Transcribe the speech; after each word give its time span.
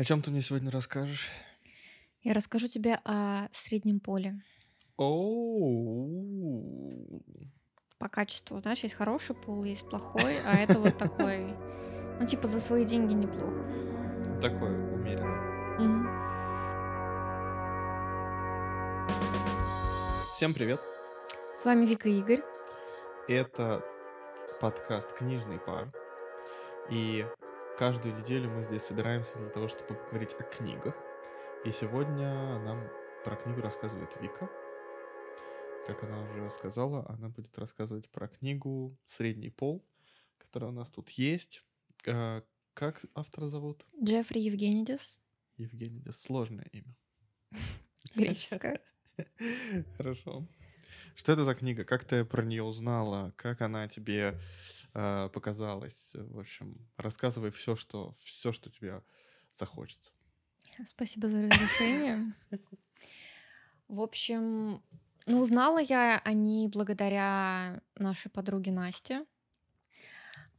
О 0.00 0.02
чем 0.02 0.22
ты 0.22 0.30
мне 0.30 0.40
сегодня 0.40 0.70
расскажешь? 0.70 1.28
Я 2.22 2.32
расскажу 2.32 2.68
тебе 2.68 2.98
о 3.04 3.48
среднем 3.52 4.00
поле. 4.00 4.40
Оу. 4.96 6.02
По 7.98 8.08
качеству, 8.08 8.58
знаешь, 8.60 8.78
есть 8.78 8.94
хороший 8.94 9.36
пол, 9.36 9.62
есть 9.62 9.86
плохой, 9.86 10.38
а 10.46 10.56
это 10.56 10.78
вот 10.78 10.96
такой, 10.96 11.54
ну, 12.18 12.26
типа 12.26 12.48
за 12.48 12.60
свои 12.60 12.86
деньги 12.86 13.12
неплохо. 13.12 13.62
Такой 14.40 14.70
умеренный. 14.70 16.08
Всем 20.34 20.54
привет. 20.54 20.80
С 21.54 21.66
вами 21.66 21.84
Вика 21.84 22.08
и 22.08 22.20
Игорь. 22.20 22.42
Это 23.28 23.84
подкаст 24.62 25.12
«Книжный 25.12 25.58
пар». 25.58 25.92
И 26.88 27.26
каждую 27.80 28.14
неделю 28.14 28.50
мы 28.50 28.62
здесь 28.62 28.82
собираемся 28.82 29.38
для 29.38 29.48
того, 29.48 29.66
чтобы 29.66 29.94
поговорить 29.94 30.34
о 30.38 30.42
книгах. 30.42 30.94
И 31.64 31.70
сегодня 31.70 32.58
нам 32.58 32.86
про 33.24 33.36
книгу 33.36 33.62
рассказывает 33.62 34.14
Вика. 34.20 34.50
Как 35.86 36.04
она 36.04 36.22
уже 36.24 36.50
сказала, 36.50 37.06
она 37.08 37.30
будет 37.30 37.58
рассказывать 37.58 38.10
про 38.10 38.28
книгу 38.28 38.98
«Средний 39.06 39.48
пол», 39.48 39.82
которая 40.36 40.68
у 40.68 40.74
нас 40.74 40.90
тут 40.90 41.08
есть. 41.08 41.64
А, 42.06 42.42
Как 42.74 43.00
автора 43.14 43.48
зовут? 43.48 43.86
Джеффри 44.04 44.40
Евгенидис, 44.40 45.16
Евгений, 45.56 46.00
да 46.00 46.12
сложное 46.12 46.68
имя. 46.72 46.94
греческая. 48.14 48.82
Хорошо. 49.96 50.46
Что 51.14 51.32
это 51.32 51.44
за 51.44 51.54
книга? 51.54 51.86
Как 51.86 52.04
ты 52.04 52.26
про 52.26 52.42
нее 52.44 52.62
узнала? 52.62 53.32
Как 53.36 53.62
она 53.62 53.88
тебе 53.88 54.38
э, 54.94 55.28
показалась? 55.32 56.12
В 56.14 56.38
общем, 56.38 56.76
рассказывай 56.96 57.50
все, 57.50 57.76
что 57.76 58.12
все, 58.22 58.52
что 58.52 58.70
тебе 58.70 59.02
захочется. 59.54 60.12
Спасибо 60.84 61.28
за 61.28 61.42
разрешение. 61.42 62.34
В 63.88 64.00
общем, 64.00 64.82
ну, 65.26 65.40
узнала 65.40 65.78
я 65.78 66.18
о 66.24 66.32
ней 66.32 66.68
благодаря 66.68 67.82
нашей 67.96 68.30
подруге 68.30 68.72
Насте. 68.72 69.26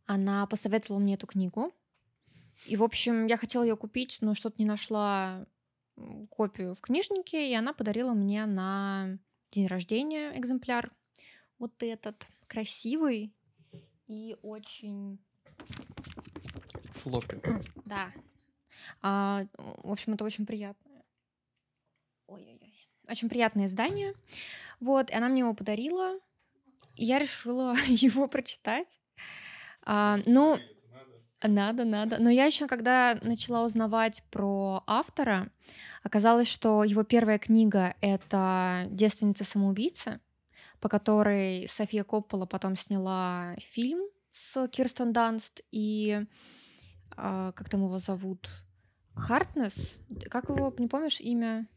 Она 0.05 0.45
посоветовала 0.48 1.00
мне 1.00 1.14
эту 1.14 1.27
книгу. 1.27 1.73
И, 2.66 2.75
в 2.75 2.83
общем, 2.83 3.27
я 3.27 3.38
хотела 3.38 3.64
ее 3.64 3.77
купить, 3.77 4.17
но 4.22 4.33
что-то 4.33 4.55
не 4.59 4.66
нашла 4.66 5.45
копию 6.30 6.75
в 6.75 6.81
книжнике, 6.81 7.50
и 7.50 7.53
она 7.53 7.73
подарила 7.73 8.14
мне 8.14 8.45
на 8.45 9.17
день 9.52 9.67
рождения 9.67 10.38
экземпляр. 10.38 10.92
Вот 11.58 11.81
этот 11.81 12.27
красивый 12.48 13.33
и 14.12 14.36
очень 14.42 15.20
Флоппи. 16.95 17.40
да. 17.86 18.12
А, 19.02 19.45
в 19.58 19.92
общем, 19.92 20.14
это 20.14 20.26
очень 20.26 20.45
приятное. 20.45 21.04
Ой-ой-ой. 22.28 22.89
Очень 23.09 23.30
приятное 23.30 23.66
издание. 23.66 24.14
Вот, 24.80 25.09
и 25.09 25.14
она 25.14 25.30
мне 25.30 25.39
его 25.39 25.54
подарила. 25.54 26.20
И 26.95 27.06
я 27.06 27.20
решила 27.20 27.73
его 27.88 28.28
прочитать. 28.28 29.00
А, 29.84 30.20
ну, 30.26 30.59
надо, 31.42 31.86
надо. 31.86 32.17
Но 32.20 32.30
я 32.30 32.45
еще, 32.45 32.67
когда 32.67 33.17
начала 33.22 33.64
узнавать 33.64 34.23
про 34.30 34.84
автора, 34.88 35.50
оказалось, 36.04 36.50
что 36.50 36.84
его 36.84 37.04
первая 37.04 37.39
книга— 37.39 37.95
это 38.02 38.88
«Девственница-самоубийца», 38.89 40.20
по 40.81 40.89
которой 40.89 41.67
София 41.67 42.03
Коппола 42.03 42.45
потом 42.45 42.75
сняла 42.75 43.55
фильм 43.59 44.01
с 44.33 44.67
Кирстен 44.67 45.13
Данст 45.13 45.61
и 45.71 46.25
а, 47.15 47.51
как 47.53 47.69
там 47.69 47.83
его 47.83 47.99
зовут? 47.99 48.49
Хартнес? 49.15 50.02
Как 50.29 50.49
его, 50.49 50.73
не 50.77 50.87
помнишь 50.87 51.21
имя? 51.21 51.67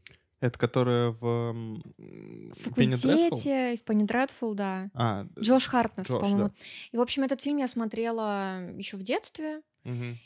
Это 0.41 0.59
которая 0.59 1.11
в 1.11 1.53
В 1.53 2.55
факультете, 2.55 3.77
в 3.77 3.83
Пенни 3.83 4.05
Дредфул, 4.05 4.55
да. 4.55 4.91
А, 4.95 5.27
Джош 5.39 5.67
Хартнес, 5.69 6.07
Джош, 6.07 6.21
по-моему. 6.21 6.49
да. 6.49 6.55
И, 6.93 6.97
в 6.97 7.01
общем, 7.01 7.23
этот 7.23 7.41
фильм 7.41 7.59
я 7.59 7.69
смотрела 7.69 8.71
еще 8.77 8.97
в 8.97 9.03
детстве. 9.03 9.63
мгм. 9.85 10.19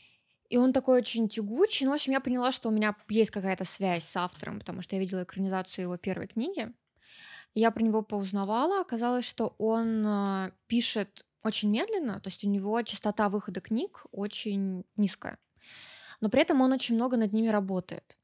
И 0.48 0.56
он 0.56 0.72
такой 0.72 0.98
очень 0.98 1.28
тягучий. 1.28 1.84
Ну, 1.84 1.92
в 1.92 1.94
общем, 1.94 2.12
я 2.12 2.20
поняла, 2.20 2.52
что 2.52 2.70
у 2.70 2.72
меня 2.72 2.96
есть 3.10 3.30
какая-то 3.30 3.66
связь 3.66 4.04
с 4.04 4.16
автором, 4.16 4.58
потому 4.60 4.80
что 4.80 4.96
я 4.96 5.00
видела 5.00 5.22
экранизацию 5.22 5.82
его 5.82 5.98
первой 5.98 6.26
книги. 6.26 6.72
Я 7.58 7.72
про 7.72 7.82
него 7.82 8.02
поузнавала. 8.02 8.80
Оказалось, 8.80 9.24
что 9.24 9.56
он 9.58 10.06
а, 10.06 10.52
пишет 10.68 11.26
очень 11.42 11.70
медленно, 11.70 12.20
то 12.20 12.28
есть 12.28 12.44
у 12.44 12.48
него 12.48 12.80
частота 12.82 13.28
выхода 13.28 13.60
книг 13.60 14.06
очень 14.12 14.84
низкая. 14.96 15.38
Но 16.20 16.28
при 16.28 16.42
этом 16.42 16.60
он 16.60 16.72
очень 16.72 16.94
много 16.94 17.16
над 17.16 17.32
ними 17.32 17.48
работает. 17.48 18.16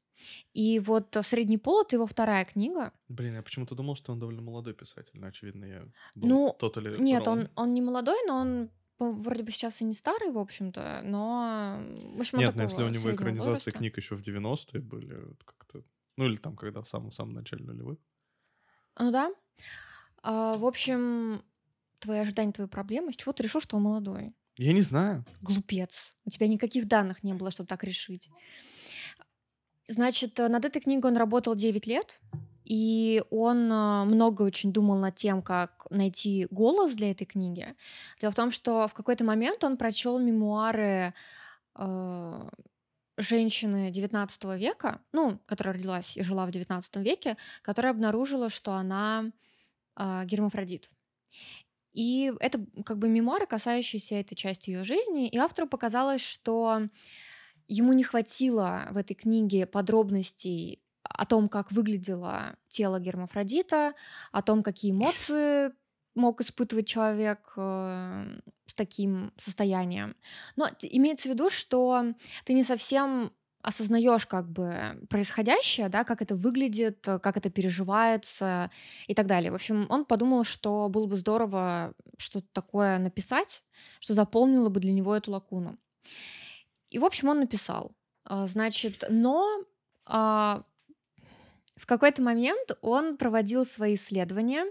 И 0.53 0.79
вот 0.79 1.17
«Средний 1.21 1.57
пол»— 1.57 1.81
это 1.85 1.97
его 1.97 2.07
вторая 2.07 2.45
книга. 2.45 2.93
Блин, 3.09 3.35
я 3.35 3.41
почему-то 3.41 3.75
думал, 3.75 3.95
что 3.95 4.13
он 4.13 4.19
довольно 4.19 4.41
молодой 4.41 4.73
писатель, 4.73 5.19
но, 5.19 5.27
очевидно, 5.27 5.65
я 5.65 5.81
был 6.15 6.29
Ну, 6.29 6.57
totally 6.57 6.97
Нет, 6.97 7.27
wrong. 7.27 7.31
он, 7.31 7.49
он 7.55 7.73
не 7.73 7.81
молодой, 7.81 8.17
но 8.25 8.37
он 8.37 8.69
вроде 8.99 9.43
бы 9.43 9.51
сейчас 9.51 9.81
и 9.81 9.83
не 9.83 9.93
старый, 9.93 10.31
в 10.31 10.37
общем-то, 10.37 11.01
но... 11.03 11.83
В 12.15 12.19
общем, 12.21 12.39
Нет, 12.39 12.55
но 12.55 12.63
если 12.63 12.77
такого 12.77 12.89
у 12.89 12.93
него 12.93 13.13
экранизации 13.13 13.49
возраста. 13.49 13.71
книг 13.71 13.97
еще 13.97 14.15
в 14.15 14.25
90-е 14.25 14.81
были, 14.81 15.35
как-то... 15.43 15.83
Ну, 16.15 16.25
или 16.25 16.37
там, 16.37 16.55
когда 16.55 16.81
в 16.81 16.87
самом-самом 16.87 17.33
начале 17.33 17.65
нулевых. 17.65 17.99
Ну 18.97 19.11
да. 19.11 19.31
А, 20.23 20.57
в 20.57 20.65
общем, 20.65 21.43
твои 21.99 22.19
ожидания, 22.19 22.51
твои 22.51 22.67
проблемы. 22.67 23.11
С 23.11 23.15
чего 23.15 23.33
ты 23.33 23.43
решил, 23.43 23.61
что 23.61 23.77
он 23.77 23.83
молодой? 23.83 24.33
Я 24.57 24.73
не 24.73 24.81
знаю. 24.81 25.25
Глупец. 25.41 26.15
У 26.25 26.29
тебя 26.29 26.47
никаких 26.47 26.87
данных 26.87 27.23
не 27.23 27.33
было, 27.33 27.51
чтобы 27.51 27.67
так 27.67 27.83
решить. 27.83 28.29
Значит, 29.87 30.39
э, 30.39 30.47
над 30.47 30.65
этой 30.65 30.81
книгой 30.81 31.11
он 31.11 31.17
работал 31.17 31.55
9 31.55 31.87
лет, 31.87 32.19
и 32.63 33.21
он 33.29 33.71
э, 33.71 34.03
много 34.05 34.41
очень 34.43 34.73
думал 34.73 34.97
над 34.97 35.15
тем, 35.15 35.41
как 35.41 35.85
найти 35.89 36.47
голос 36.49 36.93
для 36.95 37.11
этой 37.11 37.25
книги. 37.25 37.75
Дело 38.19 38.31
в 38.31 38.35
том, 38.35 38.49
что 38.49 38.87
в 38.87 38.93
какой-то 38.93 39.23
момент 39.23 39.63
он 39.63 39.77
прочел 39.77 40.17
мемуары 40.19 41.13
э, 41.75 42.49
женщины 43.17 43.91
19 43.91 44.43
века, 44.57 45.01
ну, 45.11 45.39
которая 45.45 45.75
родилась 45.75 46.17
и 46.17 46.23
жила 46.23 46.45
в 46.45 46.51
19 46.51 46.97
веке, 46.97 47.37
которая 47.61 47.91
обнаружила, 47.91 48.49
что 48.49 48.73
она 48.73 49.31
э, 49.95 50.23
гермафродит. 50.25 50.89
И 51.93 52.33
это 52.41 52.65
как 52.85 52.97
бы 52.97 53.07
мемуары, 53.07 53.47
касающиеся 53.47 54.15
этой 54.15 54.35
части 54.35 54.69
ее 54.69 54.83
жизни. 54.83 55.29
И 55.29 55.37
автору 55.37 55.67
показалось, 55.67 56.21
что 56.21 56.89
ему 57.67 57.93
не 57.93 58.03
хватило 58.03 58.87
в 58.91 58.97
этой 58.97 59.13
книге 59.13 59.65
подробностей 59.65 60.81
о 61.03 61.25
том, 61.25 61.47
как 61.47 61.71
выглядело 61.71 62.57
тело 62.67 62.99
гермафродита, 62.99 63.93
о 64.33 64.41
том, 64.41 64.61
какие 64.61 64.91
эмоции 64.93 65.71
мог 66.15 66.41
испытывать 66.41 66.87
человек 66.87 67.53
э, 67.57 68.39
с 68.65 68.73
таким 68.73 69.33
состоянием. 69.37 70.15
Но 70.55 70.69
имеется 70.81 71.29
в 71.29 71.33
виду, 71.33 71.49
что 71.49 72.13
ты 72.45 72.53
не 72.53 72.63
совсем 72.63 73.31
осознаешь 73.61 74.27
как 74.27 74.47
бы 74.47 75.07
происходящее, 75.09 75.89
да, 75.89 76.03
как 76.03 76.21
это 76.21 76.35
выглядит, 76.35 77.07
э, 77.07 77.19
как 77.19 77.37
это 77.37 77.49
переживается 77.49 78.71
и 79.07 79.13
так 79.13 79.27
далее. 79.27 79.51
В 79.51 79.55
общем, 79.55 79.87
он 79.89 80.05
подумал, 80.05 80.43
что 80.43 80.87
было 80.89 81.07
бы 81.07 81.17
здорово 81.17 81.93
что-то 82.17 82.47
такое 82.53 82.99
написать, 82.99 83.63
что 83.99 84.13
заполнило 84.13 84.69
бы 84.69 84.79
для 84.79 84.93
него 84.93 85.15
эту 85.15 85.31
лакуну. 85.31 85.77
И, 86.91 86.99
в 86.99 87.05
общем, 87.05 87.29
он 87.29 87.39
написал. 87.39 87.91
А, 88.23 88.47
Значит, 88.47 89.03
но 89.09 89.45
а, 90.05 90.63
в 91.75 91.85
какой-то 91.85 92.21
момент 92.21 92.77
он 92.81 93.17
проводил 93.17 93.65
свои 93.65 93.95
исследования 93.95 94.65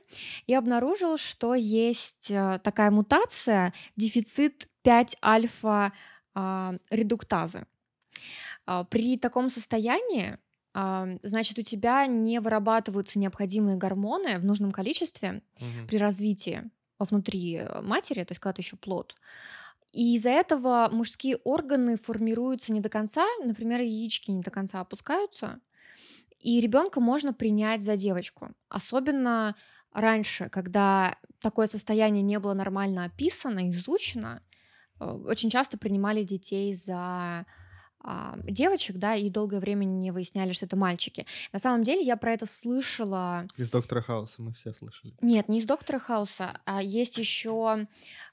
и 0.47 0.55
обнаружил, 0.55 1.19
что 1.19 1.55
есть 1.55 2.31
а, 2.31 2.59
такая 2.59 2.91
мутация, 2.91 3.75
дефицит 3.97 4.69
5-альфа 4.85 5.93
а. 6.35 6.75
А, 8.67 8.85
При 8.85 9.19
таком 9.19 9.51
состоянии, 9.51 10.39
а, 10.73 11.07
значит, 11.23 11.59
у 11.59 11.63
тебя 11.63 12.07
не 12.07 12.41
вырабатываются 12.41 13.19
необходимые 13.19 13.77
гормоны 13.77 14.39
в 14.39 14.45
нужном 14.45 14.73
количестве 14.73 15.43
Мгм. 15.61 15.87
при 15.87 15.99
развитии 15.99 16.71
внутри 16.99 17.57
э, 17.57 17.81
матери, 17.83 18.25
то 18.25 18.33
есть 18.33 18.41
когда 18.41 18.55
ты 18.55 18.63
еще 18.63 18.77
плод. 18.77 19.17
И 19.93 20.17
из-за 20.17 20.31
этого 20.31 20.89
мужские 20.91 21.37
органы 21.45 21.97
формируются 21.97 22.73
не 22.73 22.81
до 22.81 22.89
конца, 22.89 23.25
например, 23.45 23.81
яички 23.81 24.31
не 24.31 24.41
до 24.41 24.51
конца 24.51 24.81
опускаются, 24.81 25.61
и 26.45 26.61
ребенка 26.61 27.01
можно 27.01 27.33
принять 27.33 27.81
за 27.81 27.97
девочку. 27.97 28.51
Особенно 28.69 29.57
раньше, 29.93 30.51
когда 30.51 31.17
такое 31.41 31.67
состояние 31.67 32.23
не 32.23 32.39
было 32.39 32.53
нормально 32.53 33.05
описано, 33.05 33.71
изучено, 33.71 34.43
э, 35.01 35.07
очень 35.07 35.49
часто 35.49 35.79
принимали 35.79 36.23
детей 36.23 36.75
за 36.75 37.47
а, 38.07 38.37
девочек, 38.45 38.97
да, 38.97 39.15
и 39.15 39.31
долгое 39.31 39.61
время 39.61 39.87
не 39.87 40.11
выясняли, 40.11 40.53
что 40.53 40.67
это 40.67 40.77
мальчики. 40.77 41.25
На 41.55 41.59
самом 41.59 41.83
деле 41.83 42.03
я 42.03 42.19
про 42.19 42.33
это 42.33 42.45
слышала 42.45 43.49
Из 43.57 43.71
Доктора 43.71 44.03
Хауса 44.03 44.43
мы 44.43 44.53
все 44.53 44.75
слышали. 44.75 45.15
нет, 45.23 45.49
не 45.49 45.61
из 45.61 45.65
Доктора 45.65 45.99
Хауса, 45.99 46.61
а 46.67 46.83
есть 46.83 47.17
еще 47.17 47.87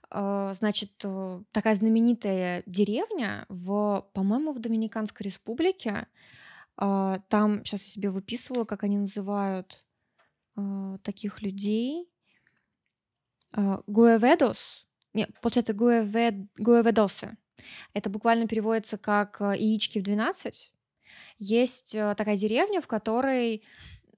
э, 0.09 0.53
значит, 0.53 0.91
э, 1.05 1.41
такая 1.53 1.75
знаменитая 1.75 2.63
деревня 2.65 3.45
в, 3.47 4.05
по-моему, 4.13 4.51
в 4.51 4.59
Доминиканской 4.59 5.27
республике. 5.27 6.07
Э, 6.81 7.19
там, 7.29 7.63
сейчас 7.63 7.83
я 7.83 7.91
себе 7.91 8.09
выписывала, 8.09 8.65
как 8.65 8.83
они 8.83 8.97
называют 8.97 9.85
э, 10.57 10.97
таких 11.03 11.41
людей. 11.41 12.09
Э, 13.55 13.77
Гуэведос. 13.87 14.87
Нет, 15.13 15.29
получается, 15.41 15.73
гуэвед, 15.73 16.35
гуэведосы. 16.57 17.37
Это 17.93 18.09
буквально 18.09 18.47
переводится 18.47 18.97
как 18.97 19.39
яички 19.39 19.99
в 19.99 20.03
12. 20.03 20.73
Есть 21.37 21.91
такая 21.91 22.37
деревня, 22.37 22.81
в 22.81 22.87
которой 22.87 23.63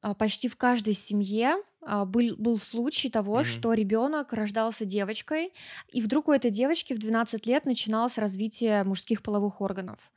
а, 0.03 0.13
почти 0.13 0.49
в 0.49 0.57
каждой 0.57 0.93
семье 0.93 1.55
а, 1.81 2.03
был, 2.03 2.35
был 2.37 2.57
случай 2.57 3.09
того, 3.09 3.37
Мгм. 3.37 3.43
что 3.45 3.73
ребенок 3.73 4.33
рождался 4.33 4.83
девочкой, 4.83 5.53
и 5.87 6.01
вдруг 6.01 6.27
у 6.27 6.33
этой 6.33 6.51
девочки 6.51 6.93
в 6.93 6.99
12 6.99 7.45
лет 7.47 7.65
начиналось 7.65 8.17
развитие 8.17 8.83
мужских 8.83 9.23
половых 9.23 9.61
органов. 9.61 10.11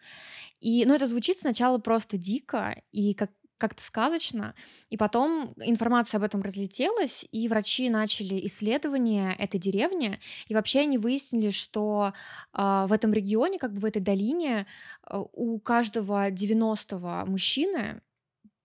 И, 0.60 0.84
ну, 0.86 0.94
это 0.94 1.06
звучит 1.06 1.38
сначала 1.38 1.78
просто 1.78 2.16
дико 2.16 2.82
и 2.92 3.14
как 3.14 3.30
как-то 3.58 3.82
сказочно, 3.82 4.54
и 4.90 4.96
потом 4.96 5.54
информация 5.56 6.18
об 6.18 6.24
этом 6.24 6.42
разлетелась, 6.42 7.26
и 7.30 7.48
врачи 7.48 7.88
начали 7.88 8.44
исследование 8.46 9.34
этой 9.34 9.58
деревни, 9.58 10.18
и 10.46 10.54
вообще 10.54 10.80
они 10.80 10.98
выяснили, 10.98 11.50
что 11.50 12.12
а, 12.52 12.86
в 12.86 12.92
этом 12.92 13.12
регионе, 13.12 13.58
как 13.58 13.72
бы 13.72 13.80
в 13.80 13.84
этой 13.84 14.02
долине, 14.02 14.66
а, 15.02 15.20
у 15.20 15.58
каждого 15.58 16.30
90 16.30 17.24
мужчины 17.26 18.02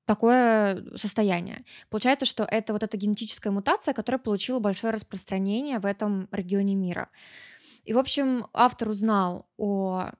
такое 0.05 0.83
состояние. 0.97 1.63
Получается, 1.89 2.25
что 2.25 2.43
это 2.43 2.73
вот 2.73 2.83
эта 2.83 2.97
генетическая 2.97 3.51
мутация, 3.51 3.93
которая 3.93 4.19
получила 4.19 4.59
большое 4.59 4.91
распространение 4.91 5.79
в 5.79 5.85
этом 5.85 6.27
регионе 6.31 6.75
мира. 6.75 7.09
И, 7.85 7.93
в 7.93 7.97
общем, 7.97 8.45
автор 8.53 8.89
узнал 8.89 9.47
о, 9.57 10.11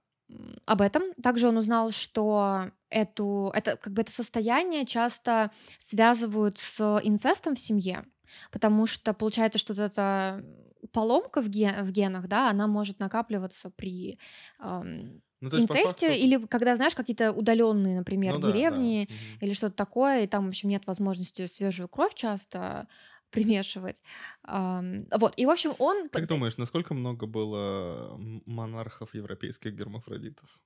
об 0.65 0.81
этом. 0.81 1.13
Также 1.21 1.47
он 1.47 1.57
узнал, 1.57 1.91
что 1.91 2.71
эту, 2.89 3.51
это, 3.55 3.77
как 3.77 3.93
бы 3.93 4.01
это 4.01 4.11
состояние 4.11 4.85
часто 4.85 5.51
связывают 5.79 6.57
с 6.57 6.79
инцестом 7.03 7.55
в 7.55 7.59
семье, 7.59 8.05
потому 8.51 8.85
что 8.85 9.13
получается, 9.13 9.59
что 9.59 9.73
вот 9.73 9.81
эта 9.81 10.43
поломка 10.91 11.41
в, 11.41 11.49
ге- 11.49 11.81
в 11.83 11.91
генах, 11.91 12.27
да, 12.27 12.49
она 12.49 12.67
может 12.67 12.99
накапливаться 12.99 13.69
при 13.69 14.17
ам, 14.59 15.21
Ну, 15.41 15.49
инцесте 15.53 16.07
факту... 16.07 16.11
или 16.17 16.45
когда, 16.47 16.75
знаешь, 16.75 16.95
какие-то 16.95 17.31
удаленные, 17.31 17.97
например, 17.99 18.33
Ну 18.33 18.39
да, 18.39 18.47
да. 18.47 18.51
деревни 18.53 19.07
мгм. 19.09 19.41
или 19.41 19.53
что-то 19.53 19.75
такое, 19.75 20.23
и 20.23 20.27
там, 20.27 20.45
в 20.45 20.49
общем, 20.49 20.69
нет 20.69 20.87
возможности 20.87 21.47
свежую 21.47 21.89
кровь 21.89 22.13
часто 22.15 22.87
примешивать. 23.31 24.03
Вот, 24.43 25.33
и, 25.37 25.45
в 25.45 25.49
общем, 25.49 25.73
он... 25.79 26.09
Как 26.09 26.27
думаешь, 26.27 26.57
насколько 26.57 26.93
много 26.93 27.25
было 27.25 28.17
монархов 28.45 29.15
европейских 29.15 29.73
гермафродитов? 29.73 30.59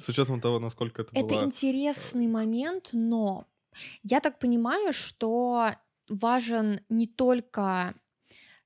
С 0.00 0.08
учетом 0.08 0.40
того, 0.40 0.58
насколько 0.58 1.02
это, 1.02 1.10
Это 1.14 1.26
была... 1.26 1.44
интересный 1.44 2.26
момент, 2.26 2.90
но 2.92 3.46
я 4.02 4.20
так 4.20 4.38
понимаю, 4.38 4.92
что 4.92 5.74
важен 6.08 6.80
не 6.88 7.06
только 7.06 7.94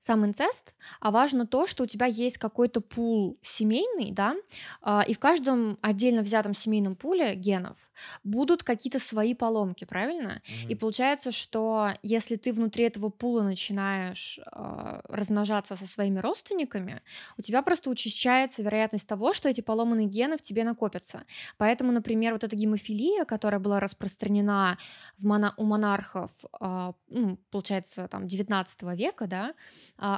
сам 0.01 0.25
инцест, 0.25 0.75
а 0.99 1.11
важно 1.11 1.47
то, 1.47 1.65
что 1.67 1.83
у 1.83 1.87
тебя 1.87 2.07
есть 2.07 2.37
какой-то 2.39 2.81
пул 2.81 3.39
семейный, 3.41 4.11
да, 4.11 4.35
а, 4.81 5.03
и 5.07 5.13
в 5.13 5.19
каждом 5.19 5.77
отдельно 5.81 6.23
взятом 6.23 6.53
семейном 6.53 6.95
пуле 6.97 7.35
генов 7.35 7.77
будут 8.23 8.63
какие-то 8.63 8.99
свои 8.99 9.33
поломки, 9.33 9.85
правильно? 9.85 10.41
И 10.67 10.73
Мгм. 10.73 10.75
получается, 10.75 11.31
что 11.31 11.91
если 12.03 12.35
ты 12.35 12.51
внутри 12.51 12.85
этого 12.85 13.09
пула 13.09 13.43
начинаешь 13.43 14.39
а, 14.51 15.01
размножаться 15.07 15.75
со 15.77 15.87
своими 15.87 16.19
родственниками, 16.19 17.01
у 17.37 17.41
тебя 17.41 17.61
просто 17.61 17.89
учащается 17.89 18.63
вероятность 18.63 19.07
того, 19.07 19.33
что 19.33 19.49
эти 19.49 19.61
поломанные 19.61 20.07
гены 20.07 20.37
в 20.37 20.41
тебе 20.41 20.63
накопятся. 20.63 21.25
Поэтому, 21.57 21.91
например, 21.91 22.33
вот 22.33 22.43
эта 22.43 22.55
гемофилия, 22.55 23.25
которая 23.25 23.59
была 23.59 23.79
распространена 23.79 24.77
в 25.17 25.25
мона- 25.25 25.53
у 25.57 25.63
монархов, 25.65 26.31
а, 26.59 26.93
ну, 27.09 27.37
получается, 27.51 28.07
там, 28.07 28.27
19 28.27 28.95
века, 28.95 29.27
да, 29.27 29.53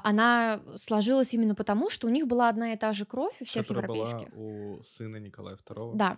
она 0.03 0.62
сложилась 0.75 1.33
именно 1.33 1.56
потому, 1.56 1.89
что 1.89 2.07
у 2.07 2.09
них 2.09 2.25
была 2.25 2.50
одна 2.50 2.74
и 2.74 2.77
та 2.77 2.94
же 2.94 3.06
кровь 3.06 3.35
у 3.41 3.45
всех 3.45 3.68
Которая 3.68 3.85
была 3.88 3.97
европейских. 4.07 4.33
у 4.38 4.81
сына 4.83 5.18
Николая 5.18 5.56
II. 5.57 5.91
Да. 5.95 6.18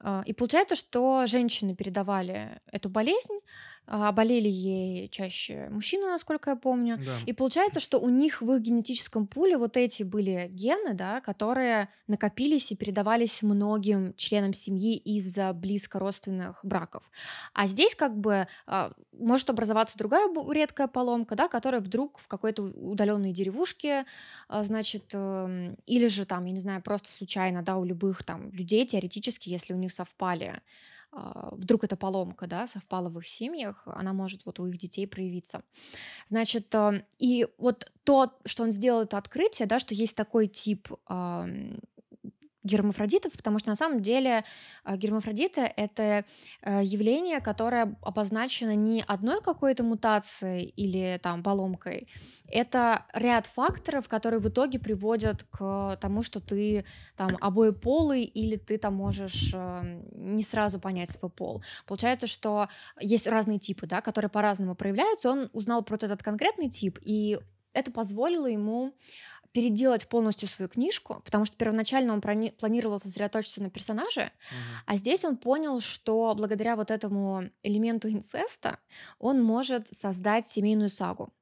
А, 0.00 0.22
И 0.26 0.32
получается, 0.32 0.74
что 0.74 1.26
женщины 1.26 1.74
передавали 1.74 2.60
эту 2.72 2.88
болезнь, 2.88 3.40
а 3.86 4.12
болели 4.12 4.48
ей 4.48 5.08
чаще 5.08 5.68
мужчины, 5.70 6.06
насколько 6.06 6.50
я 6.50 6.56
помню. 6.56 6.98
Да. 6.98 7.18
И 7.26 7.32
получается, 7.32 7.80
что 7.80 7.98
у 7.98 8.08
них 8.08 8.40
в 8.40 8.50
их 8.52 8.60
генетическом 8.60 9.26
пуле 9.26 9.58
вот 9.58 9.76
эти 9.76 10.02
были 10.02 10.48
гены, 10.50 10.94
да, 10.94 11.20
которые 11.20 11.88
накопились 12.06 12.72
и 12.72 12.76
передавались 12.76 13.42
многим 13.42 14.14
членам 14.16 14.54
семьи 14.54 14.96
из-за 14.96 15.52
близко 15.52 15.98
родственных 15.98 16.60
браков. 16.62 17.10
А 17.52 17.66
здесь 17.66 17.94
как 17.94 18.16
бы 18.16 18.46
а, 18.66 18.92
может 19.12 19.50
образоваться 19.50 19.98
другая 19.98 20.28
редкая 20.52 20.86
поломка, 20.86 21.36
да, 21.36 21.48
которая 21.48 21.80
вдруг 21.80 22.18
в 22.18 22.26
какой-то 22.26 22.62
удаленной 22.62 23.32
деревушке, 23.32 24.06
а, 24.48 24.64
значит, 24.64 25.10
эм, 25.12 25.76
или 25.86 26.06
же 26.06 26.24
там, 26.24 26.44
я 26.46 26.52
не 26.52 26.60
знаю, 26.60 26.82
просто 26.82 27.10
случайно, 27.10 27.62
да, 27.62 27.76
у 27.76 27.84
любых 27.84 28.22
там 28.22 28.50
людей 28.50 28.86
теоретически, 28.86 29.50
если 29.50 29.74
у 29.74 29.76
них 29.76 29.92
совпали 29.92 30.62
вдруг 31.52 31.84
эта 31.84 31.96
поломка, 31.96 32.46
да, 32.46 32.66
совпала 32.66 33.08
в 33.08 33.18
их 33.18 33.26
семьях, 33.26 33.82
она 33.86 34.12
может 34.12 34.46
вот 34.46 34.60
у 34.60 34.66
их 34.66 34.76
детей 34.76 35.06
проявиться. 35.06 35.62
Значит, 36.26 36.74
э, 36.74 37.04
и 37.18 37.46
вот 37.58 37.92
то, 38.04 38.32
что 38.44 38.64
он 38.64 38.70
сделал 38.70 39.02
это 39.02 39.18
открытие, 39.18 39.66
да, 39.66 39.78
что 39.78 39.94
есть 39.94 40.16
такой 40.16 40.48
тип 40.48 40.88
гермафродитов, 42.64 43.32
потому 43.32 43.58
что 43.58 43.68
на 43.68 43.76
самом 43.76 44.00
деле 44.00 44.44
а, 44.82 44.96
гермафродиты— 44.96 45.60
это 45.76 46.24
э, 46.62 46.80
явление, 46.82 47.40
которое 47.40 47.94
обозначено 48.02 48.74
не 48.74 49.04
одной 49.06 49.40
какой-то 49.42 49.84
мутацией 49.84 50.64
или 50.64 51.20
там 51.22 51.42
поломкой, 51.42 52.08
это 52.48 53.06
ряд 53.14 53.46
факторов, 53.46 54.08
которые 54.08 54.40
в 54.40 54.48
итоге 54.48 54.78
приводят 54.78 55.44
к 55.44 55.98
тому, 56.00 56.22
что 56.22 56.40
ты 56.40 56.84
там 57.16 57.28
обоеполый 57.40 58.24
или 58.24 58.56
ты 58.56 58.78
там 58.78 58.94
можешь 58.94 59.50
э, 59.54 60.00
не 60.12 60.42
сразу 60.42 60.80
понять 60.80 61.10
свой 61.10 61.30
пол. 61.30 61.62
Получается, 61.86 62.26
что 62.26 62.68
есть 63.00 63.26
разные 63.26 63.58
типы, 63.58 63.86
да, 63.86 64.00
которые 64.00 64.30
по-разному 64.30 64.74
проявляются. 64.74 65.30
Он 65.30 65.50
узнал 65.52 65.82
про 65.82 65.96
этот 65.96 66.22
конкретный 66.22 66.68
тип, 66.68 66.98
и 67.02 67.38
это 67.72 67.90
позволило 67.90 68.46
ему 68.46 68.94
переделать 69.54 70.08
полностью 70.08 70.48
свою 70.48 70.68
книжку, 70.68 71.22
потому 71.24 71.46
что 71.46 71.56
первоначально 71.56 72.12
он 72.14 72.20
планировал 72.20 73.00
сосредоточиться 73.00 73.62
на 73.62 73.70
персонаже, 73.70 74.32
Мгм. 74.50 74.82
а 74.86 74.96
здесь 74.98 75.24
он 75.24 75.38
понял, 75.38 75.80
что 75.80 76.34
благодаря 76.36 76.76
вот 76.76 76.90
этому 76.90 77.50
элементу 77.62 78.10
инцеста 78.10 78.80
он 79.20 79.42
может 79.42 79.88
создать 79.96 80.46
семейную 80.48 80.90
сагу. 80.90 81.32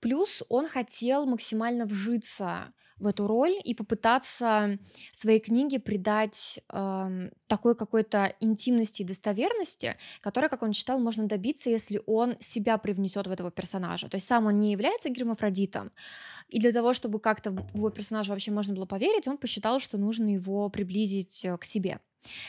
Плюс 0.00 0.42
он 0.48 0.66
хотел 0.66 1.26
максимально 1.26 1.84
вжиться 1.86 2.72
в 3.00 3.06
эту 3.06 3.26
роль 3.26 3.54
и 3.64 3.74
попытаться 3.74 4.78
своей 5.10 5.40
книге 5.40 5.80
придать 5.80 6.60
эм, 6.68 7.30
такой 7.46 7.74
какой-то 7.74 8.34
интимности 8.40 9.02
и 9.02 9.06
достоверности, 9.06 9.96
которой, 10.20 10.50
как 10.50 10.62
он 10.62 10.72
считал, 10.72 11.00
можно 11.00 11.26
добиться, 11.26 11.70
если 11.70 12.00
он 12.06 12.36
себя 12.40 12.76
привнесет 12.76 13.26
в 13.26 13.30
этого 13.30 13.50
персонажа. 13.50 14.08
То 14.08 14.16
есть 14.16 14.26
сам 14.26 14.46
он 14.46 14.58
не 14.58 14.72
является 14.72 15.08
гермафродитом, 15.08 15.90
и 16.48 16.60
для 16.60 16.72
того, 16.72 16.92
чтобы 16.92 17.20
как-то 17.20 17.50
в 17.52 17.74
его 17.74 17.90
персонажа 17.90 18.32
вообще 18.32 18.50
можно 18.50 18.74
было 18.74 18.86
поверить, 18.86 19.26
он 19.26 19.38
посчитал, 19.38 19.80
что 19.80 19.96
нужно 19.96 20.28
его 20.28 20.68
приблизить 20.68 21.44
э, 21.44 21.56
к 21.56 21.64
себе. 21.64 22.00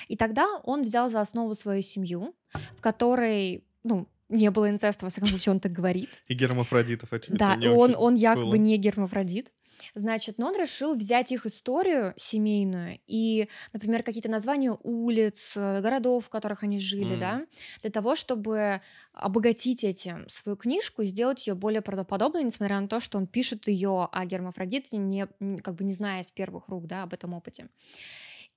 И 0.10 0.18
тогда 0.18 0.48
он 0.64 0.84
взял 0.84 1.10
за 1.10 1.22
основу 1.22 1.56
свою 1.56 1.82
семью, 1.82 2.36
в 2.78 2.82
которой, 2.82 3.64
ну, 3.84 4.08
не 4.32 4.50
было 4.50 4.70
инцеста, 4.70 5.06
во 5.06 5.10
всяком 5.10 5.28
случае, 5.30 5.54
он 5.54 5.60
так 5.60 5.72
говорит. 5.72 6.24
И 6.28 6.34
гермафродитов, 6.34 7.12
очевидно, 7.14 7.58
Да, 7.60 7.72
он, 7.72 7.96
он 7.98 8.16
якобы 8.16 8.46
было. 8.48 8.56
не 8.56 8.78
гермафродит. 8.78 9.52
Значит, 9.96 10.38
но 10.38 10.48
он 10.48 10.56
решил 10.60 10.94
взять 10.94 11.32
их 11.32 11.46
историю 11.48 12.14
семейную 12.16 13.00
и, 13.08 13.48
например, 13.74 14.04
какие-то 14.04 14.30
названия 14.30 14.78
улиц, 14.84 15.54
э, 15.56 15.82
городов, 15.82 16.26
в 16.26 16.30
которых 16.30 16.62
они 16.64 16.78
жили, 16.78 17.14
М. 17.16 17.20
да, 17.20 17.46
для 17.82 17.90
того, 17.90 18.16
чтобы 18.16 18.82
обогатить 19.14 19.84
этим 19.84 20.30
свою 20.30 20.56
книжку 20.56 21.02
и 21.02 21.06
сделать 21.08 21.48
ее 21.48 21.56
более 21.56 21.82
правдоподобной, 21.82 22.44
несмотря 22.44 22.80
на 22.80 22.88
то, 22.88 23.00
что 23.00 23.18
он 23.18 23.26
пишет 23.26 23.68
ее 23.68 24.08
о 24.12 24.26
гермафродите, 24.26 24.98
не, 24.98 25.28
как 25.64 25.76
бы 25.76 25.84
не 25.84 25.94
зная 25.94 26.22
с 26.22 26.32
первых 26.32 26.70
рук, 26.70 26.86
да, 26.86 27.02
об 27.04 27.14
этом 27.14 27.34
опыте. 27.34 27.68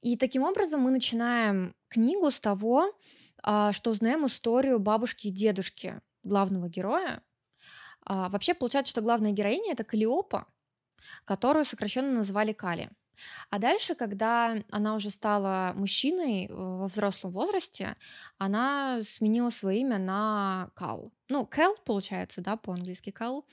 И 0.03 0.17
таким 0.19 0.43
образом 0.43 0.83
мы 0.83 0.91
начинаем 0.91 1.75
книгу 1.89 2.31
с 2.31 2.39
того, 2.39 2.93
что 3.73 3.91
узнаем 3.91 4.27
историю 4.27 4.79
бабушки 4.79 5.29
и 5.29 5.31
дедушки 5.31 6.01
главного 6.23 6.69
героя. 6.69 7.23
А, 8.05 8.29
Вообще 8.29 8.55
получается, 8.55 8.91
что 8.91 9.03
главная 9.03 9.33
героиня 9.33 9.73
это 9.73 9.85
Калиопа, 9.85 10.47
которую 11.25 11.65
сокращенно 11.65 12.11
называли 12.11 12.53
Кали. 12.53 12.91
А 13.51 13.59
дальше, 13.59 13.95
когда 13.95 14.57
она 14.71 14.95
уже 14.97 15.11
стала 15.11 15.73
мужчиной 15.77 16.47
э, 16.47 16.53
во 16.53 16.89
взрослом 16.89 17.31
возрасте, 17.31 17.97
она 18.39 19.01
сменила 19.03 19.51
свое 19.51 19.81
имя 19.81 19.99
на 19.99 20.71
Кал. 20.75 21.13
Ну, 21.29 21.47
Кэл 21.47 21.77
получается, 21.85 22.41
да, 22.41 22.57
по-английски 22.57 23.11
Кал. 23.11 23.47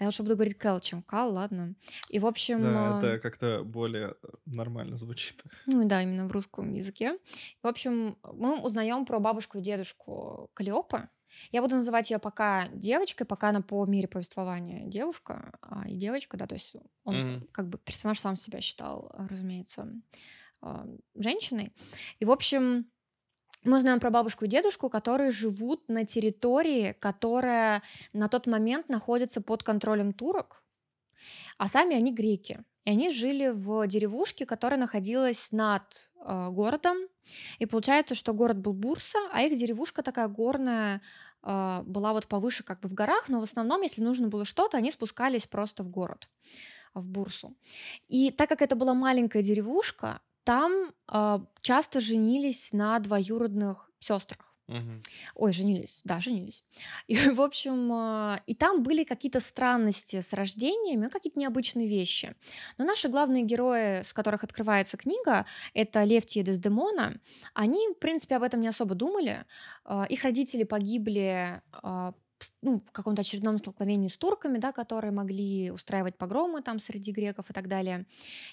А 0.00 0.04
я 0.04 0.08
лучше 0.08 0.22
буду 0.22 0.34
говорить 0.34 0.56
Кэл, 0.56 0.80
чем 0.80 1.02
Кал, 1.02 1.30
ладно. 1.30 1.74
И, 2.08 2.18
в 2.18 2.24
общем... 2.26 2.62
Да, 2.62 2.96
а, 2.96 2.98
это 2.98 3.18
как-то 3.18 3.62
более 3.64 4.14
э, 4.22 4.28
нормально 4.46 4.96
звучит. 4.96 5.44
Ну 5.66 5.86
да, 5.86 6.02
именно 6.02 6.26
в 6.26 6.32
русском 6.32 6.72
языке. 6.72 7.18
В 7.62 7.66
общем, 7.66 8.16
мы 8.22 8.58
узнаем 8.62 9.04
про 9.04 9.20
бабушку 9.20 9.58
и 9.58 9.60
дедушку 9.60 10.50
Калиопы. 10.54 11.10
Я 11.52 11.60
буду 11.60 11.76
называть 11.76 12.10
ее 12.10 12.18
пока 12.18 12.68
девочкой, 12.68 13.26
пока 13.26 13.50
она 13.50 13.60
по 13.60 13.84
мере 13.84 14.08
повествования 14.08 14.86
девушка 14.86 15.52
а, 15.60 15.86
и 15.86 15.96
девочка, 15.96 16.38
да, 16.38 16.46
то 16.46 16.54
есть 16.54 16.76
он 17.04 17.16
Мгм. 17.16 17.48
как 17.52 17.68
бы 17.68 17.76
персонаж 17.76 18.18
сам 18.18 18.36
себя 18.36 18.62
считал, 18.62 19.12
разумеется, 19.14 19.86
а, 20.62 20.86
женщиной. 21.14 21.74
И, 22.20 22.24
в 22.24 22.30
общем, 22.30 22.90
мы 23.64 23.80
знаем 23.80 24.00
про 24.00 24.10
бабушку 24.10 24.46
и 24.46 24.48
дедушку, 24.48 24.88
которые 24.88 25.30
живут 25.30 25.88
на 25.88 26.04
территории, 26.04 26.96
которая 26.98 27.82
на 28.12 28.28
тот 28.28 28.46
момент 28.46 28.88
находится 28.88 29.40
под 29.40 29.62
контролем 29.62 30.12
турок, 30.12 30.62
а 31.58 31.68
сами 31.68 31.96
они 31.96 32.12
греки. 32.12 32.64
И 32.86 32.90
они 32.90 33.10
жили 33.10 33.48
в 33.48 33.86
деревушке, 33.86 34.46
которая 34.46 34.80
находилась 34.80 35.52
над 35.52 36.10
э, 36.24 36.48
городом. 36.50 36.96
И 37.58 37.66
получается, 37.66 38.14
что 38.14 38.32
город 38.32 38.58
был 38.58 38.72
Бурса, 38.72 39.18
а 39.32 39.42
их 39.42 39.58
деревушка 39.58 40.02
такая 40.02 40.28
горная 40.28 41.02
э, 41.42 41.82
была 41.84 42.14
вот 42.14 42.26
повыше 42.26 42.64
как 42.64 42.80
бы 42.80 42.88
в 42.88 42.94
горах, 42.94 43.28
но 43.28 43.40
в 43.40 43.42
основном, 43.42 43.82
если 43.82 44.02
нужно 44.02 44.28
было 44.28 44.46
что-то, 44.46 44.78
они 44.78 44.90
спускались 44.90 45.46
просто 45.46 45.82
в 45.82 45.90
город, 45.90 46.30
в 46.94 47.06
Бурсу. 47.08 47.54
И 48.08 48.30
так 48.30 48.48
как 48.48 48.62
это 48.62 48.74
была 48.76 48.94
маленькая 48.94 49.42
деревушка, 49.42 50.22
там 50.44 50.92
э, 51.12 51.38
часто 51.62 52.00
женились 52.00 52.72
на 52.72 52.98
двоюродных 52.98 53.90
сестрах. 54.00 54.46
Мгм. 54.68 55.02
Ой, 55.34 55.52
женились, 55.52 56.00
да, 56.04 56.20
женились. 56.20 56.62
И, 57.08 57.14
в 57.34 57.40
общем, 57.40 57.90
а, 57.92 58.40
и 58.46 58.54
там 58.54 58.84
были 58.84 59.02
какие-то 59.02 59.40
странности 59.40 60.20
с 60.20 60.32
рождениями, 60.32 61.04
ну, 61.04 61.10
какие-то 61.10 61.40
необычные 61.40 61.88
вещи. 61.88 62.36
Но 62.78 62.84
наши 62.84 63.08
главные 63.08 63.42
герои, 63.42 64.02
с 64.02 64.12
которых 64.12 64.44
открывается 64.44 64.96
книга, 64.96 65.44
это 65.74 66.04
Левти 66.04 66.38
и 66.38 66.42
Дездемона, 66.42 67.20
они, 67.52 67.88
в 67.88 67.98
принципе, 67.98 68.36
об 68.36 68.44
этом 68.44 68.60
не 68.60 68.68
особо 68.68 68.94
думали. 68.94 69.44
А, 69.84 70.04
Их 70.04 70.22
родители 70.22 70.62
погибли 70.62 71.60
с- 71.82 72.14
ну, 72.62 72.80
в 72.80 72.90
каком-то 72.92 73.22
очередном 73.22 73.58
столкновении 73.58 74.08
с 74.08 74.16
турками, 74.16 74.58
да, 74.58 74.72
которые 74.72 75.12
могли 75.12 75.70
устраивать 75.70 76.16
погромы 76.16 76.62
там 76.62 76.78
среди 76.78 77.12
греков 77.12 77.50
и 77.50 77.52
так 77.52 77.68
далее. 77.68 78.06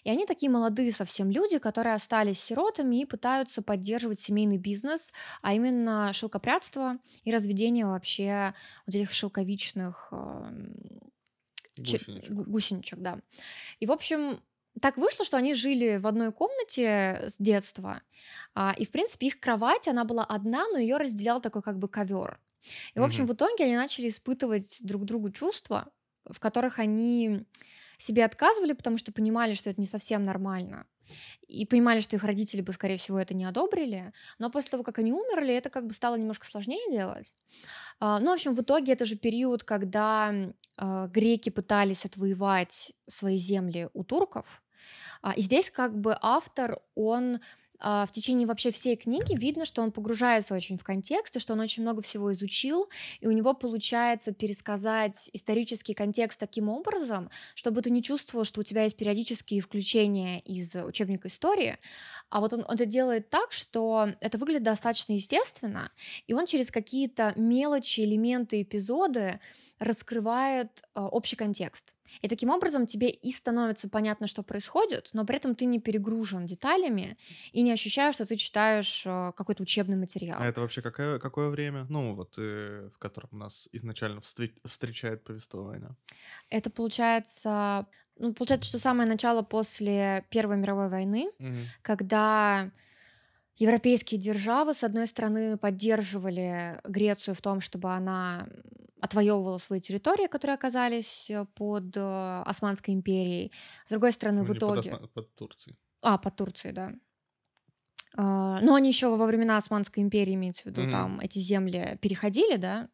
И 0.03 0.09
они 0.09 0.25
такие 0.25 0.49
молодые 0.51 0.91
совсем 0.91 1.31
люди, 1.31 1.57
которые 1.59 1.93
остались 1.95 2.39
сиротами 2.41 3.01
и 3.01 3.05
пытаются 3.05 3.61
поддерживать 3.61 4.19
семейный 4.19 4.57
бизнес, 4.57 5.11
а 5.41 5.53
именно 5.53 6.11
шелкопрядство 6.13 6.97
и 7.23 7.31
разведение 7.31 7.85
вообще 7.85 8.53
вот 8.85 8.95
этих 8.95 9.11
шелковичных 9.11 10.09
эм, 10.11 10.73
че- 11.83 11.99
Гусеничек. 11.99 12.31
гу- 12.33 12.43
гусеничек, 12.45 12.99
да. 12.99 13.19
И, 13.79 13.85
в 13.85 13.91
общем, 13.91 14.41
так 14.81 14.97
вышло, 14.97 15.25
что 15.25 15.37
они 15.37 15.53
жили 15.55 15.97
в 15.97 16.07
одной 16.07 16.31
комнате 16.31 17.23
с 17.29 17.37
детства, 17.39 18.01
а, 18.55 18.73
и, 18.77 18.85
в 18.85 18.91
принципе, 18.91 19.27
их 19.27 19.39
кровать, 19.39 19.87
она 19.87 20.03
была 20.05 20.23
одна, 20.25 20.67
но 20.69 20.77
ее 20.77 20.97
разделял 20.97 21.41
такой 21.41 21.61
как 21.63 21.79
бы 21.79 21.87
ковер. 21.89 22.39
И, 22.95 22.99
в 22.99 23.03
общем, 23.03 23.25
Мгм. 23.25 23.27
в 23.27 23.33
итоге 23.33 23.65
они 23.65 23.75
начали 23.75 24.09
испытывать 24.09 24.77
друг 24.81 25.05
другу 25.05 25.29
чувства, 25.31 25.91
в 26.25 26.39
которых 26.39 26.79
они 26.79 27.45
себе 27.97 28.25
отказывали, 28.25 28.73
потому 28.73 28.97
что 28.97 29.11
понимали, 29.11 29.53
что 29.53 29.69
это 29.69 29.81
не 29.81 29.87
совсем 29.87 30.23
нормально. 30.25 30.85
И 31.47 31.65
понимали, 31.65 32.01
что 32.01 32.15
их 32.17 32.23
родители 32.23 32.61
бы, 32.61 32.73
скорее 32.73 32.97
всего, 32.97 33.19
это 33.19 33.33
не 33.33 33.45
одобрили. 33.45 34.13
Но 34.39 34.49
после 34.51 34.71
того, 34.71 34.83
как 34.83 34.99
они 34.99 35.13
умерли, 35.13 35.53
это 35.53 35.69
как 35.69 35.87
бы 35.87 35.93
стало 35.93 36.15
немножко 36.17 36.45
сложнее 36.47 36.91
делать. 36.91 37.33
А, 37.99 38.19
Ну, 38.19 38.31
в 38.31 38.33
общем, 38.33 38.55
в 38.55 38.61
итоге 38.61 38.93
это 38.93 39.05
же 39.05 39.15
период, 39.15 39.63
когда 39.63 40.33
а, 40.77 41.07
греки 41.07 41.49
пытались 41.49 42.05
отвоевать 42.05 42.93
свои 43.07 43.37
земли 43.37 43.89
у 43.93 44.03
турков. 44.03 44.63
А, 45.21 45.33
И 45.33 45.41
здесь 45.41 45.71
как 45.71 45.99
бы 45.99 46.17
автор, 46.21 46.81
он 46.95 47.39
в 47.79 48.09
течение 48.11 48.47
вообще 48.47 48.71
всей 48.71 48.95
книги 48.95 49.35
видно, 49.37 49.65
что 49.65 49.81
он 49.81 49.91
погружается 49.91 50.55
очень 50.55 50.77
в 50.77 50.83
контекст, 50.83 51.35
и 51.35 51.39
что 51.39 51.53
он 51.53 51.59
очень 51.59 51.83
много 51.83 52.01
всего 52.01 52.31
изучил, 52.33 52.89
и 53.19 53.27
у 53.27 53.31
него 53.31 53.53
получается 53.53 54.31
пересказать 54.33 55.29
исторический 55.33 55.93
контекст 55.93 56.39
таким 56.39 56.69
образом, 56.69 57.29
чтобы 57.55 57.81
ты 57.81 57.89
не 57.89 58.01
чувствовал, 58.01 58.45
что 58.45 58.61
у 58.61 58.63
тебя 58.63 58.83
есть 58.83 58.97
периодические 58.97 59.61
включения 59.61 60.39
из 60.39 60.73
учебника 60.75 61.27
истории, 61.27 61.77
а 62.29 62.39
вот 62.39 62.53
он, 62.53 62.63
он 62.67 62.77
это 62.77 62.85
делает 62.85 63.29
так, 63.29 63.51
что 63.51 64.09
это 64.21 64.37
выглядит 64.37 64.63
достаточно 64.63 65.13
естественно, 65.13 65.91
и 66.27 66.33
он 66.33 66.45
через 66.45 66.71
какие-то 66.71 67.33
мелочи, 67.35 68.01
элементы, 68.01 68.61
эпизоды 68.61 69.39
раскрывает 69.79 70.83
э, 70.95 71.01
общий 71.01 71.35
контекст. 71.35 71.96
И 72.21 72.27
таким 72.27 72.49
образом 72.49 72.85
тебе 72.85 73.09
и 73.09 73.31
становится 73.31 73.89
понятно, 73.89 74.27
что 74.27 74.43
происходит, 74.43 75.09
но 75.13 75.25
при 75.25 75.37
этом 75.37 75.55
ты 75.55 75.65
не 75.65 75.79
перегружен 75.79 76.45
деталями 76.45 77.17
и 77.51 77.61
не 77.61 77.71
ощущаешь, 77.71 78.15
что 78.15 78.25
ты 78.25 78.35
читаешь 78.35 79.03
э, 79.05 79.31
какой-то 79.35 79.63
учебный 79.63 79.97
материал. 79.97 80.39
А 80.41 80.45
это 80.45 80.61
вообще 80.61 80.81
какое, 80.81 81.19
какое 81.19 81.49
время? 81.49 81.85
Ну, 81.89 82.15
вот, 82.15 82.35
э, 82.37 82.89
в 82.93 82.97
котором 82.99 83.29
нас 83.39 83.69
изначально 83.71 84.19
встре- 84.19 84.53
встречает 84.65 85.23
повествование. 85.23 85.95
Это 86.49 86.69
получается, 86.69 87.85
ну, 88.17 88.33
получается, 88.33 88.69
что 88.69 88.79
самое 88.79 89.09
начало 89.09 89.41
после 89.41 90.25
Первой 90.29 90.57
мировой 90.57 90.89
войны, 90.89 91.31
Мгм. 91.39 91.65
когда 91.81 92.71
европейские 93.57 94.19
державы, 94.19 94.73
с 94.73 94.83
одной 94.83 95.07
стороны, 95.07 95.57
поддерживали 95.57 96.79
Грецию 96.83 97.35
в 97.35 97.41
том, 97.41 97.59
чтобы 97.61 97.91
она 97.93 98.47
отвоевывала 99.01 99.57
свои 99.59 99.79
территории, 99.79 100.27
которые 100.27 100.55
оказались 100.55 101.29
э, 101.29 101.45
под 101.55 101.95
э, 101.95 102.43
Османской 102.45 102.93
империей. 102.95 103.51
С 103.85 103.89
другой 103.89 104.11
стороны, 104.11 104.39
Ну, 104.39 104.45
в 104.45 104.49
не 104.49 104.53
под, 104.55 104.57
итоге... 104.57 104.89
Осма- 104.91 105.07
под 105.07 105.35
Турцией. 105.35 105.75
А, 106.01 106.17
под 106.17 106.35
Турцией, 106.35 106.73
да. 106.73 106.91
А, 108.15 108.59
Но 108.61 108.73
они 108.75 108.89
еще 108.89 109.15
во 109.15 109.25
времена 109.27 109.57
Османской 109.57 110.01
империи, 110.01 110.33
имеется 110.33 110.63
в 110.63 110.65
виду, 110.67 110.81
Мгм. 110.81 110.91
там 110.91 111.19
эти 111.19 111.39
земли 111.39 111.97
переходили, 112.01 112.55
да, 112.57 112.89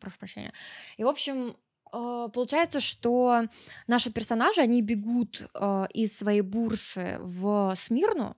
прошу 0.00 0.18
прощения. 0.18 0.52
И, 0.96 1.04
в 1.04 1.08
общем, 1.08 1.56
э, 1.92 2.28
получается, 2.32 2.80
что 2.80 3.44
наши 3.86 4.10
персонажи, 4.12 4.60
они 4.60 4.82
бегут 4.82 5.48
э, 5.54 5.86
из 5.94 6.16
своей 6.16 6.40
бурсы 6.40 7.18
в 7.20 7.72
Смирну. 7.76 8.36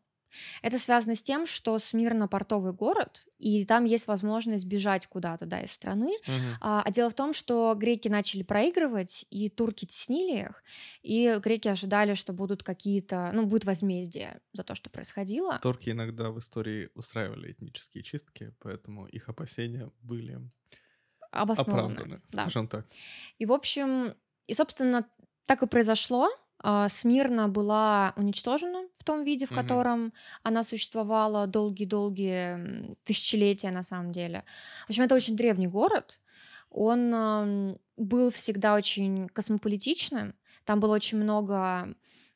Это 0.63 0.79
связано 0.79 1.15
с 1.15 1.23
тем, 1.23 1.47
что 1.47 1.79
Смирна 1.79 2.29
портовый 2.29 2.73
город, 2.73 3.27
и 3.39 3.65
там 3.65 3.85
есть 3.85 4.07
возможность 4.07 4.67
бежать 4.67 5.07
куда-то, 5.07 5.47
да, 5.47 5.61
из 5.63 5.73
страны. 5.73 6.13
Мгм. 6.27 6.61
А 6.61 6.83
а 6.85 6.91
дело 6.91 7.11
в 7.11 7.15
том, 7.15 7.33
что 7.33 7.75
греки 7.77 8.09
начали 8.09 8.43
проигрывать, 8.43 9.25
и 9.31 9.49
турки 9.49 9.85
теснили 9.87 10.43
их, 10.49 10.63
и 11.03 11.39
греки 11.43 11.69
ожидали, 11.69 12.15
что 12.15 12.33
будут 12.33 12.63
какие-то, 12.63 13.31
ну, 13.33 13.47
будет 13.47 13.65
возмездие 13.65 14.41
за 14.53 14.65
то, 14.65 14.75
что 14.75 14.91
происходило. 14.91 15.61
Турки 15.61 15.91
иногда 15.91 16.31
в 16.31 16.39
истории 16.39 16.91
устраивали 16.95 17.53
этнические 17.53 18.03
чистки, 18.03 18.55
поэтому 18.59 19.07
их 19.07 19.29
опасения 19.29 19.91
были 20.01 20.41
Обоснованно. 21.31 22.07
оправданы, 22.07 22.21
Да. 22.31 22.51
скажем 22.51 22.69
так. 22.69 22.87
И, 23.39 23.47
в 23.47 23.53
общем, 23.53 24.15
и, 24.47 24.55
собственно, 24.55 25.09
так 25.47 25.63
и 25.63 25.67
произошло. 25.67 26.29
А, 26.63 26.89
Смирна 26.89 27.49
была 27.49 28.13
уничтожена 28.17 28.85
в 28.97 29.05
том 29.05 29.25
виде, 29.25 29.47
в 29.47 29.51
Мгм. 29.51 29.61
котором 29.61 30.13
она 30.43 30.63
существовала 30.65 31.47
долгие-долгие 31.47 32.97
тысячелетия, 33.05 33.71
на 33.71 33.83
самом 33.83 34.13
деле. 34.13 34.45
В 34.87 34.91
общем, 34.91 35.05
это 35.05 35.15
очень 35.15 35.37
древний 35.37 35.67
город. 35.69 36.21
Он 36.71 37.77
был 37.97 38.31
всегда 38.31 38.75
очень 38.75 39.29
космополитичным. 39.29 40.35
Там 40.65 40.81
было 40.81 40.95
очень 40.95 41.19
много 41.19 41.95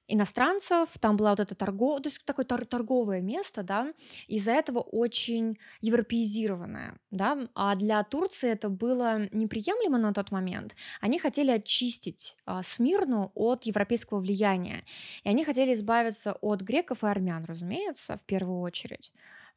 иностранцев, 0.08 0.90
там 1.00 1.16
была 1.16 1.30
вот 1.30 1.40
эта 1.40 1.54
торговая, 1.54 2.00
то 2.00 2.08
есть 2.08 2.24
такое 2.24 2.44
тор- 2.44 2.64
торговое 2.64 3.20
место, 3.20 3.62
да, 3.62 3.92
из-за 4.28 4.52
этого 4.52 4.80
очень 4.80 5.58
европеизированное, 5.80 6.98
да, 7.10 7.48
а 7.54 7.74
для 7.74 8.02
Турции 8.04 8.50
это 8.50 8.68
было 8.68 9.28
неприемлемо 9.32 9.98
на 9.98 10.12
тот 10.12 10.30
момент. 10.30 10.74
Они 11.00 11.18
хотели 11.18 11.50
очистить 11.50 12.36
а, 12.44 12.62
Смирну 12.62 13.32
от 13.34 13.64
европейского 13.64 14.20
влияния, 14.20 14.84
и 15.24 15.28
они 15.28 15.44
хотели 15.44 15.74
избавиться 15.74 16.32
от 16.40 16.60
греков 16.60 17.04
и 17.04 17.06
армян, 17.06 17.44
разумеется, 17.44 18.16
в 18.16 18.22
первую 18.24 18.60
очередь. 18.60 19.12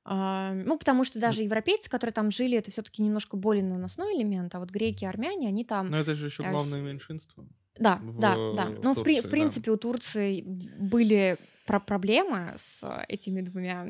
А, 0.06 0.54
Ну, 0.54 0.78
потому 0.78 1.04
что 1.04 1.20
даже 1.20 1.44
европейцы, 1.44 1.90
которые 1.90 2.14
там 2.14 2.32
жили, 2.32 2.58
это 2.58 2.72
все-таки 2.72 3.02
немножко 3.02 3.38
более 3.38 3.64
наносной 3.64 4.16
элемент, 4.16 4.56
а 4.56 4.60
вот 4.60 4.72
греки 4.72 5.04
и 5.04 5.08
армяне, 5.08 5.48
они 5.48 5.64
там 5.64 5.92
Но 5.92 5.98
это 5.98 6.16
же 6.16 6.28
еще 6.28 6.44
э, 6.44 6.52
главное 6.52 6.82
меньшинство. 6.82 7.46
Да, 7.80 7.96
в, 8.02 8.20
да, 8.20 8.36
да. 8.56 8.66
в 8.66 8.84
Ну, 8.84 8.92
в, 8.92 8.96
Турции, 8.96 9.20
в 9.20 9.24
да. 9.24 9.30
принципе, 9.30 9.72
у 9.72 9.78
Турции 9.78 10.42
были 10.42 11.38
про- 11.66 11.80
проблемы 11.80 12.54
с 12.56 12.84
э, 12.84 13.06
этими 13.08 13.42
двумя 13.42 13.88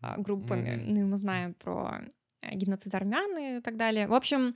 а, 0.00 0.18
группами. 0.18 0.76
Мгм. 0.76 0.94
Ну, 0.94 1.06
мы 1.06 1.16
знаем 1.16 1.54
про 1.54 2.02
э, 2.42 2.54
геноцид 2.54 2.94
армян 2.94 3.38
и 3.38 3.60
так 3.60 3.76
далее. 3.76 4.06
В 4.06 4.14
общем, 4.14 4.54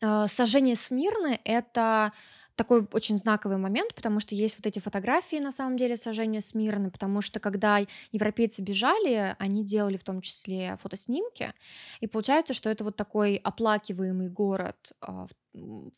э, 0.00 0.26
сожжение 0.28 0.76
Смирны— 0.76 1.40
это 1.44 2.12
такой 2.58 2.86
очень 2.92 3.16
знаковый 3.16 3.56
момент, 3.56 3.94
потому 3.94 4.18
что 4.20 4.34
есть 4.34 4.58
вот 4.58 4.66
эти 4.66 4.80
фотографии, 4.80 5.36
на 5.36 5.52
самом 5.52 5.76
деле, 5.76 5.96
сожжения 5.96 6.40
Смирны, 6.40 6.90
потому 6.90 7.20
что 7.20 7.38
когда 7.38 7.78
европейцы 8.10 8.62
бежали, 8.62 9.36
они 9.38 9.64
делали 9.64 9.96
в 9.96 10.02
том 10.02 10.20
числе 10.20 10.76
фотоснимки, 10.82 11.54
и 12.00 12.08
получается, 12.08 12.54
что 12.54 12.68
это 12.68 12.82
вот 12.82 12.96
такой 12.96 13.36
оплакиваемый 13.36 14.28
город 14.28 14.92
а, 15.00 15.28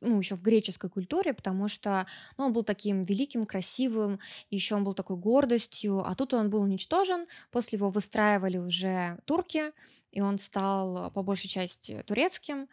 ну, 0.01 0.19
еще 0.19 0.35
в 0.35 0.43
греческой 0.43 0.91
культуре, 0.91 1.33
потому 1.35 1.69
что 1.69 2.07
ну, 2.37 2.47
он 2.47 2.53
был 2.53 2.63
таким 2.63 3.03
великим, 3.03 3.47
красивым, 3.47 4.21
еще 4.51 4.75
он 4.75 4.85
был 4.85 4.95
такой 4.95 5.17
гордостью, 5.17 6.05
а 6.07 6.15
тут 6.15 6.35
он 6.35 6.51
был 6.51 6.63
уничтожен, 6.63 7.27
после 7.51 7.77
его 7.77 7.91
выстраивали 7.91 8.59
уже 8.59 9.19
турки, 9.25 9.73
и 10.13 10.21
он 10.21 10.39
стал 10.39 11.11
по 11.13 11.23
большей 11.23 11.49
части 11.49 12.03
турецким, 12.07 12.69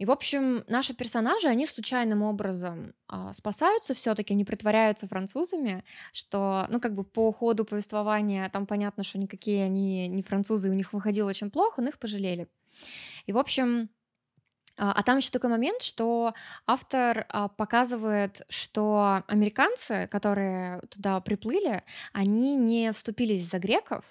и, 0.00 0.06
в 0.06 0.10
общем, 0.10 0.64
наши 0.66 0.94
персонажи, 0.94 1.46
они 1.46 1.66
случайным 1.66 2.22
образом 2.22 2.94
а, 3.06 3.34
спасаются 3.34 3.92
все-таки, 3.92 4.32
они 4.32 4.46
притворяются 4.46 5.06
французами, 5.06 5.84
что, 6.10 6.64
ну, 6.70 6.80
как 6.80 6.94
бы 6.94 7.04
по 7.04 7.30
ходу 7.30 7.66
повествования 7.66 8.48
там 8.48 8.64
понятно, 8.64 9.04
что 9.04 9.18
никакие 9.18 9.62
они 9.62 10.08
не 10.08 10.22
французы, 10.22 10.70
у 10.70 10.72
них 10.72 10.94
выходило 10.94 11.28
очень 11.28 11.50
плохо, 11.50 11.82
но 11.82 11.88
их 11.88 11.98
пожалели. 11.98 12.48
И, 13.26 13.32
в 13.32 13.36
общем, 13.36 13.90
а, 14.80 14.92
а 14.92 15.02
там 15.02 15.18
еще 15.18 15.30
такой 15.30 15.50
момент, 15.50 15.82
что 15.82 16.32
автор 16.66 17.26
а, 17.28 17.48
показывает, 17.48 18.40
что 18.48 19.22
американцы, 19.26 20.08
которые 20.10 20.80
туда 20.88 21.20
приплыли, 21.20 21.84
они 22.14 22.54
не 22.54 22.90
вступились 22.92 23.48
за 23.50 23.58
греков, 23.58 24.04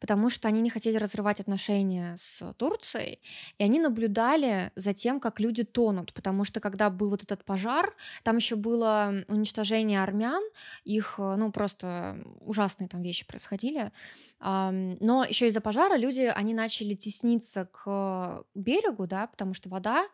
потому 0.00 0.30
что 0.30 0.48
они 0.48 0.60
не 0.60 0.70
хотели 0.70 0.96
разрывать 0.96 1.40
отношения 1.40 2.16
с 2.18 2.52
Турцией, 2.54 3.20
и 3.58 3.64
они 3.64 3.80
наблюдали 3.80 4.72
за 4.76 4.92
тем, 4.92 5.20
как 5.20 5.40
люди 5.40 5.64
тонут, 5.64 6.12
потому 6.12 6.44
что 6.44 6.60
когда 6.60 6.90
был 6.90 7.10
вот 7.10 7.22
этот 7.22 7.44
пожар, 7.44 7.94
там 8.22 8.36
еще 8.36 8.56
было 8.56 9.24
уничтожение 9.28 10.02
армян, 10.02 10.42
их, 10.84 11.16
э, 11.18 11.34
ну, 11.36 11.52
просто 11.52 12.18
ужасные 12.40 12.88
там 12.88 13.02
вещи 13.02 13.26
происходили, 13.26 13.92
но 14.40 15.24
еще 15.28 15.48
из-за 15.48 15.60
пожара 15.60 15.96
люди, 15.96 16.30
они 16.34 16.52
начали 16.52 16.94
тесниться 16.94 17.66
к 17.66 18.44
берегу, 18.54 19.06
да, 19.06 19.26
потому 19.26 19.54
что 19.54 19.68
вода, 19.68 20.06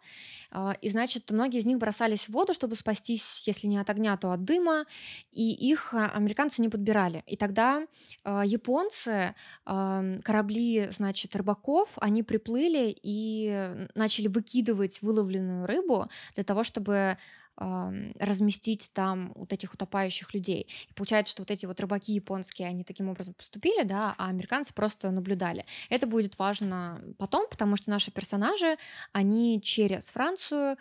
а, 0.50 0.74
и, 0.80 0.88
значит, 0.88 1.30
многие 1.30 1.58
из 1.58 1.66
них 1.66 1.78
бросались 1.78 2.28
в 2.28 2.30
воду, 2.30 2.54
чтобы 2.54 2.76
спастись, 2.76 3.42
если 3.46 3.66
не 3.66 3.78
от 3.78 3.90
огня, 3.90 4.16
то 4.16 4.32
от 4.32 4.44
дыма, 4.44 4.86
и 5.32 5.50
их 5.52 5.94
а, 5.94 6.10
американцы 6.10 6.62
не 6.62 6.68
подбирали. 6.68 7.22
И 7.26 7.36
тогда 7.36 7.86
а, 8.24 8.44
японцы 8.44 9.34
корабли, 9.64 10.88
значит, 10.90 11.36
рыбаков, 11.36 11.90
они 11.96 12.22
приплыли 12.22 12.96
и 13.02 13.86
начали 13.94 14.28
выкидывать 14.28 15.02
выловленную 15.02 15.66
рыбу 15.66 16.08
для 16.34 16.44
того, 16.44 16.64
чтобы 16.64 17.16
разместить 17.56 18.90
там 18.94 19.32
вот 19.34 19.52
этих 19.52 19.74
утопающих 19.74 20.32
людей. 20.32 20.66
И 20.88 20.94
получается, 20.94 21.32
что 21.32 21.42
вот 21.42 21.50
эти 21.50 21.66
вот 21.66 21.78
рыбаки 21.78 22.12
японские, 22.14 22.68
они 22.68 22.84
таким 22.84 23.10
образом 23.10 23.34
поступили, 23.34 23.82
да, 23.82 24.14
а 24.16 24.28
американцы 24.28 24.72
просто 24.72 25.10
наблюдали. 25.10 25.66
Это 25.90 26.06
будет 26.06 26.38
важно 26.38 27.02
потом, 27.18 27.46
потому 27.50 27.76
что 27.76 27.90
наши 27.90 28.10
персонажи, 28.10 28.78
они 29.12 29.60
через 29.60 30.08
Францию, 30.08 30.78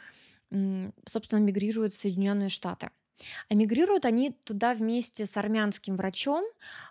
собственно, 1.05 1.39
мигрируют 1.41 1.93
в 1.93 1.97
Соединенные 1.97 2.49
Штаты. 2.49 2.91
А 3.49 3.55
мигрируют 3.55 4.05
они 4.05 4.31
туда 4.45 4.73
вместе 4.73 5.25
с 5.25 5.37
армянским 5.37 5.95
врачом, 5.95 6.43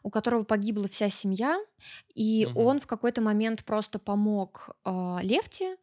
у 0.03 0.11
которого 0.11 0.45
погибла 0.45 0.89
вся 0.89 1.09
семья, 1.09 1.59
и 2.15 2.47
угу. 2.51 2.63
он 2.63 2.81
в 2.81 2.87
какой-то 2.87 3.21
момент 3.21 3.65
просто 3.65 3.99
помог 3.99 4.71
э, 4.85 5.19
Лефти, 5.23 5.77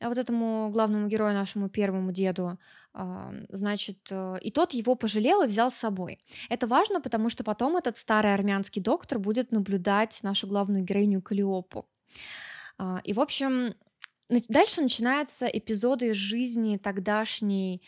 а 0.00 0.08
вот 0.08 0.16
этому 0.16 0.70
главному 0.70 1.08
герою, 1.08 1.34
нашему 1.34 1.68
первому 1.68 2.10
деду, 2.10 2.58
значит, 3.50 3.98
э, 4.10 4.38
и 4.40 4.50
тот 4.50 4.72
его 4.72 4.94
пожалел 4.94 5.42
и 5.42 5.46
взял 5.46 5.70
с 5.70 5.74
собой. 5.74 6.18
Это 6.48 6.66
важно, 6.66 7.00
потому 7.00 7.28
что 7.28 7.44
потом 7.44 7.76
этот 7.76 7.96
старый 7.96 8.34
армянский 8.34 8.82
доктор 8.82 9.18
будет 9.18 9.52
наблюдать 9.52 10.20
нашу 10.22 10.46
главную 10.48 10.82
героиню 10.82 11.22
Калиопу. 11.22 11.86
И, 13.04 13.12
в 13.12 13.20
общем, 13.20 13.74
дальше 14.48 14.80
начинаются 14.80 15.46
эпизоды 15.46 16.08
из 16.08 16.16
жизни 16.16 16.78
тогдашней 16.78 17.82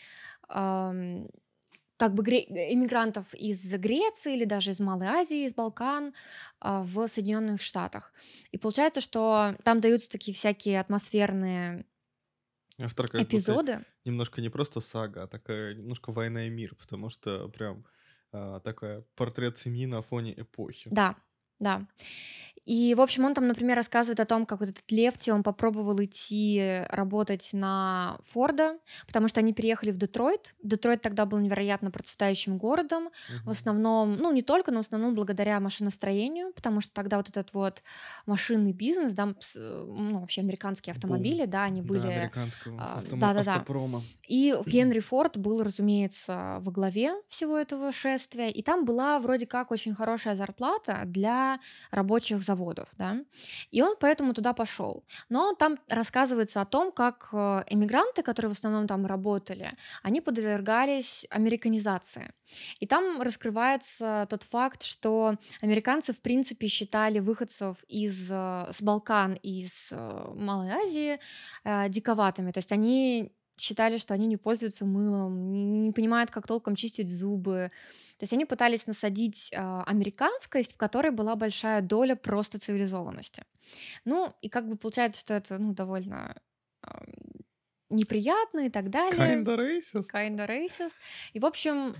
как 2.03 2.15
бы 2.15 2.21
иммигрантов 2.21 3.33
из 3.33 3.71
Греции 3.75 4.35
или 4.35 4.43
даже 4.43 4.71
из 4.71 4.81
Малой 4.81 5.07
Азии, 5.07 5.45
из 5.45 5.53
Балкан 5.53 6.13
а, 6.59 6.83
в 6.83 7.07
Соединенных 7.07 7.61
Штатах. 7.61 8.13
И 8.51 8.57
получается, 8.57 8.99
что 8.99 9.55
там 9.63 9.79
даются 9.79 10.09
такие 10.09 10.35
всякие 10.35 10.81
атмосферные 10.81 11.85
Автор 12.77 13.07
как 13.07 13.21
эпизоды. 13.21 13.79
немножко 14.03 14.41
не 14.41 14.49
просто 14.49 14.81
сага, 14.81 15.23
а 15.23 15.27
такая 15.27 15.75
немножко 15.75 16.11
война 16.11 16.47
и 16.47 16.49
мир, 16.49 16.75
потому 16.75 17.07
что 17.07 17.47
прям 17.47 17.85
а, 18.33 18.59
такая 18.59 19.05
портрет 19.15 19.57
семьи 19.57 19.85
на 19.85 20.01
фоне 20.01 20.33
эпохи. 20.37 20.89
Да, 20.91 21.15
да. 21.59 21.87
И, 22.65 22.95
в 22.95 23.01
общем, 23.01 23.25
он 23.25 23.33
там, 23.33 23.47
например, 23.47 23.75
рассказывает 23.75 24.19
о 24.21 24.25
том, 24.25 24.45
как 24.45 24.61
вот 24.61 24.69
этот 24.69 24.89
Лефти, 24.89 25.31
он 25.31 25.43
попробовал 25.43 26.01
идти 26.01 26.83
работать 26.89 27.49
на 27.51 28.17
Форда, 28.31 28.77
потому 29.05 29.27
что 29.27 29.41
они 29.41 29.53
переехали 29.53 29.91
в 29.91 29.97
Детройт. 29.97 30.55
Детройт 30.63 31.01
тогда 31.01 31.25
был 31.25 31.39
невероятно 31.39 31.91
процветающим 31.91 32.57
городом, 32.57 33.09
в 33.43 33.49
основном, 33.49 34.15
ну, 34.15 34.31
не 34.31 34.43
только, 34.43 34.71
но 34.71 34.81
в 34.81 34.85
основном 34.85 35.13
благодаря 35.13 35.59
машиностроению, 35.59 36.53
потому 36.53 36.79
что 36.79 36.93
тогда 36.93 37.17
вот 37.17 37.27
этот 37.29 37.53
вот 37.53 37.83
машинный 38.25 38.71
бизнес, 38.71 39.13
да, 39.13 39.25
ну, 39.25 40.19
вообще 40.19 40.41
американские 40.41 40.93
автомобили, 40.93 41.41
Бум. 41.41 41.49
да, 41.49 41.63
они 41.63 41.81
были... 41.81 42.01
Да, 42.01 42.07
американского 42.07 42.81
а, 42.81 42.97
автом... 42.97 43.19
да, 43.19 43.33
да, 43.33 43.43
да. 43.43 43.51
автопрома. 43.55 44.01
И 44.27 44.55
Генри 44.65 44.99
Форд 44.99 45.37
был, 45.37 45.63
разумеется, 45.63 46.57
во 46.61 46.71
главе 46.71 47.13
всего 47.27 47.57
этого 47.57 47.91
шествия, 47.91 48.49
и 48.49 48.63
там 48.63 48.85
была 48.85 49.19
вроде 49.19 49.45
как 49.45 49.71
очень 49.71 49.93
хорошая 49.93 50.35
зарплата 50.35 51.01
для 51.05 51.59
рабочих 51.91 52.41
заводов 52.41 52.52
заводов, 52.53 52.87
да, 52.97 53.17
и 53.71 53.81
он 53.81 53.95
поэтому 53.99 54.33
туда 54.33 54.53
пошел. 54.53 55.03
Но 55.29 55.53
там 55.53 55.77
рассказывается 55.89 56.61
о 56.61 56.65
том, 56.65 56.91
как 56.91 57.29
э, 57.33 57.63
эмигранты, 57.67 58.21
которые 58.23 58.49
в 58.49 58.57
основном 58.57 58.87
там 58.87 59.05
работали, 59.05 59.75
они 60.03 60.21
подвергались 60.21 61.25
американизации. 61.29 62.31
И 62.79 62.85
там 62.85 63.21
раскрывается 63.21 64.27
тот 64.29 64.43
факт, 64.43 64.83
что 64.83 65.35
американцы, 65.61 66.13
в 66.13 66.21
принципе, 66.21 66.67
считали 66.67 67.19
выходцев 67.19 67.83
из, 67.87 68.31
э, 68.31 68.67
с 68.71 68.81
Балкан 68.81 69.33
из 69.33 69.91
э, 69.91 70.33
Малой 70.35 70.71
Азии 70.71 71.19
диковатыми, 71.89 72.51
то 72.51 72.59
есть 72.59 72.71
они 72.71 73.31
считали, 73.57 73.97
что 73.97 74.13
они 74.13 74.27
не 74.27 74.37
пользуются 74.37 74.85
мылом, 74.85 75.51
не, 75.51 75.63
не 75.63 75.91
понимают, 75.91 76.31
как 76.31 76.47
толком 76.47 76.75
чистить 76.75 77.09
зубы. 77.09 77.71
То 78.17 78.23
есть 78.23 78.33
они 78.33 78.45
пытались 78.45 78.87
насадить 78.87 79.49
э, 79.51 79.81
американскость, 79.85 80.73
в 80.73 80.77
которой 80.77 81.11
была 81.11 81.35
большая 81.35 81.81
доля 81.81 82.15
просто 82.15 82.59
цивилизованности. 82.59 83.43
Ну, 84.05 84.33
и 84.41 84.49
как 84.49 84.67
бы 84.67 84.77
получается, 84.77 85.21
что 85.21 85.33
это 85.33 85.57
ну, 85.57 85.73
довольно 85.73 86.35
э, 86.85 86.89
неприятно 87.89 88.67
и 88.67 88.69
так 88.69 88.89
далее. 88.89 89.43
Kinda 89.43 89.57
racist. 89.57 90.05
Kinda 90.13 90.47
racist. 90.47 90.93
И, 91.33 91.39
в 91.39 91.45
общем, 91.45 91.95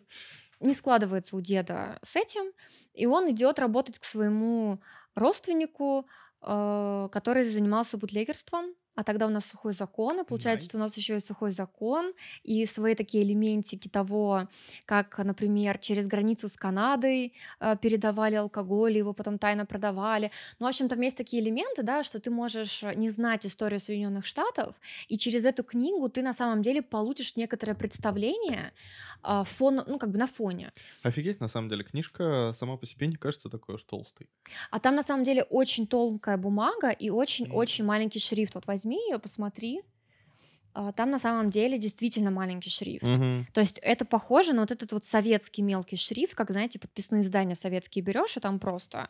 не 0.60 0.74
складывается 0.74 1.36
у 1.36 1.40
деда 1.40 1.98
с 2.02 2.16
этим, 2.16 2.52
и 2.94 3.06
он 3.06 3.30
идет 3.30 3.58
работать 3.58 3.98
к 3.98 4.04
своему 4.04 4.80
родственнику, 5.14 6.06
э, 6.40 7.08
который 7.12 7.44
занимался 7.44 7.98
бутлегерством, 7.98 8.74
а 8.94 9.04
тогда 9.04 9.26
у 9.26 9.30
нас 9.30 9.46
сухой 9.46 9.72
закон, 9.72 10.20
и 10.20 10.24
получается, 10.24 10.68
что 10.68 10.76
у 10.76 10.80
нас 10.80 10.96
еще 10.96 11.16
и 11.16 11.20
сухой 11.20 11.50
закон, 11.50 12.12
и 12.42 12.66
свои 12.66 12.94
такие 12.94 13.24
элементики 13.24 13.88
того, 13.88 14.48
как, 14.86 15.18
например, 15.18 15.78
через 15.78 16.06
границу 16.06 16.48
с 16.48 16.56
Канадой 16.56 17.34
э, 17.60 17.76
передавали 17.80 18.36
алкоголь, 18.36 18.96
его 18.96 19.12
потом 19.12 19.38
тайно 19.38 19.66
продавали. 19.66 20.30
Ну, 20.58 20.66
в 20.66 20.68
общем, 20.68 20.88
там 20.88 21.00
есть 21.00 21.16
такие 21.16 21.42
элементы, 21.42 21.82
да, 21.82 22.04
что 22.04 22.20
ты 22.20 22.30
можешь 22.30 22.82
не 22.94 23.10
знать 23.10 23.46
историю 23.46 23.80
Соединенных 23.80 24.26
Штатов, 24.26 24.76
и 25.08 25.18
через 25.18 25.44
эту 25.44 25.64
книгу 25.64 26.08
ты 26.08 26.22
на 26.22 26.32
самом 26.32 26.62
деле 26.62 26.82
получишь 26.82 27.36
некоторое 27.36 27.74
представление 27.74 28.72
э, 29.22 29.42
фон, 29.44 29.82
ну, 29.86 29.98
как 29.98 30.10
бы 30.10 30.18
на 30.18 30.26
фоне. 30.26 30.72
Офигеть, 31.02 31.40
на 31.40 31.48
самом 31.48 31.68
деле, 31.68 31.84
книжка 31.84 32.54
сама 32.58 32.76
по 32.76 32.86
себе 32.86 33.06
не 33.06 33.16
кажется 33.16 33.48
такой 33.48 33.74
уж 33.74 33.84
толстой. 33.84 34.28
А 34.70 34.78
там 34.78 34.94
на 34.94 35.02
самом 35.02 35.24
деле 35.24 35.42
очень 35.42 35.86
тонкая 35.86 36.36
бумага 36.36 36.90
и 36.90 37.10
очень-очень 37.10 37.84
mm. 37.84 37.88
маленький 37.88 38.20
шрифт. 38.20 38.54
Вот 38.54 38.66
возьми 38.66 38.83
возьми 38.84 38.98
ее, 39.08 39.18
посмотри. 39.18 39.80
А, 40.72 40.92
там 40.92 41.10
на 41.10 41.18
самом 41.18 41.50
деле 41.50 41.78
действительно 41.78 42.30
маленький 42.30 42.70
шрифт. 42.70 43.04
Угу. 43.04 43.46
То 43.52 43.60
есть 43.60 43.78
это 43.82 44.04
похоже 44.04 44.52
на 44.52 44.60
вот 44.60 44.70
этот 44.70 44.92
вот 44.92 45.04
советский 45.04 45.62
мелкий 45.62 45.96
шрифт, 45.96 46.34
как, 46.34 46.50
знаете, 46.50 46.78
подписные 46.78 47.22
издания 47.22 47.54
советские 47.54 48.04
берешь, 48.04 48.36
и 48.36 48.40
там 48.40 48.58
просто 48.58 49.08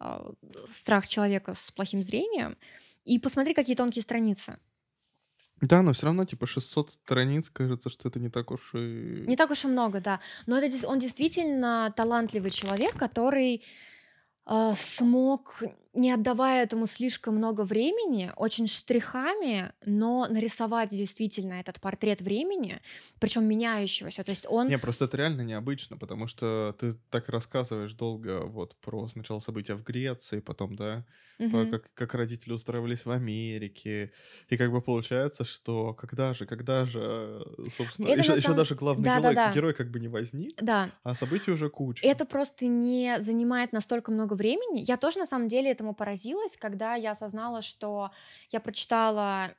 э, 0.00 0.32
страх 0.66 1.08
человека 1.08 1.54
с 1.54 1.70
плохим 1.70 2.02
зрением. 2.02 2.56
И 3.04 3.18
посмотри, 3.18 3.54
какие 3.54 3.76
тонкие 3.76 4.02
страницы. 4.02 4.58
Да, 5.60 5.82
но 5.82 5.92
все 5.92 6.06
равно, 6.06 6.24
типа, 6.24 6.46
600 6.46 6.90
страниц, 6.90 7.48
кажется, 7.48 7.88
что 7.88 8.08
это 8.08 8.18
не 8.18 8.28
так 8.28 8.50
уж 8.50 8.74
и... 8.74 9.24
Не 9.26 9.36
так 9.36 9.50
уж 9.50 9.64
и 9.64 9.68
много, 9.68 10.00
да. 10.00 10.20
Но 10.46 10.58
это, 10.58 10.88
он 10.88 10.98
действительно 10.98 11.92
талантливый 11.96 12.50
человек, 12.50 12.96
который 12.96 13.62
э, 14.46 14.72
смог 14.74 15.62
не 15.94 16.10
отдавая 16.12 16.64
этому 16.64 16.86
слишком 16.86 17.36
много 17.36 17.62
времени, 17.62 18.32
очень 18.36 18.66
штрихами, 18.66 19.72
но 19.86 20.26
нарисовать 20.28 20.90
действительно 20.90 21.54
этот 21.54 21.80
портрет 21.80 22.20
времени, 22.20 22.80
причем 23.20 23.44
меняющегося. 23.44 24.24
То 24.24 24.30
есть 24.30 24.46
он... 24.48 24.68
Не, 24.68 24.78
просто 24.78 25.06
это 25.06 25.16
реально 25.16 25.42
необычно, 25.42 25.96
потому 25.96 26.26
что 26.26 26.74
ты 26.78 26.94
так 27.10 27.28
рассказываешь 27.28 27.92
долго 27.94 28.40
вот 28.44 28.76
про 28.76 29.08
сначала 29.08 29.40
события 29.40 29.74
в 29.74 29.82
Греции, 29.84 30.40
потом, 30.40 30.76
да, 30.76 31.04
по- 31.38 31.66
как, 31.66 31.92
как 31.94 32.14
родители 32.14 32.52
устраивались 32.52 33.04
в 33.06 33.10
Америке, 33.10 34.12
и 34.48 34.56
как 34.56 34.70
бы 34.70 34.80
получается, 34.80 35.44
что 35.44 35.92
когда 35.94 36.32
же, 36.34 36.46
когда 36.46 36.84
же, 36.84 37.44
собственно, 37.76 38.08
Это 38.08 38.20
еще, 38.20 38.32
на 38.32 38.36
еще 38.36 38.42
самом... 38.42 38.58
даже 38.58 38.74
главный 38.74 39.04
Да, 39.04 39.20
да, 39.20 39.30
герой, 39.30 39.34
да. 39.34 39.52
герой 39.52 39.74
как 39.74 39.90
бы 39.90 40.00
не 40.00 40.08
возник, 40.08 40.60
Да, 40.62 40.90
а 41.02 41.14
событий 41.14 41.50
уже 41.50 41.68
куча. 41.70 42.06
это 42.06 42.24
просто 42.24 42.66
не 42.66 43.16
занимает 43.20 43.72
настолько 43.72 44.12
много 44.12 44.34
времени. 44.34 44.84
Я 44.86 44.96
тоже 44.96 45.18
на 45.18 45.26
самом 45.26 45.48
деле 45.48 45.70
этому 45.84 45.94
поразилась, 45.94 46.56
когда 46.56 46.94
я 46.94 47.12
осознала, 47.12 47.62
что 47.62 48.10
я 48.50 48.60
прочитала 48.60 49.54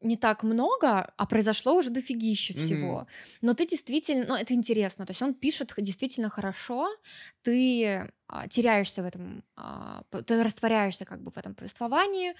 не 0.00 0.16
так 0.16 0.42
много, 0.42 1.12
а 1.16 1.26
произошло 1.26 1.74
уже 1.74 1.88
дофигища 1.90 2.52
всего. 2.54 3.06
Но 3.40 3.54
ты 3.54 3.66
действительно, 3.66 4.26
ну 4.28 4.34
это 4.36 4.52
интересно, 4.52 5.06
то 5.06 5.12
есть 5.12 5.22
он 5.22 5.34
пишет 5.34 5.72
действительно 5.78 6.28
хорошо, 6.28 6.88
ты 7.42 8.10
а, 8.28 8.46
теряешься 8.48 9.02
в 9.02 9.06
этом, 9.06 9.42
а, 9.56 10.02
ты 10.26 10.42
растворяешься 10.42 11.04
как 11.06 11.22
бы 11.22 11.30
в 11.30 11.38
этом 11.38 11.54
повествовании, 11.54 12.34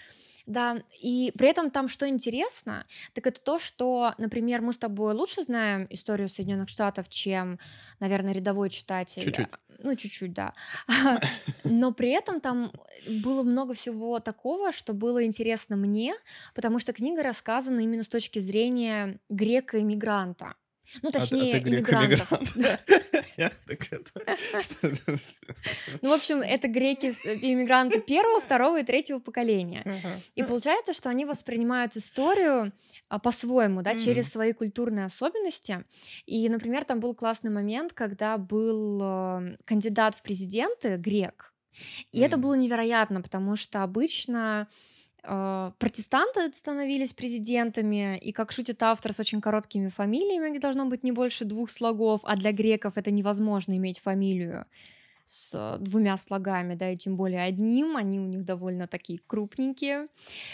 да, 0.47 0.83
и 1.03 1.33
при 1.39 1.49
этом 1.49 1.71
там 1.71 1.89
что 1.89 2.07
интересно, 2.07 2.87
так 3.15 3.27
это 3.27 3.41
то, 3.41 3.59
что, 3.59 4.13
например, 4.19 4.61
мы 4.61 4.73
с 4.73 4.79
тобой 4.79 5.15
лучше 5.15 5.43
знаем 5.43 5.87
историю 5.89 6.29
Соединенных 6.29 6.69
Штатов, 6.69 7.09
чем, 7.09 7.59
наверное, 7.99 8.35
рядовой 8.35 8.69
читатель. 8.69 9.23
Чуть-чуть. 9.23 9.49
Ну, 9.79 9.97
чуть-чуть, 9.97 10.33
да. 10.33 10.55
Но 11.65 11.93
при 11.93 12.11
этом 12.11 12.41
там 12.41 12.73
было 13.07 13.43
много 13.43 13.75
всего 13.75 14.21
такого, 14.21 14.73
что 14.73 14.93
было 14.93 15.25
интересно 15.25 15.77
мне, 15.77 16.15
потому 16.55 16.79
что 16.79 16.93
книга 16.93 17.23
рассказана 17.23 17.81
именно 17.81 18.03
с 18.03 18.09
точки 18.09 18.39
зрения 18.39 19.19
грека-иммигранта. 19.29 20.55
Ну, 21.03 21.11
точнее, 21.11 21.53
иммигрантов. 21.69 22.57
Я 23.37 23.51
так 23.67 23.93
это... 23.93 24.11
Ну, 26.03 26.11
в 26.11 26.13
общем, 26.13 26.41
это 26.41 26.69
греки, 26.69 27.13
с- 27.13 27.27
иммигранты 27.27 28.01
первого, 28.01 28.41
второго 28.41 28.81
и 28.81 28.85
третьего 28.85 29.19
поколения. 29.19 29.83
И 30.35 30.43
получается, 30.49 30.93
что 30.93 31.09
они 31.11 31.25
воспринимают 31.25 31.97
историю 31.97 32.73
а, 33.09 33.19
по-своему, 33.19 33.83
да, 33.83 33.93
через 33.99 34.31
свои 34.31 34.53
культурные 34.53 35.07
особенности. 35.07 35.85
И, 36.27 36.49
например, 36.49 36.85
там 36.85 37.01
был 37.01 37.15
классный 37.15 37.51
момент, 37.51 37.93
когда 37.93 38.37
был 38.39 39.01
э, 39.03 39.57
кандидат 39.65 40.15
в 40.15 40.23
президенты 40.23 40.97
грек. 40.97 41.53
И 42.13 42.21
это 42.21 42.37
было 42.37 42.55
невероятно, 42.55 43.21
потому 43.21 43.57
что 43.57 43.83
обычно 43.83 44.69
э, 44.71 44.94
протестанты 45.79 46.53
становились 46.53 47.13
президентами, 47.13 48.19
и, 48.19 48.33
как 48.33 48.53
шутит 48.53 48.83
автор, 48.83 49.13
с 49.13 49.21
очень 49.21 49.41
короткими 49.41 49.89
фамилиями, 49.89 50.51
где 50.51 50.59
должно 50.59 50.87
быть 50.87 51.03
не 51.03 51.13
больше 51.13 51.45
двух 51.45 51.71
слогов, 51.71 52.21
а 52.25 52.37
для 52.37 52.53
греков 52.53 52.99
это 52.99 53.11
невозможно 53.11 53.77
иметь 53.77 53.99
фамилию 53.99 54.67
с 55.27 55.55
э, 55.55 55.79
двумя 55.81 56.17
слогами, 56.17 56.75
да, 56.75 56.91
и 56.91 56.97
тем 56.97 57.17
более 57.17 57.43
одним, 57.43 57.97
они 57.97 58.21
у 58.21 58.27
них 58.27 58.45
довольно 58.45 58.87
такие 58.87 59.19
крупненькие. 59.27 60.09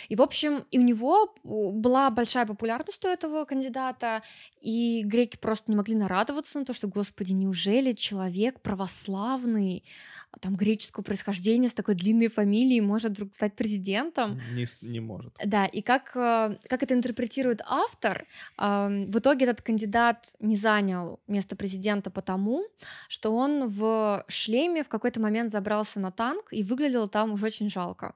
И, 0.09 0.16
в 0.16 0.22
общем, 0.22 0.64
и 0.70 0.78
у 0.78 0.83
него 0.83 1.35
была 1.42 2.11
большая 2.11 2.46
популярность 2.46 3.04
у 3.04 3.09
этого 3.09 3.44
кандидата, 3.44 4.22
и 4.61 5.02
греки 5.04 5.37
просто 5.37 5.72
не 5.72 5.76
могли 5.76 5.96
нарадоваться 5.96 6.59
на 6.59 6.64
то, 6.64 6.72
что, 6.72 6.87
господи, 6.87 7.33
неужели 7.33 7.92
человек 7.92 8.61
православный, 8.61 9.85
а, 10.30 10.38
там, 10.38 10.54
греческого 10.54 11.02
происхождения, 11.02 11.68
с 11.68 11.74
такой 11.74 11.96
длинной 11.96 12.28
фамилией 12.28 12.80
может 12.80 13.12
вдруг 13.12 13.35
стать 13.35 13.56
президентом? 13.56 14.40
Не, 14.54 14.66
не 14.83 15.00
может. 15.00 15.35
Да, 15.44 15.66
и 15.66 15.83
как, 15.83 16.12
э, 16.14 16.56
как 16.68 16.83
это 16.83 16.94
интерпретирует 16.94 17.61
автор, 17.66 18.26
в 18.56 19.18
итоге 19.18 19.46
этот 19.46 19.62
кандидат 19.62 20.35
не 20.40 20.56
занял 20.56 21.20
место 21.26 21.56
президента 21.56 22.11
потому, 22.11 22.64
что 23.09 23.35
он 23.35 23.66
в 23.66 24.24
шлеме 24.28 24.60
в 24.68 24.88
какой-то 24.88 25.20
момент 25.20 25.51
забрался 25.51 26.01
на 26.01 26.11
танк 26.11 26.49
и 26.53 26.62
выглядел 26.62 27.09
там 27.09 27.33
уже 27.33 27.46
очень 27.46 27.70
жалко. 27.70 28.14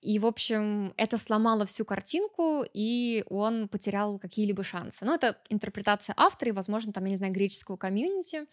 И, 0.00 0.18
в 0.18 0.26
общем, 0.26 0.94
это 0.96 1.18
сломало 1.18 1.66
всю 1.66 1.84
картинку, 1.84 2.64
и 2.72 3.24
он 3.28 3.68
потерял 3.68 4.18
какие-либо 4.18 4.62
шансы. 4.62 5.04
Ну, 5.04 5.14
это 5.14 5.36
интерпретация 5.48 6.14
автора 6.16 6.50
и, 6.50 6.54
возможно, 6.54 6.92
там, 6.92 7.04
я 7.04 7.10
не 7.10 7.16
знаю, 7.16 7.32
греческого 7.32 7.76
комьюнити. 7.76 8.46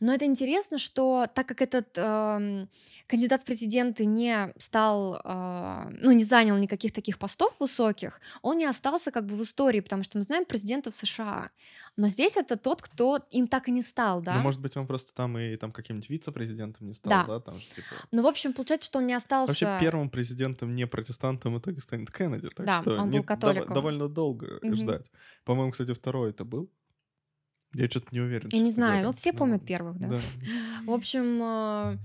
Но 0.00 0.14
это 0.14 0.24
интересно, 0.24 0.78
что 0.78 1.26
так 1.34 1.46
как 1.46 1.60
этот 1.62 1.96
эм, 1.96 2.68
кандидат 3.06 3.42
в 3.42 3.44
президенты 3.44 4.06
не 4.06 4.52
стал, 4.58 5.20
э, 5.22 5.90
ну, 6.00 6.12
не 6.12 6.24
занял 6.24 6.56
никаких 6.56 6.92
таких 6.92 7.18
постов 7.18 7.54
высоких, 7.58 8.20
он 8.42 8.58
не 8.58 8.64
остался 8.64 9.10
как 9.10 9.26
бы 9.26 9.36
в 9.36 9.42
истории, 9.42 9.80
потому 9.80 10.02
что 10.02 10.18
мы 10.18 10.24
знаем 10.24 10.44
президентов 10.44 10.94
США. 10.94 11.50
Но 11.98 12.08
здесь 12.08 12.36
это 12.36 12.56
тот, 12.56 12.80
кто 12.80 13.18
им 13.30 13.48
так 13.48 13.66
и 13.68 13.72
не 13.72 13.82
стал, 13.82 14.22
да? 14.22 14.36
Ну, 14.36 14.40
может 14.40 14.60
быть, 14.60 14.76
он 14.76 14.86
просто 14.86 15.12
там 15.12 15.36
и 15.36 15.56
там 15.56 15.72
каким-нибудь 15.72 16.08
вице-президентом 16.08 16.86
не 16.86 16.92
стал, 16.94 17.10
Да. 17.10 17.24
да? 17.26 17.40
Там 17.40 17.54
типа... 17.58 17.88
Ну, 18.12 18.22
в 18.22 18.26
общем, 18.28 18.52
получается, 18.52 18.86
что 18.86 19.00
он 19.00 19.06
не 19.08 19.14
остался... 19.14 19.50
Вообще 19.66 19.78
первым 19.80 20.08
президентом 20.08 20.74
не 20.76 20.86
протестантом 20.86 21.54
в 21.54 21.58
итоге 21.58 21.80
станет 21.80 22.10
Кеннеди, 22.12 22.48
так 22.50 22.64
Да, 22.64 22.80
что 22.82 22.92
он 22.92 23.06
был 23.10 23.12
не- 23.12 23.18
дов- 23.18 23.26
католиком. 23.26 23.74
довольно 23.74 24.08
долго 24.08 24.60
Мгм. 24.62 24.76
ждать. 24.76 25.10
По-моему, 25.44 25.72
кстати, 25.72 25.92
второй 25.92 26.30
это 26.30 26.44
был. 26.44 26.70
Я 27.74 27.88
что-то 27.90 28.06
не 28.12 28.20
уверен. 28.20 28.48
Я 28.52 28.60
не 28.60 28.70
знаю, 28.70 28.92
говоря. 28.92 29.06
ну, 29.08 29.12
все 29.12 29.32
Ну, 29.32 29.38
помнят 29.38 29.54
ладно. 29.60 29.66
первых, 29.66 29.98
да? 29.98 30.08
Да. 30.08 30.18
В 30.86 30.90
общем, 30.92 31.98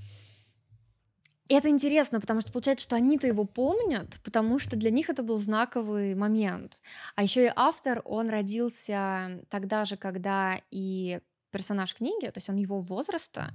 э, 1.50 1.56
это 1.56 1.70
интересно, 1.70 2.20
потому 2.20 2.42
что 2.42 2.52
получается, 2.52 2.84
что 2.84 2.96
они-то 2.96 3.28
его 3.28 3.46
помнят, 3.46 4.20
потому 4.24 4.60
что 4.60 4.76
для 4.76 4.92
них 4.92 5.10
это 5.10 5.24
был 5.24 5.38
знаковый 5.38 6.16
момент. 6.16 6.82
А 7.16 7.24
еще 7.24 7.46
и 7.46 7.52
автор, 7.56 8.02
он 8.06 8.30
родился 8.30 9.42
тогда 9.50 9.86
же, 9.86 9.98
когда 9.98 10.60
и 10.72 11.20
персонаж 11.52 11.94
книги, 11.94 12.26
то 12.26 12.38
есть 12.38 12.50
он 12.50 12.56
его 12.56 12.80
возраста, 12.82 13.54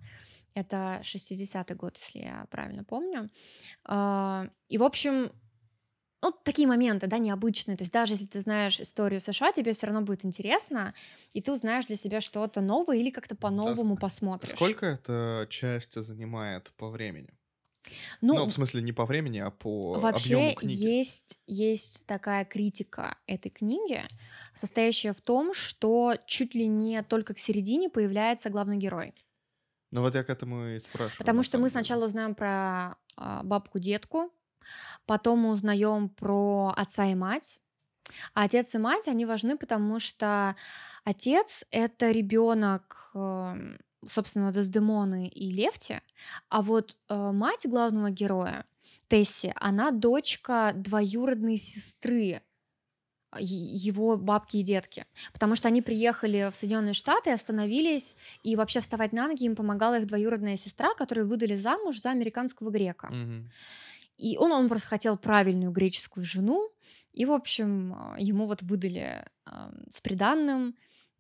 это 0.55 1.01
60-й 1.03 1.75
год, 1.75 1.99
если 1.99 2.21
я 2.21 2.47
правильно 2.51 2.85
помню. 2.85 3.31
А, 3.85 4.49
И, 4.69 4.79
в 4.79 4.85
общем, 4.85 5.33
ну, 6.23 6.33
такие 6.45 6.67
моменты, 6.67 7.07
да, 7.07 7.19
необычные. 7.19 7.77
То 7.77 7.83
есть 7.83 7.93
даже 7.93 8.15
если 8.15 8.27
ты 8.27 8.41
знаешь 8.41 8.81
историю 8.81 9.21
США, 9.21 9.53
тебе 9.53 9.73
все 9.73 9.87
равно 9.87 10.03
будет 10.03 10.25
интересно, 10.25 10.95
и 11.33 11.41
ты 11.41 11.53
узнаешь 11.53 11.87
для 11.87 11.97
себя 11.97 12.21
что-то 12.21 12.61
новое 12.61 12.97
или 12.97 13.11
как-то 13.11 13.37
по-новому 13.37 13.97
посмотришь. 13.97 14.51
Сколько 14.57 14.87
эта 14.87 15.47
часть 15.49 15.95
занимает 16.03 16.73
по 16.77 16.91
времени? 16.91 17.38
Ну, 18.21 18.35
Ну, 18.35 18.47
в 18.47 18.53
смысле, 18.53 18.83
не 18.83 18.93
по 18.93 19.07
времени, 19.07 19.39
а 19.39 19.51
по 19.51 19.99
Вообще 19.99 20.37
объему 20.37 20.55
книги. 20.57 20.85
есть, 20.85 21.39
есть 21.47 22.07
такая 22.07 22.45
критика 22.45 23.17
этой 23.27 23.51
книги, 23.51 24.03
состоящая 24.55 25.13
в 25.13 25.21
том, 25.21 25.55
что 25.55 26.15
чуть 26.27 26.55
ли 26.55 26.67
не 26.67 27.03
только 27.03 27.35
к 27.35 27.39
середине 27.39 27.89
появляется 27.89 28.51
главный 28.51 28.77
герой. 28.77 29.15
Ну 29.91 30.03
вот 30.03 30.15
я 30.15 30.23
к 30.23 30.31
этому 30.31 30.67
и 30.67 30.79
спрашиваю. 30.79 31.19
Потому 31.19 31.43
что 31.43 31.59
мы 31.59 31.65
деле. 31.65 31.71
сначала 31.71 32.05
узнаем 32.05 32.35
про 32.35 32.97
а, 33.17 33.43
бабку-детку, 33.43 34.33
потом 35.07 35.41
мы 35.41 35.51
узнаем 35.51 36.11
про 36.11 36.73
отца 36.77 37.07
и 37.07 37.15
мать. 37.15 37.59
А 38.35 38.45
отец 38.45 38.75
и 38.75 38.79
мать, 38.79 39.09
они 39.09 39.27
важны, 39.27 39.57
потому 39.57 39.99
что 39.99 40.57
отец— 41.05 41.65
это 41.71 42.11
ребенок, 42.11 43.11
эм, 43.15 43.79
собственно, 44.07 44.53
Дездемоны 44.53 45.29
и 45.29 45.51
Лефти, 45.51 46.01
а 46.49 46.63
вот 46.63 46.97
э, 47.09 47.33
мать 47.33 47.67
главного 47.67 48.11
героя, 48.11 48.65
Тесси, 49.09 49.53
она 49.57 49.91
дочка 49.91 50.73
двоюродной 50.75 51.57
сестры 51.57 52.43
а, 53.31 53.39
его 53.41 54.17
бабки 54.17 54.59
и 54.59 54.63
детки. 54.63 55.05
Потому 55.33 55.55
что 55.55 55.69
они 55.69 55.83
приехали 55.83 56.49
в 56.51 56.57
Соединенные 56.57 56.95
Штаты, 56.95 57.31
остановились, 57.31 58.17
и 58.43 58.57
вообще 58.57 58.81
вставать 58.81 59.13
на 59.13 59.29
ноги 59.29 59.45
им 59.45 59.57
помогала 59.57 59.99
их 59.99 60.07
двоюродная 60.07 60.57
сестра, 60.57 60.95
которую 60.95 61.29
выдали 61.29 61.55
замуж 61.55 62.01
за 62.01 62.11
американского 62.11 62.71
грека. 62.71 63.09
Мгм. 63.09 63.51
И 64.17 64.37
он, 64.37 64.53
он 64.53 64.69
просто 64.69 64.89
хотел 64.89 65.17
правильную 65.17 65.71
греческую 65.71 66.25
жену, 66.25 66.71
и, 67.13 67.25
в 67.25 67.33
общем, 67.33 67.95
а, 67.95 68.17
ему 68.19 68.47
вот 68.47 68.63
выдали 68.63 69.25
а, 69.45 69.73
с 69.91 70.01
приданным 70.01 70.77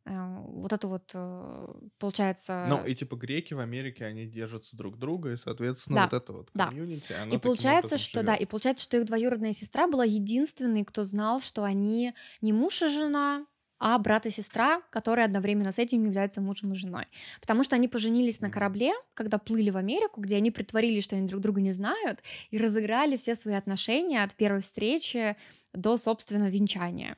вот 0.09 0.73
это 0.73 0.89
вот, 0.89 1.11
э, 1.15 1.67
получается... 1.99 2.67
Ну, 2.69 2.85
и 2.85 2.95
типа 2.95 3.17
греки 3.17 3.55
в 3.55 3.61
Америке, 3.61 4.05
они 4.05 4.27
держатся 4.27 4.77
друг 4.77 4.99
друга, 4.99 5.33
и, 5.33 5.37
соответственно, 5.37 5.97
Да, 5.97 6.03
вот 6.05 6.13
это 6.23 6.33
вот 6.33 6.51
да. 6.55 6.67
комьюнити, 6.69 7.13
оно 7.13 7.35
И 7.35 7.39
получается, 7.39 7.99
что 7.99 8.23
да, 8.23 8.33
живёт. 8.35 8.43
и 8.43 8.47
получается, 8.47 8.85
что 8.85 8.97
их 8.97 9.05
двоюродная 9.07 9.53
сестра 9.53 9.87
была 9.87 10.05
единственной, 10.05 10.85
кто 10.85 11.05
знал, 11.05 11.41
что 11.41 11.65
они 11.65 12.15
не 12.41 12.53
муж 12.53 12.83
и 12.83 12.89
жена, 12.89 13.47
а 13.79 13.99
брат 13.99 14.27
и 14.27 14.31
сестра, 14.31 14.83
которые 14.91 15.25
одновременно 15.25 15.73
с 15.73 15.79
этим 15.79 16.05
являются 16.05 16.41
мужем 16.41 16.73
и 16.73 16.77
женой. 16.77 17.07
Потому 17.41 17.65
что 17.65 17.77
они 17.77 17.89
поженились 17.89 18.41
на 18.41 18.51
корабле, 18.51 18.93
когда 19.15 19.39
плыли 19.39 19.71
в 19.71 19.77
Америку, 19.77 20.21
где 20.21 20.37
они 20.37 20.51
притворились, 20.51 21.05
что 21.05 21.17
они 21.17 21.27
друг 21.27 21.41
друга 21.41 21.61
не 21.61 21.73
знают, 21.73 22.23
и 22.51 22.59
разыграли 22.59 23.17
все 23.17 23.35
свои 23.35 23.55
отношения 23.55 24.23
от 24.23 24.35
первой 24.35 24.61
встречи 24.61 25.37
до, 25.73 25.97
собственно, 25.97 26.49
венчания. 26.49 27.17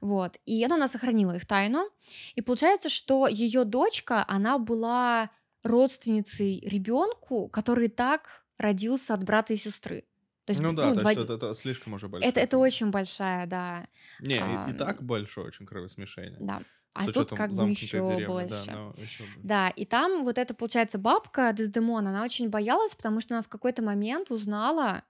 Вот. 0.00 0.38
И 0.46 0.64
она 0.64 0.88
сохранила 0.88 1.32
их 1.32 1.46
тайну. 1.46 1.88
И 2.34 2.40
получается, 2.40 2.88
что 2.88 3.26
ее 3.26 3.64
дочка, 3.64 4.24
она 4.26 4.58
была 4.58 5.30
родственницей 5.62 6.60
ребенку, 6.60 7.48
который 7.48 7.88
так 7.88 8.44
родился 8.58 9.14
от 9.14 9.24
брата 9.24 9.52
и 9.52 9.56
сестры. 9.56 10.04
Есть, 10.50 10.60
Ну 10.62 10.72
да, 10.72 10.88
ну, 10.88 10.94
то 10.94 11.00
два- 11.00 11.10
есть 11.10 11.22
это, 11.24 11.34
это 11.34 11.54
слишком 11.54 11.94
уже 11.94 12.08
большое. 12.08 12.30
это, 12.30 12.40
это 12.40 12.58
очень 12.58 12.90
большая, 12.90 13.46
да, 13.46 13.86
Не, 14.20 14.36
и- 14.36 14.38
и, 14.38 14.40
а, 14.40 14.74
так 14.74 15.02
большое 15.02 15.46
очень 15.46 15.66
кровосмешение. 15.66 16.38
да. 16.40 16.62
А 16.92 17.06
тут 17.06 17.30
как 17.30 17.52
бы 17.52 17.68
еще 17.70 17.98
деревни, 17.98 18.26
больше. 18.26 18.66
да, 18.66 18.72
но 18.74 18.94
еще. 18.98 19.24
Да, 19.44 19.68
и 19.68 19.84
там 19.84 20.24
вот 20.24 20.38
эта, 20.38 20.54
получается, 20.54 20.98
бабка 20.98 21.52
Дездемона, 21.52 22.10
она 22.10 22.24
очень 22.24 22.48
боялась, 22.48 22.96
потому 22.96 23.20
что 23.20 23.34
она 23.34 23.42
в 23.42 23.48
какой-то 23.48 23.80
момент 23.80 24.32
узнала, 24.32 25.04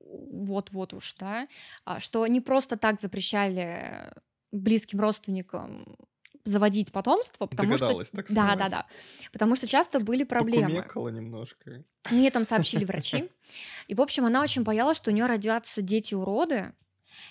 вот-вот 0.00 0.94
уж, 0.94 1.14
да, 1.14 1.46
а, 1.84 2.00
что 2.00 2.26
не 2.26 2.40
просто 2.40 2.76
так 2.76 2.98
запрещали 3.00 4.12
близким 4.52 5.00
родственникам 5.00 5.96
заводить 6.46 6.92
потомство, 6.92 7.46
потому 7.46 7.76
что... 7.76 7.86
Догадалась, 7.86 8.10
так 8.10 8.32
Да, 8.32 8.56
да, 8.56 8.68
да. 8.68 8.86
Потому 9.32 9.56
что 9.56 9.66
часто 9.66 10.00
были 10.00 10.24
проблемы. 10.24 10.76
Покумекала 10.76 11.08
немножко. 11.08 11.84
Мне 12.10 12.30
там 12.30 12.44
сообщили 12.44 12.84
врачи. 12.86 13.28
И, 13.88 13.94
в 13.94 14.00
общем, 14.00 14.24
она 14.24 14.42
очень 14.42 14.62
боялась, 14.62 14.96
что 14.96 15.10
у 15.10 15.14
нее 15.14 15.26
родятся 15.26 15.82
дети-уроды. 15.82 16.72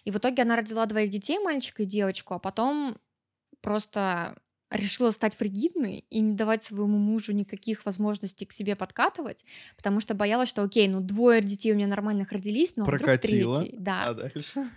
И 0.03 0.11
в 0.11 0.17
итоге 0.17 0.43
она 0.43 0.55
родила 0.55 0.85
двоих 0.85 1.09
детей, 1.09 1.39
мальчика 1.39 1.83
и 1.83 1.85
девочку, 1.85 2.33
а 2.33 2.39
потом 2.39 2.97
просто 3.61 4.35
решила 4.71 5.11
стать 5.11 5.35
фригидной 5.35 6.05
и 6.09 6.19
не 6.19 6.35
давать 6.35 6.63
своему 6.63 6.97
мужу 6.97 7.33
никаких 7.33 7.85
возможностей 7.85 8.45
к 8.45 8.51
себе 8.51 8.75
подкатывать, 8.75 9.45
потому 9.77 9.99
что 9.99 10.13
боялась, 10.13 10.49
что, 10.49 10.63
окей, 10.63 10.87
ну 10.87 11.01
двое 11.01 11.41
детей 11.41 11.71
у 11.71 11.75
меня 11.75 11.87
нормальных 11.87 12.31
родились, 12.31 12.75
но 12.75 12.83
вдруг 12.83 13.01
Прокатило. 13.01 13.61
третий. 13.61 13.77
Да. 13.77 14.07
А 14.07 14.13
дальше? 14.13 14.69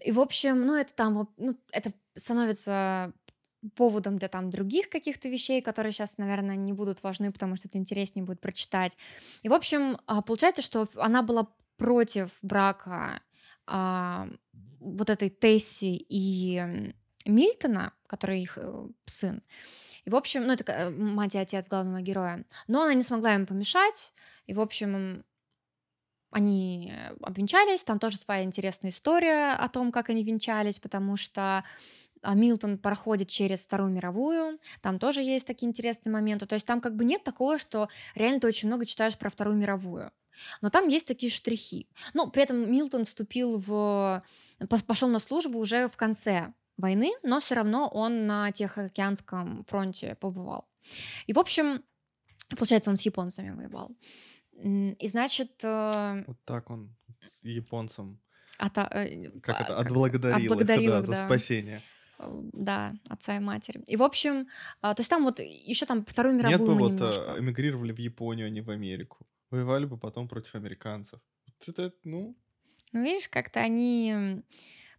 И, 0.00 0.12
в 0.12 0.20
общем, 0.20 0.66
ну, 0.66 0.74
это 0.74 0.94
там, 0.94 1.28
ну, 1.36 1.56
это 1.72 1.92
становится 2.14 3.12
поводом 3.74 4.18
для 4.18 4.28
там 4.28 4.50
других 4.50 4.88
каких-то 4.88 5.28
вещей, 5.28 5.62
которые 5.62 5.92
сейчас, 5.92 6.18
наверное, 6.18 6.56
не 6.56 6.72
будут 6.72 7.02
важны, 7.02 7.32
потому 7.32 7.56
что 7.56 7.68
это 7.68 7.78
интереснее 7.78 8.24
будет 8.24 8.40
прочитать. 8.40 8.96
И, 9.42 9.48
в 9.48 9.54
общем, 9.54 9.98
а, 10.06 10.22
получается, 10.22 10.62
что 10.62 10.86
она 10.96 11.22
была 11.22 11.48
против 11.76 12.30
брака 12.42 13.20
а, 13.66 14.28
вот 14.80 15.10
этой 15.10 15.30
Тесси 15.30 16.04
и 16.08 16.92
Мильтона, 17.26 17.92
который 18.06 18.42
их 18.42 18.58
э, 18.60 18.88
сын. 19.06 19.42
И, 20.04 20.10
в 20.10 20.16
общем, 20.16 20.46
ну, 20.46 20.52
это 20.52 20.64
ка- 20.64 20.90
мать 20.90 21.34
и 21.34 21.38
отец 21.38 21.68
главного 21.68 22.02
героя. 22.02 22.44
Но 22.68 22.82
она 22.82 22.92
не 22.92 23.02
смогла 23.02 23.34
им 23.34 23.46
помешать. 23.46 24.12
И, 24.46 24.52
в 24.52 24.60
общем, 24.60 25.24
они 26.30 26.92
э, 26.92 27.14
обвенчались, 27.22 27.84
там 27.84 27.98
тоже 27.98 28.18
своя 28.18 28.42
интересная 28.42 28.90
история 28.90 29.54
о 29.54 29.68
том, 29.68 29.90
как 29.90 30.10
они 30.10 30.22
венчались, 30.22 30.78
потому 30.78 31.16
что 31.16 31.64
Милтон 32.32 32.78
проходит 32.78 33.28
через 33.28 33.66
Вторую 33.66 33.90
мировую, 33.90 34.58
там 34.80 34.98
тоже 34.98 35.20
есть 35.22 35.46
такие 35.46 35.68
интересные 35.68 36.12
моменты. 36.12 36.46
То 36.46 36.54
есть 36.54 36.66
там 36.66 36.80
как 36.80 36.96
бы 36.96 37.04
нет 37.04 37.22
такого, 37.24 37.58
что 37.58 37.88
реально 38.14 38.40
ты 38.40 38.46
очень 38.46 38.68
много 38.68 38.86
читаешь 38.86 39.18
про 39.18 39.28
Вторую 39.28 39.56
мировую. 39.56 40.10
Но 40.62 40.70
там 40.70 40.88
есть 40.88 41.06
такие 41.06 41.30
штрихи. 41.30 41.88
Но 42.12 42.28
при 42.28 42.42
этом 42.42 42.70
Милтон 42.70 43.04
вступил 43.04 43.58
в... 43.58 44.22
пошел 44.86 45.08
на 45.08 45.18
службу 45.18 45.58
уже 45.58 45.88
в 45.88 45.96
конце 45.96 46.52
войны, 46.76 47.12
но 47.22 47.40
все 47.40 47.54
равно 47.54 47.88
он 47.88 48.26
на 48.26 48.50
Тихоокеанском 48.50 49.64
фронте 49.64 50.16
побывал. 50.16 50.68
И, 51.26 51.32
в 51.32 51.38
общем, 51.38 51.82
получается, 52.56 52.90
он 52.90 52.96
с 52.96 53.02
японцами 53.02 53.50
воевал. 53.50 53.92
И 54.52 55.08
значит, 55.08 55.60
э, 55.62 56.24
Вот 56.26 56.36
так 56.44 56.70
он 56.70 56.94
с 57.20 57.44
японцам, 57.44 58.20
ата- 58.58 58.88
э, 58.92 59.30
как 59.40 59.60
а, 59.60 59.64
это, 59.64 59.76
как- 59.76 59.86
отблагодарил, 59.86 60.36
их, 60.36 60.42
отблагодарил 60.50 60.92
да, 60.92 60.98
их, 61.00 61.04
за 61.04 61.12
да. 61.12 61.26
спасение. 61.26 61.80
Да, 62.52 62.94
отца 63.08 63.36
и 63.36 63.40
матери. 63.40 63.82
И, 63.86 63.96
в 63.96 64.02
общем, 64.02 64.48
а, 64.80 64.94
то 64.94 65.00
есть 65.00 65.10
там 65.10 65.24
вот 65.24 65.40
еще 65.40 65.86
там 65.86 66.04
Вторую 66.04 66.34
Нет 66.34 66.46
мировую 66.46 66.68
бы 66.68 66.74
мы 66.74 66.80
вот 66.80 66.92
немножко... 66.92 67.34
э, 67.36 67.40
эмигрировали 67.40 67.92
в 67.92 67.98
Японию, 67.98 68.46
а 68.46 68.50
не 68.50 68.60
в 68.60 68.70
Америку. 68.70 69.26
Воевали 69.50 69.84
бы 69.86 69.96
потом 69.98 70.28
против 70.28 70.54
американцев. 70.54 71.20
Вот 71.46 71.68
это, 71.68 71.94
ну, 72.04 72.36
Ну, 72.92 73.02
видишь, 73.04 73.28
как-то 73.28 73.60
они 73.60 74.42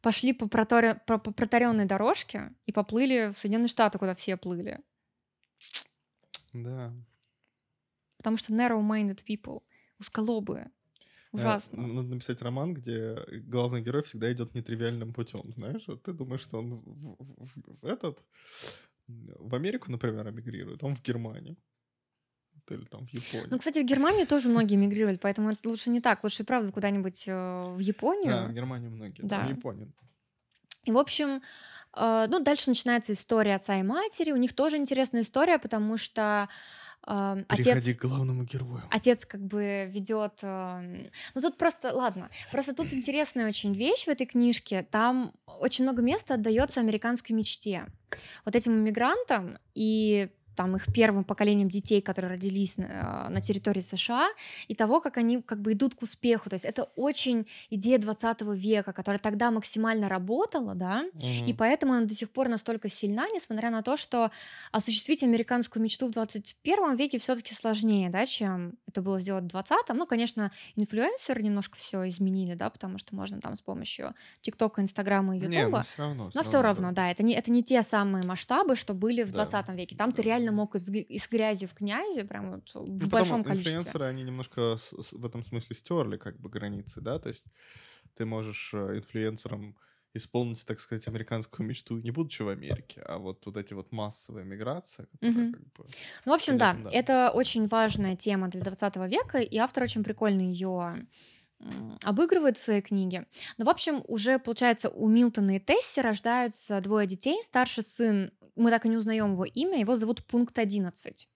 пошли 0.02 0.34
по, 0.34 0.46
проторе- 0.46 1.00
по, 1.06 1.18
по 1.18 1.32
протаренной 1.32 1.86
дорожке 1.86 2.54
и 2.66 2.72
поплыли 2.72 3.32
в 3.34 3.38
Соединенные 3.38 3.70
Штаты, 3.70 3.98
куда 3.98 4.14
все 4.14 4.38
плыли. 4.38 4.80
да. 6.54 6.94
Потому 8.18 8.38
что 8.38 8.54
narrow-minded 8.54 9.24
people, 9.28 9.62
узколобые. 10.00 10.72
Э, 11.36 11.40
Ужасно. 11.42 11.88
Надо 11.88 12.08
написать 12.10 12.42
роман, 12.42 12.74
где 12.74 13.18
главный 13.44 13.82
герой 13.82 14.04
всегда 14.04 14.32
идет 14.32 14.56
нетривиальным 14.56 15.14
путем, 15.14 15.52
знаешь? 15.54 15.86
Ты 16.04 16.14
думаешь, 16.14 16.42
что 16.42 16.60
он 16.60 16.76
в, 16.76 16.84
в- 16.86 17.82
в- 17.82 17.86
этот 17.86 18.24
в 19.08 19.54
Америку, 19.56 19.92
например, 19.92 20.28
эмигрирует, 20.30 20.84
он 20.84 20.96
в 20.96 21.02
Германию. 21.04 21.56
Или 22.70 22.86
там 22.86 23.06
в 23.06 23.14
Японию. 23.14 23.48
Ну, 23.52 23.60
кстати, 23.60 23.80
в 23.80 23.86
Германию 23.86 24.26
тоже 24.26 24.50
многие 24.50 24.76
мигрировали, 24.78 25.18
поэтому 25.18 25.52
это 25.52 25.70
лучше 25.70 25.92
не 25.92 26.02
так. 26.02 26.24
Лучше, 26.24 26.44
правда, 26.44 26.72
куда-нибудь 26.72 27.28
э, 27.28 27.62
в 27.68 27.78
Японию. 27.80 28.32
Да, 28.32 28.46
в 28.48 28.54
Германию 28.54 28.90
многие. 28.90 29.22
Да. 29.22 29.42
Да. 29.42 29.46
В 29.46 29.50
Японию. 29.50 29.94
И, 30.86 30.92
в 30.92 30.98
общем, 30.98 31.42
э, 31.96 32.26
ну, 32.30 32.40
дальше 32.40 32.70
начинается 32.70 33.12
история 33.14 33.56
отца 33.56 33.80
и 33.80 33.84
матери. 33.84 34.32
У 34.32 34.38
них 34.38 34.54
тоже 34.54 34.78
интересная 34.78 35.22
история, 35.22 35.60
потому 35.60 35.98
что 35.98 36.50
э, 37.08 37.44
отец... 37.48 37.66
Переходи 37.66 37.94
к 37.94 38.02
главному 38.02 38.44
герою. 38.44 38.84
Отец 38.90 39.26
как 39.26 39.42
бы 39.42 39.88
ведет. 39.90 40.42
Ну 40.44 41.42
тут 41.42 41.58
просто, 41.58 41.94
ладно, 41.94 42.30
просто 42.52 42.74
тут 42.74 42.94
интересная 42.94 43.48
очень 43.48 43.74
вещь 43.74 44.06
в 44.06 44.10
этой 44.10 44.26
книжке. 44.26 44.84
Там 44.90 45.34
очень 45.60 45.84
много 45.84 46.02
места 46.02 46.36
отдается 46.36 46.80
американской 46.80 47.36
мечте. 47.36 47.86
Вот 48.46 48.56
этим 48.56 48.74
иммигрантам 48.74 49.58
и 49.74 50.30
там 50.56 50.76
их 50.76 50.86
первым 50.94 51.24
поколением 51.24 51.70
детей, 51.70 52.02
которые 52.02 52.32
родились 52.34 52.78
на, 52.78 53.28
на 53.30 53.42
территории 53.42 53.82
США, 53.82 54.30
и 54.68 54.76
того, 54.76 55.02
как 55.02 55.18
они 55.18 55.42
как 55.42 55.62
бы 55.62 55.74
идут 55.74 55.96
к 55.96 56.02
успеху. 56.02 56.50
То 56.50 56.56
есть 56.56 56.66
это 56.66 56.84
очень 56.96 57.48
идея 57.70 57.98
20 58.00 58.42
века, 58.42 58.94
которая 58.94 59.20
тогда 59.20 59.52
максимально 59.52 60.10
работала, 60.10 60.76
да, 60.76 61.04
и 61.22 61.44
Мгм. 61.44 61.58
поэтому 61.58 61.94
она 61.94 62.06
до 62.06 62.16
сих 62.16 62.30
пор 62.32 62.48
настолько 62.50 62.90
сильна, 62.90 63.28
несмотря 63.30 63.70
на 63.70 63.82
то, 63.82 63.98
что 63.98 64.32
осуществить 64.72 65.24
американскую 65.24 65.82
мечту 65.84 66.08
в 66.08 66.12
21 66.12 66.96
веке 66.96 67.18
все-таки 67.20 67.54
сложнее, 67.54 68.10
да, 68.10 68.26
чем 68.26 68.74
это 68.88 69.02
было 69.02 69.20
сделать 69.20 69.44
в 69.44 69.48
20-м. 69.48 69.98
Ну, 69.98 70.06
конечно, 70.08 70.52
инфлюенсеры 70.76 71.42
немножко 71.42 71.78
все 71.78 72.08
изменили, 72.08 72.54
да, 72.54 72.70
потому 72.70 72.98
что 72.98 73.16
можно 73.16 73.42
там 73.42 73.56
с 73.56 73.62
помощью 73.62 74.14
ТикТока, 74.42 74.82
Инстаграма 74.82 75.36
и 75.36 75.40
Не, 75.40 75.48
ну 75.48 75.54
Ютуба. 75.60 75.84
все 75.84 76.02
равно. 76.02 76.30
Но 76.34 76.44
все 76.44 76.62
равно, 76.62 76.92
да, 76.92 77.12
это 77.12 77.24
не, 77.24 77.34
это 77.34 77.52
не 77.52 77.64
те 77.64 77.82
самые 77.84 78.24
масштабы, 78.26 78.76
что 78.76 78.94
были 78.94 79.24
в 79.24 79.32
Да. 79.32 79.46
20 79.46 79.70
веке. 79.76 79.96
Там 79.96 80.12
ты 80.12 80.24
Да. 80.24 80.30
Реально 80.46 80.52
мог 80.58 80.76
из, 80.76 80.90
из 80.90 81.28
грязи 81.30 81.66
в 81.66 81.74
князи, 81.74 82.24
прям 82.24 82.52
вот 82.52 82.72
в 82.74 83.00
Ну, 83.00 83.08
большом 83.08 83.44
количестве. 83.44 83.80
инфлюенсеры, 83.80 84.06
они 84.06 84.24
немножко 84.24 84.78
с- 84.78 84.94
с- 85.04 85.14
в 85.14 85.26
этом 85.26 85.44
смысле 85.44 85.76
стерли 85.76 86.18
как 86.18 86.40
бы 86.40 86.50
границы, 86.50 87.02
да, 87.02 87.20
то 87.20 87.30
есть 87.30 87.44
ты 88.16 88.26
можешь 88.26 88.74
э, 88.74 88.98
инфлюенсером 88.98 89.76
исполнить, 90.14 90.66
так 90.66 90.80
сказать, 90.80 91.08
американскую 91.10 91.68
мечту, 91.68 91.98
не 91.98 92.12
будучи 92.12 92.42
в 92.42 92.48
Америке, 92.48 93.02
а 93.02 93.18
вот 93.18 93.46
вот 93.46 93.58
эти 93.58 93.74
вот 93.74 93.92
массовые 93.92 94.46
миграции, 94.46 95.06
которые 95.12 95.34
Мгм. 95.34 95.54
как 95.54 95.62
бы... 95.74 95.86
Ну, 96.26 96.32
в 96.32 96.36
общем, 96.36 96.58
да, 96.58 96.72
Конечно, 96.72 96.90
да. 96.90 96.98
это 96.98 97.32
очень 97.32 97.68
важная 97.68 98.16
тема 98.16 98.48
для 98.48 98.62
20 98.62 99.08
века, 99.08 99.40
и 99.40 99.58
автор 99.58 99.84
очень 99.84 100.04
прикольно 100.04 100.42
ее 100.42 101.06
обыгрывает 102.04 102.58
в 102.58 102.62
своей 102.62 102.82
книге. 102.82 103.28
Но, 103.58 103.66
в 103.66 103.70
общем, 103.70 104.04
уже, 104.08 104.40
получается, 104.40 104.90
у 104.90 105.08
Милтона 105.08 105.56
и 105.56 105.60
Тесси 105.60 106.02
рождаются 106.02 106.80
двое 106.82 107.08
детей. 107.08 107.42
Старший 107.44 107.84
сын, 107.84 108.32
мы 108.56 108.70
так 108.72 108.86
и 108.86 108.90
не 108.90 108.98
узнаем 108.98 109.34
его 109.34 109.46
имя, 109.46 109.80
его 109.80 109.96
зовут 109.96 110.24
Пункт 110.26 110.58
11. 110.60 111.28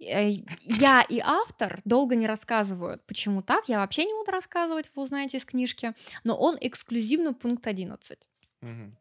Э, 0.00 0.30
Я 0.60 1.02
и 1.08 1.18
автор 1.24 1.80
долго 1.84 2.14
не 2.16 2.26
рассказывают, 2.26 3.06
почему 3.06 3.42
так. 3.42 3.68
Я 3.68 3.78
вообще 3.78 4.04
не 4.04 4.12
буду 4.14 4.30
рассказывать, 4.30 4.90
вы 4.94 5.02
узнаете 5.02 5.38
из 5.38 5.44
книжки. 5.44 5.94
Но 6.24 6.36
он 6.36 6.58
эксклюзивно 6.60 7.32
пункт 7.34 7.66
11. 7.66 8.18
Мгм. 8.60 8.96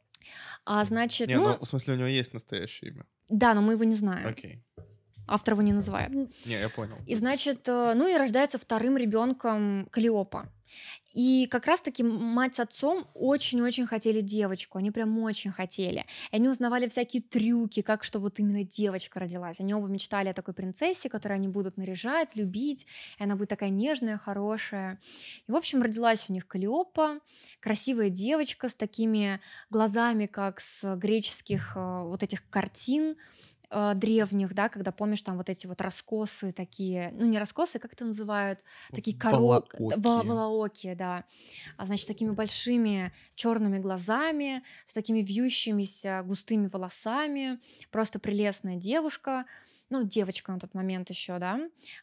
А 0.65 0.83
значит, 0.85 1.27
Не, 1.27 1.35
ну, 1.35 1.49
ну, 1.49 1.57
в 1.59 1.67
смысле, 1.67 1.93
у 1.93 1.97
него 1.97 2.07
есть 2.07 2.33
настоящее 2.33 2.91
имя. 2.91 3.05
да, 3.29 3.53
но 3.53 3.61
мы 3.61 3.73
его 3.73 3.83
не 3.83 3.95
знаем. 3.95 4.27
Окей. 4.27 4.63
Автор 5.27 5.53
его 5.55 5.63
не 5.63 5.73
называет. 5.73 6.11
Не, 6.45 6.59
я 6.59 6.69
понял. 6.69 6.97
И 7.07 7.15
значит, 7.15 7.67
э, 7.67 7.93
ну 7.95 8.07
и 8.07 8.15
рождается 8.15 8.57
вторым 8.59 8.95
ребенком 8.97 9.87
Калиопа. 9.91 10.51
И 11.15 11.47
как 11.49 11.65
раз-таки 11.65 12.03
мать 12.03 12.55
с 12.55 12.59
отцом 12.59 13.07
очень-очень 13.13 13.87
хотели 13.87 14.19
девочку, 14.19 14.77
они 14.77 14.91
прям 14.91 15.17
очень 15.19 15.49
хотели. 15.49 16.05
И 16.31 16.35
они 16.35 16.49
узнавали 16.49 16.89
всякие 16.89 17.23
трюки, 17.23 17.81
как 17.81 18.03
что 18.03 18.19
вот 18.19 18.37
именно 18.39 18.65
девочка 18.65 19.21
родилась. 19.21 19.61
Они 19.61 19.73
оба 19.73 19.87
мечтали 19.87 20.27
о 20.27 20.33
такой 20.33 20.53
принцессе, 20.53 21.07
которую 21.07 21.37
они 21.37 21.47
будут 21.47 21.77
наряжать, 21.77 22.35
любить, 22.35 22.85
и 23.17 23.23
она 23.23 23.37
будет 23.37 23.47
такая 23.47 23.69
нежная, 23.69 24.17
хорошая. 24.17 24.99
И, 25.47 25.51
в 25.51 25.55
общем, 25.55 25.81
родилась 25.81 26.29
у 26.29 26.33
них 26.33 26.47
Калиопа, 26.47 27.21
красивая 27.61 28.09
девочка 28.09 28.67
с 28.67 28.75
такими 28.75 29.39
глазами, 29.69 30.25
как 30.25 30.59
с 30.59 30.97
греческих 30.97 31.77
э, 31.77 32.03
вот 32.03 32.23
этих 32.23 32.47
картин, 32.49 33.15
э, 33.69 33.93
древних, 33.95 34.53
да, 34.53 34.69
когда 34.69 34.91
помнишь 34.91 35.21
там 35.21 35.37
вот 35.37 35.49
эти 35.49 35.67
вот 35.67 35.81
раскосы 35.81 36.51
такие, 36.51 37.11
ну 37.13 37.25
не 37.25 37.39
раскосы, 37.39 37.79
как 37.79 37.93
это 37.93 38.05
называют, 38.05 38.63
такие 38.91 39.17
корок, 39.17 39.73
Волоокие. 39.79 40.31
волоокие, 40.31 40.95
да, 40.95 41.25
а 41.77 41.85
значит 41.85 42.07
такими 42.07 42.31
большими 42.31 43.13
черными 43.35 43.77
глазами, 43.77 44.63
с 44.85 44.93
такими 44.93 45.21
вьющимися 45.21 46.23
густыми 46.25 46.67
волосами, 46.67 47.59
просто 47.91 48.19
прелестная 48.19 48.75
девушка. 48.75 49.45
ну, 49.89 50.03
девочка 50.03 50.51
на 50.51 50.59
тот 50.59 50.73
момент 50.73 51.09
еще, 51.11 51.37
да, 51.37 51.59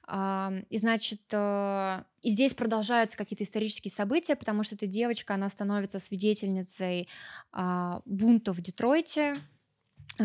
а, 0.07 0.53
и, 0.71 0.79
значит, 0.79 1.23
э, 1.33 2.05
и 2.23 2.31
здесь 2.31 2.55
продолжаются 2.55 3.17
какие-то 3.17 3.43
исторические 3.43 3.91
события, 3.91 4.37
потому 4.37 4.63
что 4.63 4.77
эта 4.77 4.87
девочка, 4.87 5.35
она 5.35 5.49
становится 5.49 5.99
свидетельницей 5.99 7.09
а, 7.51 8.01
бунта 8.05 8.53
в 8.53 8.61
Детройте, 8.61 9.35
Э, 9.35 9.52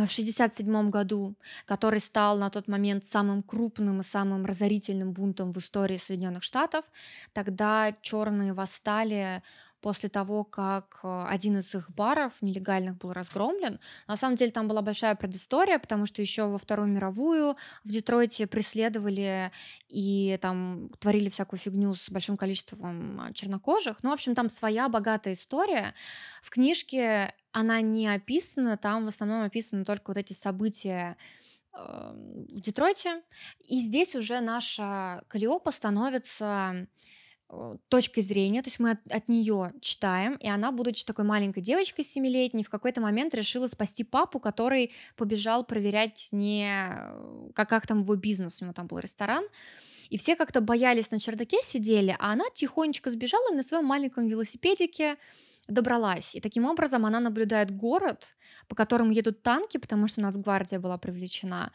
в 0.05 0.11
1967 0.11 0.89
году, 0.89 1.35
который 1.65 1.99
стал 1.99 2.37
на 2.37 2.49
тот 2.49 2.67
момент 2.67 3.05
самым 3.05 3.41
крупным 3.41 4.01
и 4.01 4.03
самым 4.03 4.45
разорительным 4.45 5.13
бунтом 5.13 5.51
в 5.51 5.57
истории 5.57 5.97
Соединенных 5.97 6.43
Штатов. 6.43 6.85
Тогда 7.33 7.95
черные 8.01 8.53
восстали 8.53 9.41
после 9.81 10.09
того, 10.09 10.43
как 10.43 10.99
э, 11.03 11.25
один 11.27 11.57
из 11.57 11.73
их 11.75 11.91
баров 11.91 12.33
нелегальных 12.41 12.97
был 12.97 13.13
разгромлен. 13.13 13.79
На 14.07 14.17
самом 14.17 14.35
деле 14.35 14.51
там 14.51 14.67
была 14.67 14.81
большая 14.81 15.15
предыстория, 15.15 15.79
потому 15.79 16.05
что 16.05 16.21
еще 16.21 16.47
во 16.47 16.57
Вторую 16.57 16.87
мировую 16.87 17.55
в 17.83 17.91
Детройте 17.91 18.47
преследовали 18.47 19.51
и 19.87 20.37
там 20.41 20.89
творили 20.99 21.29
всякую 21.29 21.59
фигню 21.59 21.93
с 21.93 22.09
большим 22.09 22.37
количеством 22.37 23.21
а, 23.21 23.33
чернокожих. 23.33 24.03
Ну, 24.03 24.09
в 24.09 24.13
общем, 24.13 24.35
там 24.35 24.49
своя 24.49 24.89
богатая 24.89 25.33
история. 25.33 25.93
В 26.41 26.49
книжке 26.49 27.33
она 27.51 27.81
не 27.81 28.07
описана, 28.07 28.77
там 28.77 29.05
в 29.05 29.09
основном 29.09 29.43
описаны 29.43 29.85
только 29.85 30.09
вот 30.09 30.17
эти 30.17 30.33
события 30.33 31.17
эм, 31.73 32.45
в 32.49 32.61
Детройте. 32.61 33.21
И 33.67 33.79
здесь 33.81 34.15
уже 34.15 34.41
наша 34.41 35.23
Калиопа 35.27 35.71
становится 35.71 36.87
точкой 37.87 38.21
зрения, 38.21 38.61
то 38.61 38.67
есть 38.67 38.79
мы 38.79 38.91
от, 38.91 38.99
от 39.09 39.29
нее 39.29 39.73
читаем, 39.79 40.35
и 40.35 40.47
она, 40.47 40.71
будучи 40.71 41.05
такой 41.05 41.23
маленькой 41.23 41.61
девочкой 41.61 42.03
семилетней, 42.03 42.63
в 42.63 42.69
какой-то 42.69 42.99
момент 42.99 43.33
решила 43.33 43.67
спасти 43.67 44.03
папу, 44.03 44.39
который 44.39 44.91
побежал 45.15 45.63
проверять 45.63 46.29
не 46.31 46.69
как, 47.55 47.69
как 47.69 47.87
там 47.87 48.01
его 48.01 48.15
бизнес, 48.15 48.61
у 48.61 48.65
него 48.65 48.73
там 48.73 48.87
был 48.87 48.99
ресторан, 48.99 49.45
и 50.09 50.17
все 50.17 50.35
как-то 50.35 50.61
боялись 50.61 51.11
на 51.11 51.19
чердаке 51.19 51.57
сидели, 51.61 52.15
а 52.19 52.33
она 52.33 52.45
тихонечко 52.53 53.09
сбежала 53.11 53.53
на 53.53 53.63
своем 53.63 53.85
маленьком 53.85 54.27
велосипедике, 54.27 55.17
добралась. 55.67 56.35
И 56.35 56.39
таким 56.39 56.65
образом 56.65 57.05
она 57.05 57.19
наблюдает 57.19 57.75
город, 57.75 58.35
по 58.67 58.75
которому 58.75 59.11
едут 59.11 59.43
танки, 59.43 59.77
потому 59.77 60.07
что 60.07 60.21
нас 60.21 60.37
гвардия 60.37 60.79
была 60.79 60.97
привлечена. 60.97 61.71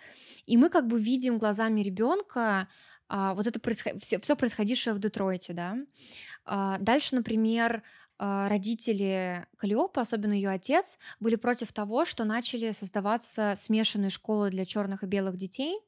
И 0.46 0.56
мы 0.56 0.70
как 0.70 0.86
бы 0.86 0.98
видим 1.00 1.36
глазами 1.36 1.82
ребенка, 1.82 2.68
а, 3.14 3.34
вот 3.34 3.46
это 3.46 3.60
происход... 3.60 4.00
все, 4.00 4.18
все 4.18 4.34
происходившее 4.34 4.94
в 4.94 4.98
Детройте, 4.98 5.52
да. 5.52 5.76
А, 6.46 6.78
дальше, 6.78 7.14
например, 7.14 7.82
а, 8.18 8.48
родители 8.48 9.46
Калиопы, 9.58 10.00
особенно 10.00 10.32
ее 10.32 10.48
отец, 10.48 10.96
были 11.20 11.36
против 11.36 11.74
того, 11.74 12.06
что 12.06 12.24
начали 12.24 12.70
создаваться 12.70 13.52
смешанные 13.54 14.08
школы 14.08 14.48
для 14.48 14.64
черных 14.64 15.02
и 15.02 15.06
белых 15.06 15.36
детей. 15.36 15.78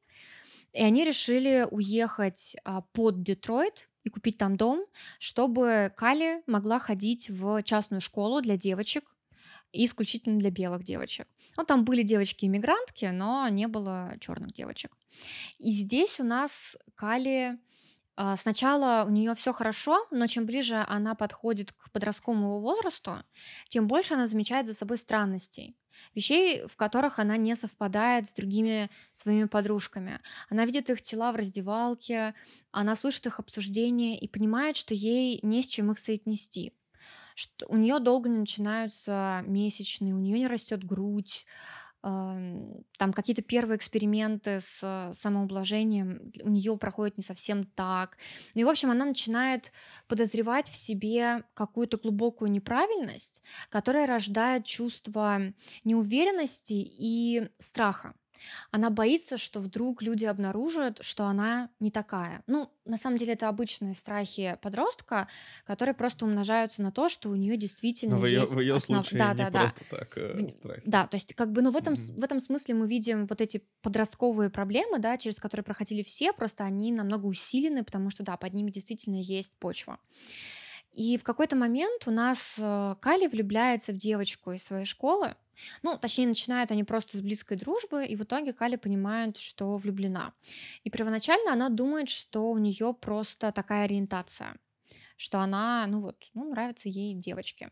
И 0.74 0.82
они 0.82 1.02
решили 1.02 1.66
уехать 1.70 2.56
а, 2.62 2.82
под 2.82 3.22
Детройт 3.22 3.88
и 4.02 4.10
купить 4.10 4.36
там 4.36 4.58
дом, 4.58 4.84
чтобы 5.18 5.90
Кали 5.96 6.42
могла 6.46 6.78
ходить 6.78 7.30
в 7.30 7.62
частную 7.62 8.02
школу 8.02 8.42
для 8.42 8.58
девочек, 8.58 9.13
исключительно 9.74 10.38
для 10.38 10.50
белых 10.50 10.84
девочек. 10.84 11.26
Ну, 11.56 11.64
там 11.64 11.84
были 11.84 12.02
девочки-иммигрантки, 12.02 13.06
но 13.06 13.48
не 13.48 13.68
было 13.68 14.14
черных 14.20 14.52
девочек. 14.52 14.96
И 15.58 15.70
здесь 15.70 16.20
у 16.20 16.24
нас 16.24 16.76
Кали 16.94 17.58
а, 18.16 18.36
Сначала 18.36 19.04
у 19.06 19.10
нее 19.10 19.34
все 19.34 19.52
хорошо, 19.52 20.06
но 20.10 20.26
чем 20.26 20.46
ближе 20.46 20.84
она 20.88 21.14
подходит 21.14 21.72
к 21.72 21.90
подростковому 21.90 22.60
возрасту, 22.60 23.16
тем 23.68 23.88
больше 23.88 24.14
она 24.14 24.26
замечает 24.26 24.66
за 24.66 24.74
собой 24.74 24.98
странностей, 24.98 25.76
вещей, 26.14 26.64
в 26.66 26.76
которых 26.76 27.18
она 27.18 27.36
не 27.36 27.56
совпадает 27.56 28.28
с 28.28 28.34
другими 28.34 28.88
своими 29.10 29.46
подружками. 29.46 30.20
Она 30.48 30.64
видит 30.64 30.90
их 30.90 31.02
тела 31.02 31.32
в 31.32 31.36
раздевалке, 31.36 32.34
она 32.70 32.94
слышит 32.94 33.26
их 33.26 33.40
обсуждения 33.40 34.18
и 34.18 34.28
понимает, 34.28 34.76
что 34.76 34.94
ей 34.94 35.40
не 35.42 35.62
с 35.62 35.66
чем 35.66 35.90
их 35.90 35.98
соотнести 35.98 36.72
что 37.34 37.66
у 37.68 37.76
нее 37.76 37.98
долго 37.98 38.28
не 38.28 38.38
начинаются 38.38 39.42
месячные, 39.46 40.14
у 40.14 40.18
нее 40.18 40.38
не 40.38 40.46
растет 40.46 40.84
грудь, 40.84 41.46
там 42.02 43.12
какие-то 43.14 43.40
первые 43.40 43.78
эксперименты 43.78 44.60
с 44.60 45.12
самоублажением 45.18 46.30
у 46.42 46.50
нее 46.50 46.76
проходят 46.76 47.16
не 47.16 47.24
совсем 47.24 47.64
так. 47.64 48.18
Ну 48.54 48.60
и, 48.60 48.64
в 48.64 48.68
общем, 48.68 48.90
она 48.90 49.06
начинает 49.06 49.72
подозревать 50.06 50.68
в 50.68 50.76
себе 50.76 51.44
какую-то 51.54 51.96
глубокую 51.96 52.50
неправильность, 52.50 53.42
которая 53.70 54.06
рождает 54.06 54.66
чувство 54.66 55.40
неуверенности 55.84 56.74
и 56.74 57.48
страха. 57.58 58.14
Она 58.70 58.90
боится, 58.90 59.36
что 59.36 59.60
вдруг 59.60 60.02
люди 60.02 60.24
обнаружат, 60.24 60.98
что 61.02 61.24
она 61.26 61.70
не 61.80 61.90
такая. 61.90 62.42
Ну, 62.46 62.70
на 62.84 62.96
самом 62.96 63.16
деле, 63.16 63.32
это 63.34 63.48
обычные 63.48 63.94
страхи 63.94 64.58
подростка, 64.62 65.28
которые 65.64 65.94
просто 65.94 66.24
умножаются 66.26 66.82
на 66.82 66.92
то, 66.92 67.08
что 67.08 67.30
у 67.30 67.34
нее 67.34 67.56
действительно 67.56 68.16
Но 68.16 68.22
в 68.22 68.26
ее, 68.26 68.40
есть 68.40 68.52
в 68.52 68.60
ее 68.60 68.74
основ... 68.76 69.04
случае 69.06 69.18
Да, 69.18 69.30
не 69.32 69.36
да, 69.38 69.50
да. 69.50 69.60
просто 69.60 69.84
так 69.90 70.18
э, 70.18 70.46
В- 70.46 70.50
страхи. 70.50 70.82
Да, 70.84 71.06
то 71.06 71.14
есть 71.16 71.34
как 71.34 71.52
бы, 71.52 71.62
ну 71.62 71.70
в 71.70 71.76
этом, 71.76 71.94
Мгм. 71.94 72.20
в 72.20 72.24
этом 72.24 72.40
смысле 72.40 72.74
мы 72.74 72.86
видим 72.88 73.26
вот 73.26 73.40
эти 73.40 73.64
подростковые 73.82 74.50
проблемы, 74.50 74.98
да, 74.98 75.16
через 75.16 75.38
которые 75.38 75.64
проходили 75.64 76.02
все, 76.02 76.32
просто 76.32 76.64
они 76.64 76.92
намного 76.92 77.26
усилены, 77.26 77.84
потому 77.84 78.10
что, 78.10 78.22
да, 78.22 78.36
под 78.36 78.52
ними 78.54 78.70
действительно 78.70 79.16
есть 79.20 79.52
почва. 79.58 79.98
И 80.92 81.18
в 81.18 81.24
какой-то 81.24 81.56
момент 81.56 82.04
у 82.06 82.10
нас 82.12 82.54
э, 82.58 82.94
Кали 83.00 83.26
влюбляется 83.26 83.92
в 83.92 83.96
девочку 83.96 84.52
из 84.52 84.62
своей 84.62 84.84
школы. 84.84 85.34
Ну, 85.82 85.98
точнее, 85.98 86.26
начинают 86.26 86.70
они 86.70 86.84
просто 86.84 87.16
с 87.16 87.20
близкой 87.20 87.56
дружбы, 87.56 88.04
и 88.06 88.16
в 88.16 88.22
итоге 88.22 88.52
Кали 88.52 88.76
понимает, 88.76 89.36
что 89.36 89.76
влюблена. 89.76 90.32
И 90.82 90.90
первоначально 90.90 91.52
она 91.52 91.68
думает, 91.68 92.08
что 92.08 92.50
у 92.50 92.58
нее 92.58 92.94
просто 92.94 93.52
такая 93.52 93.84
ориентация, 93.84 94.56
что 95.16 95.40
она, 95.40 95.86
ну 95.86 96.00
вот, 96.00 96.16
ну, 96.34 96.50
нравятся 96.50 96.88
ей 96.88 97.14
девочки. 97.14 97.70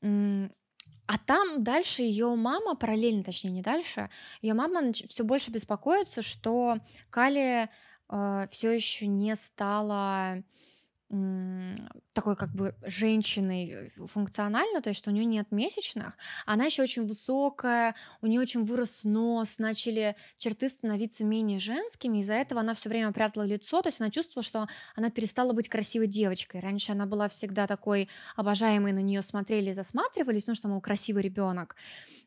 А 0.00 1.18
там 1.26 1.62
дальше 1.62 2.02
ее 2.02 2.34
мама, 2.34 2.74
параллельно, 2.74 3.22
точнее, 3.24 3.50
не 3.50 3.62
дальше, 3.62 4.08
ее 4.40 4.54
мама 4.54 4.92
все 4.92 5.24
больше 5.24 5.50
беспокоится, 5.50 6.22
что 6.22 6.78
Кали 7.10 7.68
все 8.50 8.70
еще 8.70 9.06
не 9.06 9.36
стала 9.36 10.42
такой 12.14 12.36
как 12.36 12.54
бы 12.54 12.74
женщиной 12.86 13.90
функционально, 14.06 14.80
то 14.80 14.88
есть 14.88 14.98
что 14.98 15.10
у 15.10 15.12
нее 15.12 15.26
нет 15.26 15.50
месячных, 15.50 16.16
она 16.46 16.64
еще 16.64 16.82
очень 16.82 17.06
высокая, 17.06 17.94
у 18.22 18.26
нее 18.26 18.40
очень 18.40 18.64
вырос 18.64 19.04
нос, 19.04 19.58
начали 19.58 20.16
черты 20.38 20.70
становиться 20.70 21.24
менее 21.24 21.58
женскими, 21.58 22.18
из-за 22.18 22.34
этого 22.34 22.62
она 22.62 22.72
все 22.72 22.88
время 22.88 23.12
прятала 23.12 23.44
лицо, 23.44 23.82
то 23.82 23.88
есть 23.88 24.00
она 24.00 24.10
чувствовала, 24.10 24.42
что 24.42 24.68
она 24.96 25.10
перестала 25.10 25.52
быть 25.52 25.68
красивой 25.68 26.06
девочкой. 26.06 26.60
Раньше 26.60 26.92
она 26.92 27.04
была 27.04 27.28
всегда 27.28 27.66
такой 27.66 28.08
обожаемой, 28.34 28.92
на 28.92 29.02
нее 29.02 29.20
смотрели 29.20 29.70
и 29.70 29.74
засматривались, 29.74 30.46
ну 30.46 30.54
что, 30.54 30.68
мол, 30.68 30.80
красивый 30.80 31.22
ребенок. 31.22 31.76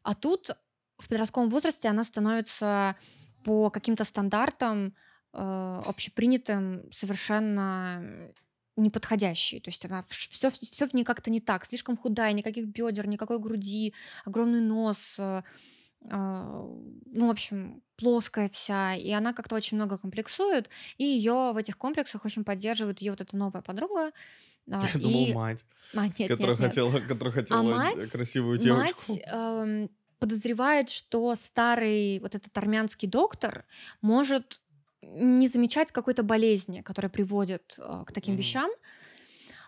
А 0.04 0.14
тут 0.14 0.52
в 1.00 1.10
подростковом 1.10 1.50
возрасте 1.50 1.88
она 1.88 2.04
становится 2.04 2.96
по 3.44 3.72
каким-то 3.72 4.04
стандартам 4.04 4.96
э, 5.34 5.82
общепринятым 5.86 6.92
совершенно 6.92 8.32
неподходящей. 8.76 9.60
То 9.60 9.70
есть 9.70 9.86
она 9.86 10.04
все, 10.10 10.50
все 10.50 10.88
в 10.88 10.94
ней 10.94 11.04
как-то 11.04 11.30
не 11.32 11.40
так. 11.40 11.66
Слишком 11.66 11.98
худая, 11.98 12.34
никаких 12.34 12.66
бедер, 12.68 13.08
никакой 13.08 13.40
груди, 13.40 13.94
огромный 14.26 14.62
нос. 14.62 15.16
э, 15.18 15.42
а, 16.08 16.62
ну, 17.06 17.28
в 17.28 17.32
общем, 17.32 17.82
плоская 17.96 18.50
вся. 18.50 18.96
И 18.96 19.10
она 19.12 19.34
как-то 19.34 19.56
очень 19.56 19.78
много 19.78 19.98
комплексует. 19.98 20.70
И 20.98 21.04
ее 21.04 21.52
в 21.54 21.58
этих 21.58 21.78
комплексах 21.78 22.26
очень 22.26 22.44
поддерживает 22.44 23.00
ее 23.02 23.12
вот 23.12 23.22
эта 23.22 23.36
новая 23.38 23.62
подруга. 23.62 24.12
а, 24.70 24.86
Я 24.94 25.00
думал, 25.00 25.26
И... 25.28 25.34
мать, 25.34 25.66
А, 25.96 26.08
нет, 26.08 26.30
которая 26.30 26.52
нет, 26.52 26.60
нет. 26.60 26.70
хотела, 26.70 27.00
которая 27.00 27.32
А 27.34 27.38
хотела 27.40 27.64
д- 27.64 27.70
мать, 27.76 28.10
красивую 28.12 28.58
девочку. 28.60 29.14
мать 29.14 29.24
эм, 29.32 29.90
подозревает, 30.20 30.90
что 30.90 31.36
старый 31.36 32.20
вот 32.20 32.36
этот 32.36 32.56
армянский 32.58 33.08
доктор 33.08 33.66
может 34.02 34.62
не 35.14 35.48
замечать 35.48 35.92
какой-то 35.92 36.24
болезни, 36.24 36.82
которая 36.82 37.10
приводит 37.10 37.76
э, 37.78 38.04
к 38.06 38.12
таким 38.12 38.34
Мгм. 38.34 38.40
вещам. 38.42 38.72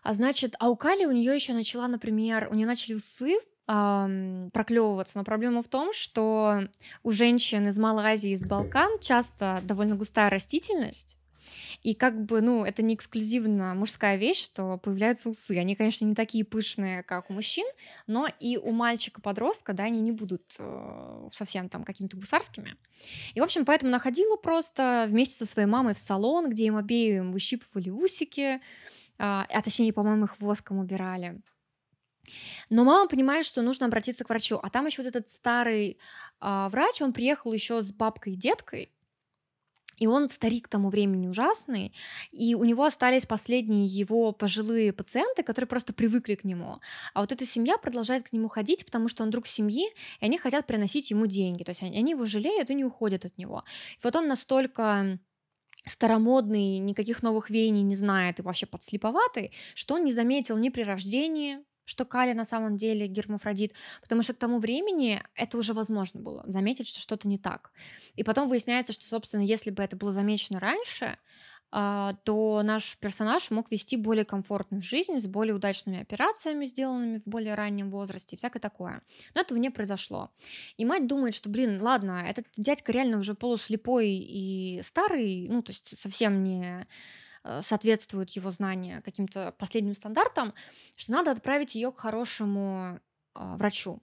А 0.04 0.13
значит, 0.13 0.56
а 0.60 0.69
у 0.69 0.76
Кали 0.76 1.06
у 1.06 1.12
нее 1.12 1.34
еще 1.36 1.54
начала, 1.54 1.88
например, 1.88 2.47
у 2.50 2.56
нее 2.56 2.65
начали 2.65 2.93
усы 2.93 3.36
ам, 3.67 4.50
проклевываться, 4.54 5.17
но 5.17 5.23
проблема 5.23 5.62
в 5.62 5.67
том, 5.67 5.91
что 5.93 6.62
у 7.04 7.12
женщин 7.12 7.67
из 7.67 7.78
Малайзии, 7.78 8.32
из 8.32 8.45
Балкан 8.45 9.00
часто 9.00 9.60
довольно 9.63 9.95
густая 9.95 10.30
растительность, 10.30 11.16
и 11.83 11.93
как 11.93 12.25
бы, 12.25 12.41
ну, 12.41 12.65
это 12.65 12.81
не 12.83 12.95
эксклюзивно 12.95 13.73
мужская 13.73 14.17
вещь, 14.17 14.43
что 14.43 14.77
появляются 14.77 15.29
усы. 15.29 15.57
Они, 15.57 15.75
конечно, 15.75 16.05
не 16.05 16.15
такие 16.15 16.43
пышные, 16.43 17.03
как 17.03 17.29
у 17.29 17.33
мужчин, 17.33 17.65
но 18.07 18.27
и 18.39 18.57
у 18.57 18.71
мальчика-подростка, 18.71 19.73
да, 19.73 19.83
они 19.86 20.01
не 20.01 20.12
будут 20.12 20.55
э, 20.60 21.29
совсем 21.33 21.69
там 21.69 21.83
какими-то 21.83 22.17
гусарскими. 22.17 22.75
И, 23.33 23.39
в 23.39 23.43
общем, 23.43 23.65
поэтому 23.65 23.89
она 23.89 23.99
ходила 23.99 24.36
просто 24.36 25.05
вместе 25.07 25.36
со 25.36 25.45
своей 25.45 25.67
мамой 25.67 25.93
в 25.93 25.99
салон, 25.99 26.49
где 26.49 26.65
им 26.65 26.76
обеим 26.76 27.32
выщипывали 27.32 27.89
усики, 27.89 28.61
а, 29.19 29.45
а 29.49 29.61
точнее, 29.61 29.93
по-моему, 29.93 30.26
их 30.26 30.39
воском 30.39 30.80
убирали. 30.80 31.41
Но 32.69 32.84
мама 32.84 33.07
понимает, 33.07 33.45
что 33.45 33.61
нужно 33.61 33.86
обратиться 33.86 34.24
к 34.24 34.30
врачу. 34.30 34.59
А 34.61 34.69
там 34.69 34.86
еще 34.86 35.01
вот 35.01 35.07
этот 35.07 35.30
старый 35.30 35.97
а, 36.39 36.69
врач, 36.69 37.01
он 37.01 37.13
приехал 37.13 37.53
еще 37.53 37.82
с 37.82 37.91
бабкой 37.91 38.34
и 38.34 38.36
деткой, 38.36 38.91
И 39.98 40.08
он 40.08 40.30
старик 40.30 40.66
к 40.66 40.68
тому 40.70 40.89
времени 40.89 41.28
ужасный, 41.28 41.93
и 42.32 42.56
у 42.56 42.64
него 42.64 42.86
остались 42.86 43.26
последние 43.26 43.86
его 43.86 44.32
пожилые 44.32 44.93
пациенты, 44.93 45.43
которые 45.43 45.68
просто 45.68 45.93
привыкли 45.93 46.36
к 46.36 46.43
нему. 46.43 46.80
А 47.14 47.22
вот 47.22 47.32
эта 47.32 47.45
семья 47.45 47.78
продолжает 47.78 48.30
к 48.30 48.34
нему 48.34 48.48
ходить, 48.48 48.86
потому 48.86 49.08
что 49.08 49.24
он 49.24 49.30
друг 49.30 49.48
семьи, 49.48 49.88
и 50.20 50.26
они 50.26 50.38
хотят 50.38 50.68
приносить 50.68 51.12
ему 51.12 51.26
деньги. 51.26 51.64
То 51.64 51.72
есть 51.72 51.84
они, 51.84 52.12
его 52.12 52.26
жалеют 52.26 52.70
и 52.70 52.76
не 52.76 52.86
уходят 52.86 53.26
от 53.26 53.38
него. 53.38 53.64
И 53.93 54.00
вот 54.04 54.16
он 54.16 54.28
настолько 54.28 55.20
старомодный, 55.86 56.80
никаких 56.80 57.24
новых 57.24 57.50
веяний 57.50 57.84
не 57.84 57.95
знает 57.95 58.39
и 58.39 58.41
вообще 58.41 58.66
подслеповатый, 58.66 59.52
что 59.74 59.95
он 59.95 60.04
не 60.04 60.14
заметил 60.14 60.58
ни 60.58 60.70
при 60.70 60.84
рождении, 60.84 61.60
что 61.88 62.05
Кали 62.05 62.33
на 62.33 62.45
самом 62.45 62.75
деле 62.75 63.07
гермафродит, 63.07 63.73
потому 64.01 64.21
что 64.21 64.33
к 64.33 64.38
тому 64.38 64.59
времени 64.59 65.23
это 65.35 65.57
уже 65.57 65.73
возможно 65.73 66.19
было, 66.19 66.43
заметить, 66.47 66.88
что 66.88 66.99
что-то 66.99 67.27
не 67.27 67.38
так. 67.38 67.71
И 68.15 68.23
потом 68.23 68.49
выясняется, 68.49 68.93
что, 68.93 69.05
собственно, 69.05 69.41
если 69.41 69.71
бы 69.71 69.81
это 69.81 69.95
было 69.95 70.11
замечено 70.11 70.59
раньше, 70.59 71.17
а, 71.69 72.13
то 72.23 72.61
наш 72.63 72.97
персонаж 72.97 73.51
мог 73.51 73.71
вести 73.71 73.97
более 73.97 74.25
комфортную 74.25 74.81
жизнь 74.81 75.19
с 75.19 75.27
более 75.27 75.53
удачными 75.53 76.01
операциями, 76.01 76.65
сделанными 76.65 77.19
в 77.19 77.25
более 77.25 77.55
раннем 77.55 77.89
возрасте, 77.89 78.35
и 78.35 78.39
всякое 78.39 78.59
такое. 78.59 79.01
Но 79.33 79.41
этого 79.41 79.57
не 79.57 79.69
произошло. 79.69 80.31
И 80.77 80.85
мать 80.85 81.07
думает, 81.07 81.33
что, 81.33 81.49
блин, 81.49 81.81
ладно, 81.81 82.23
этот 82.27 82.45
дядька 82.55 82.91
реально 82.91 83.17
уже 83.17 83.33
полуслепой 83.33 84.09
и 84.09 84.81
старый, 84.81 85.47
ну, 85.49 85.61
то 85.61 85.71
есть 85.71 85.99
совсем 85.99 86.43
не 86.43 86.88
э, 87.48 87.62
соответствует 87.64 88.30
его 88.32 88.52
знания 88.52 89.02
каким-то 89.02 89.54
последним 89.58 89.93
стандартам, 89.93 90.54
что 90.95 91.12
надо 91.14 91.32
отправить 91.32 91.76
ее 91.76 91.91
к 91.91 91.98
хорошему 92.00 93.00
э, 93.36 93.56
врачу. 93.56 94.02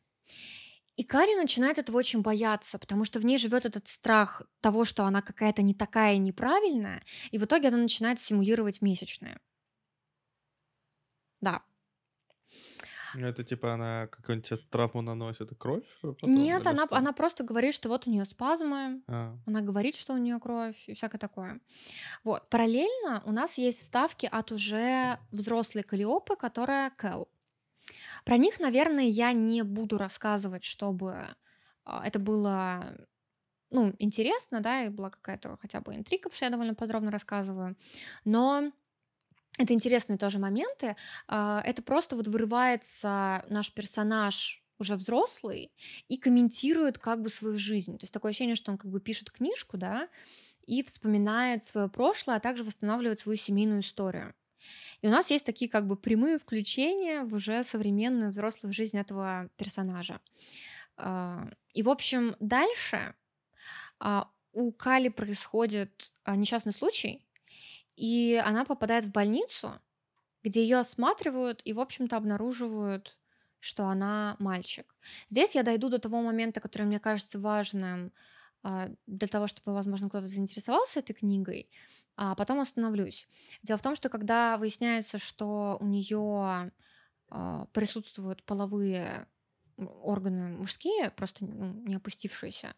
И 0.97 1.03
Кари 1.03 1.35
начинает 1.35 1.79
этого 1.79 1.99
очень 1.99 2.23
бояться, 2.23 2.79
потому 2.79 3.05
что 3.05 3.19
в 3.19 3.25
ней 3.25 3.37
живет 3.39 3.67
этот 3.67 3.89
страх 3.89 4.43
того, 4.61 4.85
что 4.85 5.05
она 5.05 5.23
какая-то 5.23 5.63
не 5.63 5.75
такая 5.75 6.19
неправильная, 6.19 7.03
и 7.33 7.39
в 7.39 7.45
итоге 7.45 7.69
она 7.69 7.79
начинает 7.79 8.21
симулировать 8.21 8.81
месячные. 8.81 9.39
Да. 11.41 11.63
Ну, 13.15 13.27
это 13.27 13.45
типа 13.45 13.75
она 13.75 14.07
какую-нибудь 14.09 14.71
травму 14.71 15.03
наносит, 15.03 15.51
кровь? 15.59 15.85
Потом, 16.03 16.35
Нет, 16.35 16.67
она, 16.67 16.87
она 16.91 17.13
просто 17.13 17.45
говорит, 17.45 17.75
что 17.75 17.89
вот 17.89 18.07
у 18.07 18.11
нее 18.11 18.25
спазмы, 18.25 19.03
а. 19.07 19.37
она 19.47 19.61
говорит, 19.61 19.97
что 19.97 20.15
у 20.15 20.19
нее 20.19 20.39
кровь 20.41 20.83
и 20.89 20.95
всякое 20.95 21.19
такое. 21.19 21.61
Вот. 22.25 22.49
Параллельно 22.51 23.23
у 23.25 23.33
нас 23.33 23.59
есть 23.59 23.85
ставки 23.85 24.29
от 24.31 24.53
уже 24.53 25.19
взрослой 25.31 25.83
Калиопы, 25.83 26.37
которая 26.37 26.91
Кэл. 26.91 27.29
Про 28.25 28.37
них, 28.37 28.59
наверное, 28.59 29.05
я 29.05 29.33
не 29.33 29.63
буду 29.63 29.99
рассказывать, 29.99 30.65
чтобы 30.65 31.17
а, 31.85 32.07
это 32.07 32.19
было 32.19 32.97
ну, 33.71 33.93
интересно, 33.99 34.61
да, 34.61 34.85
и 34.85 34.89
была 34.89 35.11
какая-то 35.11 35.57
хотя 35.61 35.81
бы 35.81 35.95
интрига, 35.95 36.25
потому 36.25 36.37
что 36.37 36.45
я 36.45 36.51
довольно 36.51 36.75
подробно 36.75 37.11
рассказываю. 37.11 37.77
Но 38.25 38.73
это 39.59 39.73
интересные 39.73 40.19
тоже 40.19 40.39
моменты. 40.39 40.97
А, 41.29 41.63
это 41.65 41.83
просто 41.83 42.17
вот 42.17 42.29
вырывается 42.29 43.45
наш 43.49 43.73
персонаж 43.73 44.63
уже 44.79 44.97
взрослый 44.97 45.73
и 46.09 46.17
комментирует 46.17 46.99
как 46.99 47.23
бы 47.23 47.29
свою 47.29 47.59
жизнь. 47.59 47.97
То 47.99 48.05
есть 48.05 48.13
такое 48.13 48.31
ощущение, 48.31 48.57
что 48.57 48.73
он 48.73 48.79
как 48.79 48.91
бы 48.91 49.01
пишет 49.01 49.31
книжку, 49.31 49.77
да, 49.77 50.09
и 50.67 50.83
вспоминает 50.83 51.63
свое 51.63 51.89
прошлое, 51.89 52.37
а 52.37 52.41
также 52.41 52.65
восстанавливает 52.65 53.21
свою 53.21 53.37
семейную 53.37 53.81
историю. 53.81 54.35
И 55.03 55.07
у 55.07 55.11
нас 55.11 55.31
есть 55.31 55.45
такие 55.45 55.71
как 55.71 55.87
бы 55.87 55.97
прямые 55.97 56.39
включения 56.39 57.23
в 57.23 57.35
уже 57.35 57.63
современную 57.63 58.31
взрослую 58.31 58.73
жизнь 58.73 58.99
этого 58.99 59.51
персонажа. 59.57 60.21
А, 60.97 61.49
и, 61.73 61.83
в 61.83 61.91
общем, 61.91 62.35
дальше 62.41 63.15
а, 64.01 64.29
у 64.53 64.73
Кали 64.73 65.11
происходит 65.11 66.13
несчастный 66.27 66.73
случай, 66.73 67.25
и 67.97 68.41
она 68.45 68.65
попадает 68.65 69.05
в 69.05 69.13
больницу, 69.13 69.73
где 70.43 70.63
ее 70.63 70.79
осматривают 70.79 71.63
и, 71.65 71.73
в 71.73 71.81
общем-то, 71.81 72.17
обнаруживают, 72.17 73.19
что 73.61 73.87
она 73.87 74.37
мальчик. 74.39 74.95
Здесь 75.31 75.55
я 75.55 75.63
дойду 75.63 75.89
до 75.89 75.99
того 75.99 76.21
момента, 76.21 76.61
который 76.61 76.87
мне 76.87 77.01
кажется 77.01 77.39
важным 77.39 78.13
для 79.07 79.29
того, 79.29 79.47
чтобы, 79.47 79.75
возможно, 79.75 80.09
кто-то 80.09 80.27
заинтересовался 80.27 81.01
этой 81.01 81.13
книгой 81.13 81.69
а 82.17 82.35
потом 82.35 82.61
остановлюсь. 82.61 83.29
Дело 83.63 83.79
в 83.79 83.83
том, 83.83 83.97
что 83.97 84.09
когда 84.09 84.57
выясняется, 84.57 85.19
что 85.19 85.77
у 85.81 85.87
нее 85.87 86.71
а, 87.29 87.67
присутствуют 87.73 88.45
половые 88.45 89.27
органы 89.77 90.51
мужские, 90.51 91.11
просто 91.11 91.45
ну, 91.45 91.73
не 91.85 91.97
опустившиеся, 91.97 92.75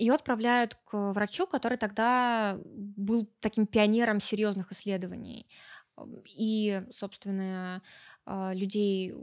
ее 0.00 0.14
отправляют 0.14 0.74
к 0.74 1.12
врачу, 1.12 1.46
который 1.46 1.78
тогда 1.78 2.58
был 2.64 3.30
таким 3.40 3.66
пионером 3.66 4.20
серьезных 4.20 4.72
исследований. 4.72 5.46
И, 6.24 6.82
собственно, 6.92 7.82
а, 8.24 8.52
людей, 8.54 9.14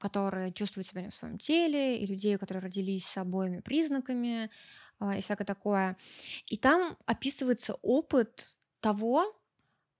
которые 0.00 0.52
чувствуют 0.52 0.88
себя 0.88 1.02
не 1.02 1.10
в 1.10 1.14
своем 1.14 1.38
теле, 1.38 1.98
и 1.98 2.06
людей, 2.06 2.38
которые 2.38 2.62
родились 2.62 3.04
с 3.04 3.18
обоими 3.18 3.60
признаками, 3.60 4.50
а, 4.98 5.16
и 5.16 5.20
всякое 5.20 5.44
такое. 5.44 5.96
И 6.46 6.56
там 6.56 6.96
описывается 7.04 7.74
опыт 7.82 8.56
того, 8.80 9.36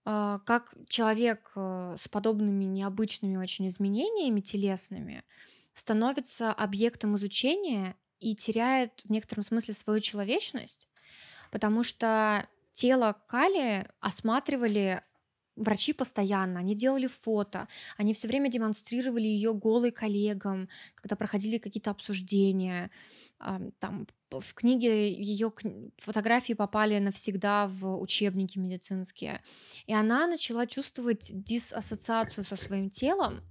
а, 0.07 0.41
как 0.41 0.75
человек 0.87 1.53
э, 1.57 1.97
с 1.99 2.09
подобными 2.09 2.64
необычными 2.64 3.37
очень 3.37 3.68
изменениями 3.68 4.41
телесными 4.41 5.25
становится 5.72 6.53
объектом 6.53 7.16
изучения 7.16 7.97
и 8.31 8.35
теряет 8.35 9.03
в 9.05 9.11
некотором 9.11 9.43
смысле 9.43 9.75
свою 9.75 10.01
человечность, 10.01 10.89
потому 11.51 11.83
что 11.83 12.49
тело 12.72 13.16
Кали 13.29 13.87
осматривали 14.01 15.03
врачи 15.57 15.93
постоянно, 15.93 16.61
они 16.61 16.75
делали 16.75 17.07
фото, 17.07 17.68
они 17.97 18.12
все 18.14 18.27
время 18.27 18.51
демонстрировали 18.51 19.22
ее 19.22 19.55
голой 19.55 19.93
коллегам, 19.93 20.68
когда 20.95 21.16
проходили 21.16 21.59
какие-то 21.59 21.91
обсуждения. 21.91 22.91
Там 23.79 24.09
в 24.31 24.55
книге 24.55 25.12
ее 25.12 25.53
фотографии 25.99 26.55
попали 26.55 26.99
навсегда 26.99 27.68
в 27.68 28.01
учебники 28.01 28.59
медицинские. 28.59 29.43
И 29.87 29.95
она 29.95 30.27
начала 30.27 30.66
чувствовать 30.66 31.29
диссоциацию 31.31 32.43
со 32.43 32.57
своим 32.57 32.91
телом. 32.91 33.43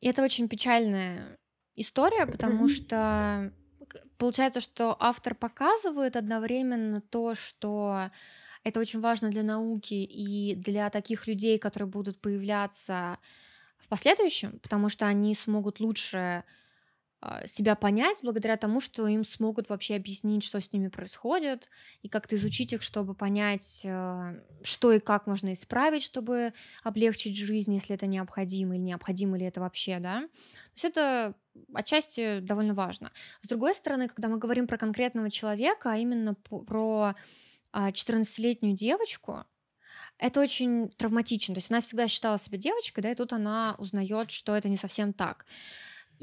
И 0.00 0.08
это 0.08 0.24
очень 0.24 0.48
печальная 0.48 1.38
история, 1.76 2.26
потому 2.26 2.68
что 2.68 3.52
получается, 4.18 4.60
что 4.60 4.96
автор 4.98 5.34
показывает 5.34 6.16
одновременно 6.16 7.00
то, 7.00 7.34
что 7.34 8.10
это 8.62 8.80
очень 8.80 9.00
важно 9.00 9.30
для 9.30 9.42
науки 9.42 9.94
и 9.94 10.54
для 10.54 10.88
таких 10.90 11.26
людей, 11.26 11.58
которые 11.58 11.88
будут 11.88 12.20
появляться 12.20 13.18
в 13.78 13.88
последующем, 13.88 14.58
потому 14.60 14.88
что 14.88 15.06
они 15.06 15.34
смогут 15.34 15.80
лучше 15.80 16.44
себя 17.46 17.74
понять 17.74 18.18
благодаря 18.22 18.56
тому, 18.56 18.80
что 18.80 19.06
им 19.06 19.24
смогут 19.24 19.68
вообще 19.68 19.96
объяснить, 19.96 20.44
что 20.44 20.60
с 20.60 20.72
ними 20.72 20.88
происходит, 20.88 21.68
и 22.02 22.08
как-то 22.08 22.36
изучить 22.36 22.72
их, 22.72 22.82
чтобы 22.82 23.14
понять, 23.14 23.82
а, 23.86 24.34
что 24.62 24.92
и 24.92 24.98
как 24.98 25.26
можно 25.26 25.52
исправить, 25.52 26.02
чтобы 26.02 26.52
облегчить 26.82 27.36
жизнь, 27.36 27.72
если 27.74 27.94
это 27.94 28.06
необходимо, 28.06 28.74
или 28.74 28.82
необходимо 28.82 29.38
ли 29.38 29.46
это 29.46 29.60
вообще, 29.60 29.98
да. 30.00 30.20
То 30.20 30.28
есть 30.74 30.84
это 30.84 31.34
отчасти 31.72 32.40
довольно 32.40 32.74
важно. 32.74 33.12
С 33.42 33.48
другой 33.48 33.74
стороны, 33.74 34.08
когда 34.08 34.28
мы 34.28 34.38
говорим 34.38 34.66
про 34.66 34.78
конкретного 34.78 35.30
человека, 35.30 35.92
а 35.92 35.96
именно 35.96 36.34
про 36.34 37.14
14-летнюю 37.72 38.74
а, 38.74 38.76
девочку, 38.76 39.44
это 40.18 40.40
очень 40.40 40.90
травматично. 40.90 41.54
То 41.54 41.58
есть 41.58 41.70
она 41.70 41.80
всегда 41.80 42.08
считала 42.08 42.38
себя 42.38 42.58
девочкой, 42.58 43.02
да, 43.02 43.10
и 43.10 43.14
тут 43.14 43.32
она 43.32 43.74
узнает, 43.78 44.30
что 44.30 44.56
это 44.56 44.68
не 44.68 44.76
совсем 44.76 45.12
так. 45.12 45.46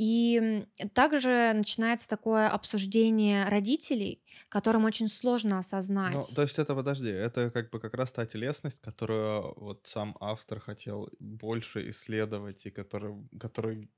И 0.04 0.66
также 0.96 1.54
начинается 1.54 2.10
такое 2.10 2.50
обсуждение 2.50 3.46
родителей, 3.46 4.24
которым 4.50 4.86
очень 4.86 5.08
сложно 5.08 5.60
осознать. 5.60 6.16
Ну, 6.16 6.24
то 6.36 6.42
есть 6.42 6.58
это, 6.58 6.74
подожди, 6.74 7.10
это 7.10 7.52
как 7.52 7.70
бы 7.70 7.80
как 7.80 7.94
раз 7.94 8.12
та 8.12 8.26
телесность, 8.26 8.80
которую 8.82 9.54
вот 9.58 9.86
сам 9.86 10.18
автор 10.20 10.60
хотел 10.60 11.08
больше 11.20 11.88
исследовать, 11.92 12.66
и 12.66 12.72
который, 12.72 13.14
который... 13.40 13.92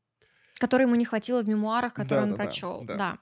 Который 0.60 0.82
ему 0.82 0.96
не 0.96 1.06
хватило 1.06 1.42
в 1.42 1.48
мемуарах, 1.48 1.94
которые 1.94 2.26
да, 2.26 2.32
он 2.32 2.38
да, 2.38 2.44
прочел. 2.44 2.84
Да, 2.84 2.86
да. 2.86 2.98
да. 2.98 3.20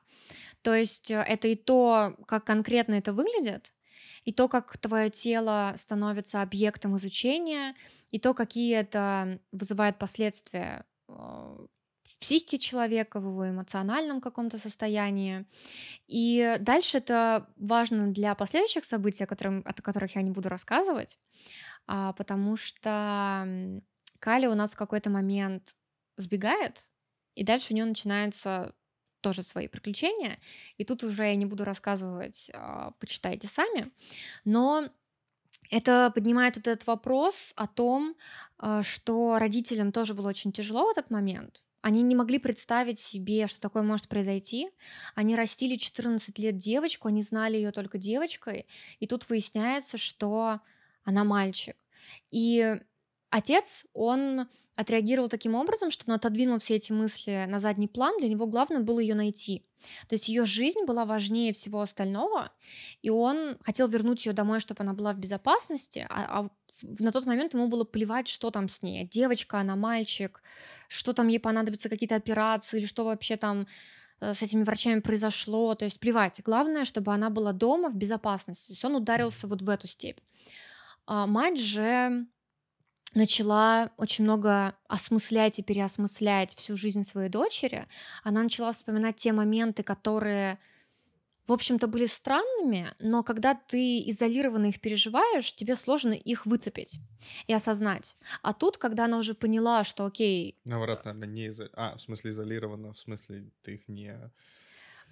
То 0.63 0.73
есть 0.73 1.11
э, 1.11 1.23
это 1.27 1.49
и 1.49 1.55
то, 1.55 2.15
как 2.25 2.45
конкретно 2.45 2.95
это 2.95 3.13
выглядит, 3.13 3.73
и 4.25 4.33
то, 4.33 4.47
как 4.47 4.75
твое 4.79 5.11
тело 5.11 5.75
становится 5.77 6.41
объектом 6.41 6.97
изучения, 6.97 7.75
и 8.09 8.17
то, 8.17 8.33
какие 8.33 8.75
это 8.75 9.39
вызывает 9.51 9.99
последствия 9.99 10.83
э, 11.07 11.67
психике 12.21 12.57
человека, 12.59 13.19
в 13.19 13.25
его 13.25 13.49
эмоциональном 13.49 14.21
каком-то 14.21 14.57
состоянии. 14.57 15.45
И 16.07 16.57
дальше 16.61 16.99
это 16.99 17.49
важно 17.57 18.13
для 18.13 18.35
последующих 18.35 18.85
событий, 18.85 19.23
о, 19.23 19.27
которых, 19.27 19.65
о 19.65 19.73
которых 19.73 20.15
я 20.15 20.21
не 20.21 20.31
буду 20.31 20.47
рассказывать, 20.47 21.19
а, 21.87 22.13
потому 22.13 22.55
что 22.55 23.81
Кали 24.19 24.45
у 24.45 24.53
нас 24.53 24.73
в 24.73 24.77
какой-то 24.77 25.09
момент 25.09 25.75
сбегает, 26.15 26.89
и 27.33 27.43
дальше 27.43 27.73
у 27.73 27.75
нее 27.75 27.85
начинается 27.85 28.75
тоже 29.21 29.41
свои 29.41 29.67
приключения. 29.67 30.37
И 30.77 30.83
тут 30.83 31.03
уже 31.03 31.23
я 31.23 31.35
не 31.35 31.45
буду 31.45 31.63
рассказывать, 31.63 32.51
а, 32.53 32.91
почитайте 32.99 33.47
сами. 33.47 33.91
Но 34.45 34.89
это 35.71 36.11
поднимает 36.13 36.57
вот 36.57 36.67
этот 36.67 36.85
вопрос 36.85 37.53
о 37.55 37.67
том, 37.67 38.15
а, 38.57 38.83
что 38.83 39.39
родителям 39.39 39.91
тоже 39.91 40.13
было 40.13 40.29
очень 40.29 40.51
тяжело 40.51 40.85
в 40.87 40.91
этот 40.91 41.09
момент. 41.09 41.63
Они 41.81 42.01
не 42.03 42.15
могли 42.15 42.39
представить 42.39 42.99
себе, 42.99 43.47
что 43.47 43.59
такое 43.59 43.83
может 43.83 44.07
произойти. 44.07 44.69
Они 45.15 45.35
растили 45.35 45.75
14 45.75 46.37
лет 46.39 46.57
девочку, 46.57 47.07
они 47.07 47.23
знали 47.23 47.55
ее 47.57 47.71
только 47.71 47.97
девочкой, 47.97 48.67
и 48.99 49.07
тут 49.07 49.27
выясняется, 49.29 49.97
что 49.97 50.59
она 51.03 51.23
мальчик. 51.23 51.75
И 52.31 52.79
отец, 53.31 53.85
он 53.93 54.47
отреагировал 54.75 55.29
таким 55.29 55.55
образом, 55.55 55.89
что 55.89 56.03
он 56.07 56.13
отодвинул 56.13 56.59
все 56.59 56.75
эти 56.75 56.91
мысли 56.91 57.45
на 57.47 57.59
задний 57.59 57.87
план, 57.87 58.17
для 58.19 58.29
него 58.29 58.45
главное 58.45 58.81
было 58.81 58.99
ее 58.99 59.15
найти. 59.15 59.65
То 60.07 60.13
есть 60.13 60.29
ее 60.29 60.45
жизнь 60.45 60.85
была 60.85 61.05
важнее 61.05 61.53
всего 61.53 61.81
остального, 61.81 62.51
и 63.01 63.09
он 63.09 63.57
хотел 63.61 63.87
вернуть 63.87 64.25
ее 64.25 64.33
домой, 64.33 64.59
чтобы 64.59 64.83
она 64.83 64.93
была 64.93 65.13
в 65.13 65.17
безопасности, 65.17 66.05
а, 66.09 66.41
а 66.41 66.49
на 66.83 67.11
тот 67.11 67.25
момент 67.25 67.53
ему 67.53 67.67
было 67.67 67.83
плевать, 67.83 68.27
что 68.27 68.51
там 68.51 68.69
с 68.69 68.81
ней. 68.81 69.07
Девочка, 69.07 69.59
она 69.59 69.75
мальчик, 69.75 70.43
что 70.87 71.13
там 71.13 71.27
ей 71.27 71.39
понадобятся 71.39 71.89
какие-то 71.89 72.15
операции, 72.15 72.79
или 72.79 72.85
что 72.85 73.05
вообще 73.05 73.37
там 73.37 73.67
э, 74.19 74.33
с 74.33 74.41
этими 74.41 74.63
врачами 74.63 74.99
произошло. 74.99 75.75
То 75.75 75.85
есть 75.85 75.99
плевать. 75.99 76.41
Главное, 76.43 76.85
чтобы 76.85 77.13
она 77.13 77.29
была 77.29 77.53
дома 77.53 77.89
в 77.89 77.95
безопасности. 77.95 78.67
То 78.67 78.73
есть 78.73 78.85
он 78.85 78.95
ударился 78.95 79.47
вот 79.47 79.61
в 79.61 79.69
эту 79.69 79.87
степь. 79.87 80.19
А 81.05 81.27
мать 81.27 81.59
же 81.59 82.25
начала 83.13 83.91
очень 83.97 84.23
много 84.23 84.75
осмыслять 84.87 85.59
и 85.59 85.63
переосмыслять 85.63 86.55
всю 86.55 86.77
жизнь 86.77 87.03
своей 87.03 87.29
дочери. 87.29 87.87
Она 88.23 88.43
начала 88.43 88.71
вспоминать 88.71 89.17
те 89.17 89.33
моменты, 89.33 89.83
которые, 89.83 90.59
в 91.47 91.51
общем-то, 91.51 91.87
были 91.87 92.05
странными, 92.05 92.93
но 92.99 93.23
когда 93.23 93.53
ты 93.53 93.99
изолированно 94.09 94.67
их 94.67 94.79
переживаешь, 94.79 95.53
тебе 95.53 95.75
сложно 95.75 96.13
их 96.13 96.45
выцепить 96.45 96.99
и 97.47 97.53
осознать. 97.53 98.17
А 98.41 98.53
тут, 98.53 98.77
когда 98.77 99.05
она 99.05 99.17
уже 99.17 99.33
поняла, 99.33 99.83
что 99.83 100.05
окей... 100.05 100.57
Наоборот, 100.63 101.05
наверное, 101.05 101.27
не 101.27 101.45
изо... 101.47 101.69
А, 101.73 101.97
в 101.97 102.01
смысле 102.01 102.31
изолированно, 102.31 102.93
в 102.93 102.99
смысле 102.99 103.51
ты 103.61 103.75
их 103.75 103.87
не 103.87 104.31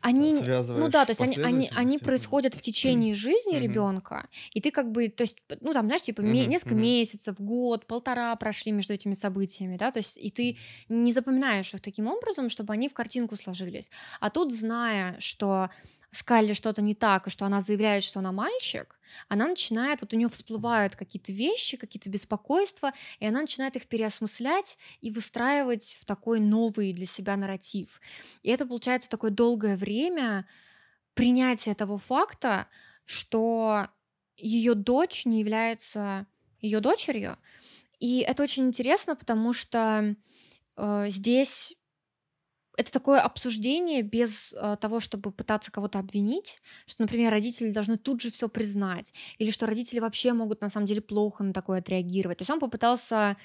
они, 0.01 0.33
ну 0.33 0.89
да, 0.89 1.05
то 1.05 1.11
есть 1.11 1.21
они, 1.21 1.37
они, 1.37 1.69
они 1.75 1.97
происходят 1.97 2.53
в 2.53 2.61
течение 2.61 3.15
жизни 3.15 3.55
mm-hmm. 3.55 3.59
ребенка, 3.59 4.27
и 4.53 4.61
ты 4.61 4.71
как 4.71 4.91
бы, 4.91 5.09
то 5.09 5.23
есть, 5.23 5.37
ну 5.61 5.73
там, 5.73 5.85
знаешь, 5.85 6.03
типа 6.03 6.21
mm-hmm. 6.21 6.45
несколько 6.47 6.75
mm-hmm. 6.75 6.79
месяцев, 6.79 7.35
год, 7.39 7.85
полтора 7.85 8.35
прошли 8.35 8.71
между 8.71 8.93
этими 8.93 9.13
событиями, 9.13 9.77
да, 9.77 9.91
то 9.91 9.99
есть 9.99 10.17
и 10.17 10.29
ты 10.31 10.57
не 10.87 11.11
запоминаешь 11.11 11.73
их 11.73 11.81
таким 11.81 12.07
образом, 12.07 12.49
чтобы 12.49 12.73
они 12.73 12.89
в 12.89 12.93
картинку 12.93 13.35
сложились. 13.35 13.89
А 14.19 14.29
тут, 14.29 14.53
зная, 14.53 15.15
что 15.19 15.69
с 16.11 16.23
что-то 16.53 16.81
не 16.81 16.95
так, 16.95 17.27
и 17.27 17.29
что 17.29 17.45
она 17.45 17.61
заявляет, 17.61 18.03
что 18.03 18.19
она 18.19 18.31
мальчик, 18.31 18.99
она 19.27 19.47
начинает, 19.47 20.01
вот 20.01 20.13
у 20.13 20.17
нее 20.17 20.27
всплывают 20.27 20.95
какие-то 20.95 21.31
вещи, 21.31 21.77
какие-то 21.77 22.09
беспокойства, 22.09 22.93
и 23.19 23.27
она 23.27 23.41
начинает 23.41 23.75
их 23.75 23.87
переосмыслять 23.87 24.77
и 25.01 25.11
выстраивать 25.11 25.97
в 25.99 26.05
такой 26.05 26.39
новый 26.39 26.93
для 26.93 27.05
себя 27.05 27.37
нарратив. 27.37 28.01
И 28.41 28.49
это 28.49 28.65
получается 28.65 29.09
такое 29.09 29.31
долгое 29.31 29.75
время 29.75 30.47
принятия 31.13 31.73
того 31.73 31.97
факта, 31.97 32.67
что 33.05 33.87
ее 34.35 34.73
дочь 34.73 35.25
не 35.25 35.39
является 35.39 36.25
ее 36.59 36.79
дочерью. 36.79 37.37
И 37.99 38.19
это 38.19 38.43
очень 38.43 38.67
интересно, 38.67 39.15
потому 39.15 39.53
что 39.53 40.15
э, 40.77 41.05
здесь 41.09 41.75
это 42.79 42.93
такое 42.93 43.19
обсуждение 43.19 44.01
без 44.01 44.53
э, 44.53 44.77
того, 44.79 45.01
чтобы 45.01 45.31
пытаться 45.31 45.69
кого-то 45.69 45.99
обвинить, 45.99 46.61
что, 46.85 47.01
например, 47.01 47.29
родители 47.29 47.71
должны 47.71 47.97
тут 47.97 48.21
же 48.21 48.31
все 48.31 48.47
признать, 48.47 49.13
или 49.37 49.51
что 49.51 49.65
родители 49.65 49.99
вообще 49.99 50.31
могут 50.31 50.61
на 50.61 50.69
самом 50.69 50.87
деле 50.87 51.01
плохо 51.01 51.43
на 51.43 51.51
такое 51.51 51.79
отреагировать. 51.79 52.37
То 52.37 52.43
есть 52.43 52.51
он 52.51 52.59
попытался 52.59 53.35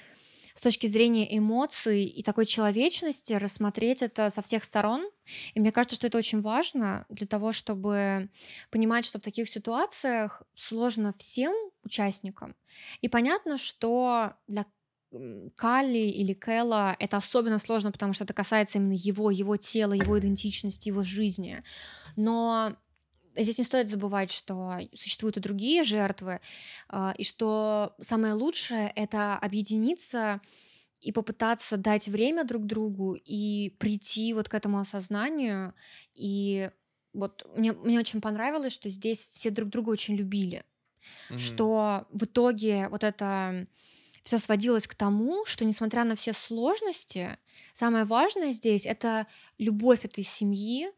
с 0.53 0.61
точки 0.61 0.87
зрения 0.87 1.37
эмоций 1.37 2.05
и 2.05 2.23
такой 2.23 2.45
человечности 2.45 3.33
рассмотреть 3.33 4.01
это 4.01 4.29
со 4.29 4.41
всех 4.41 4.63
сторон. 4.63 5.05
И 5.53 5.59
мне 5.59 5.73
кажется, 5.73 5.97
что 5.97 6.07
это 6.07 6.17
очень 6.17 6.39
важно 6.39 7.05
для 7.09 7.27
того, 7.27 7.51
чтобы 7.51 8.29
понимать, 8.71 9.05
что 9.05 9.19
в 9.19 9.21
таких 9.21 9.49
ситуациях 9.49 10.43
сложно 10.55 11.13
всем 11.17 11.53
участникам. 11.83 12.55
И 13.01 13.09
понятно, 13.09 13.57
что 13.57 14.33
для 14.47 14.65
Калли 15.55 16.09
или 16.09 16.33
Кэлла 16.33 16.95
это 16.99 17.17
особенно 17.17 17.59
сложно, 17.59 17.91
потому 17.91 18.13
что 18.13 18.23
это 18.23 18.33
касается 18.33 18.77
именно 18.77 18.93
его, 18.93 19.31
его 19.31 19.57
тела, 19.57 19.93
его 19.93 20.17
идентичности, 20.19 20.89
его 20.89 21.03
жизни. 21.03 21.63
Но 22.15 22.75
здесь 23.35 23.57
не 23.57 23.63
стоит 23.63 23.89
забывать, 23.89 24.31
что 24.31 24.79
существуют 24.95 25.37
и 25.37 25.41
другие 25.41 25.83
жертвы, 25.83 26.39
а, 26.89 27.13
и 27.17 27.23
что 27.23 27.95
самое 28.01 28.33
лучшее— 28.33 28.91
это 28.95 29.35
объединиться 29.35 30.41
и 31.01 31.11
попытаться 31.11 31.77
дать 31.77 32.07
время 32.07 32.43
друг 32.43 32.65
другу 32.65 33.13
и 33.13 33.75
прийти 33.79 34.33
вот 34.33 34.49
к 34.49 34.53
этому 34.53 34.79
осознанию. 34.79 35.73
И 36.13 36.69
вот 37.13 37.47
мне, 37.55 37.73
мне 37.73 37.99
очень 37.99 38.21
понравилось, 38.21 38.73
что 38.73 38.89
здесь 38.89 39.29
все 39.33 39.49
друг 39.49 39.69
друга 39.69 39.89
очень 39.89 40.15
любили. 40.15 40.63
Mm-hmm. 41.29 41.37
Что 41.37 42.07
в 42.11 42.23
итоге 42.23 42.87
вот 42.89 43.03
это 43.03 43.67
все 44.25 44.39
сводилось 44.39 44.87
к 44.87 44.95
тому, 44.95 45.45
что 45.45 45.65
несмотря 45.65 46.03
на 46.03 46.15
все 46.15 46.33
сложности, 46.33 47.37
самое 47.73 48.05
важное 48.05 48.51
здесь 48.51 48.85
это 48.87 49.27
любовь 49.59 50.03
этой 50.03 50.23
семьи, 50.23 50.89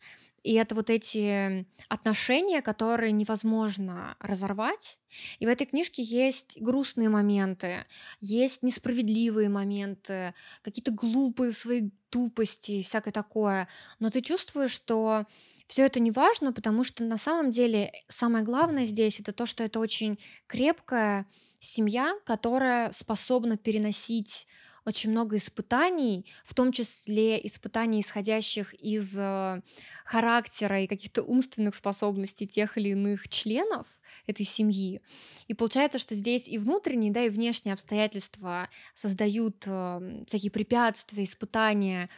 и 0.43 0.53
это 0.53 0.75
вот 0.75 0.89
эти 0.89 1.67
отношения, 1.89 2.61
которые 2.61 3.11
невозможно 3.11 4.15
разорвать. 4.19 4.97
И 5.39 5.45
в 5.45 5.49
этой 5.49 5.67
книжке 5.67 6.01
есть 6.01 6.57
грустные 6.61 7.09
моменты, 7.09 7.85
есть 8.21 8.63
несправедливые 8.63 9.49
моменты, 9.49 10.33
какие-то 10.61 10.91
глупые 10.91 11.51
свои 11.51 11.89
тупости 12.09 12.71
и 12.71 12.83
всякое 12.83 13.11
такое. 13.11 13.67
Но 13.99 14.09
ты 14.09 14.21
чувствуешь, 14.21 14.71
что 14.71 15.25
все 15.67 15.85
это 15.85 15.99
не 15.99 16.11
важно, 16.11 16.53
потому 16.53 16.85
что 16.85 17.03
на 17.03 17.17
самом 17.17 17.51
деле 17.51 17.91
самое 18.07 18.45
главное 18.45 18.85
здесь 18.85 19.19
это 19.19 19.33
то, 19.33 19.45
что 19.45 19.65
это 19.65 19.81
очень 19.81 20.17
крепкая 20.47 21.27
семья, 21.59 22.15
которая 22.25 22.91
способна 22.91 23.57
переносить 23.57 24.47
очень 24.87 25.11
много 25.11 25.35
испытаний, 25.35 26.25
в 26.45 26.53
том 26.53 26.71
числе 26.71 27.45
испытаний, 27.45 27.99
исходящих 27.99 28.73
из 28.73 29.17
э, 29.17 29.61
характера 30.05 30.81
и 30.81 30.87
каких-то 30.87 31.23
умственных 31.23 31.75
способностей 31.75 32.47
тех 32.47 32.77
или 32.77 32.89
иных 32.89 33.27
членов 33.27 33.85
этой 34.27 34.45
семьи. 34.45 35.01
И 35.47 35.53
получается, 35.53 35.99
что 35.99 36.15
здесь 36.15 36.47
и 36.47 36.57
внутренние, 36.57 37.11
да, 37.11 37.23
и 37.23 37.29
внешние 37.29 37.73
обстоятельства 37.73 38.69
создают 38.93 39.65
э, 39.65 40.23
всякие 40.25 40.51
препятствия, 40.51 41.25
испытания, 41.25 42.09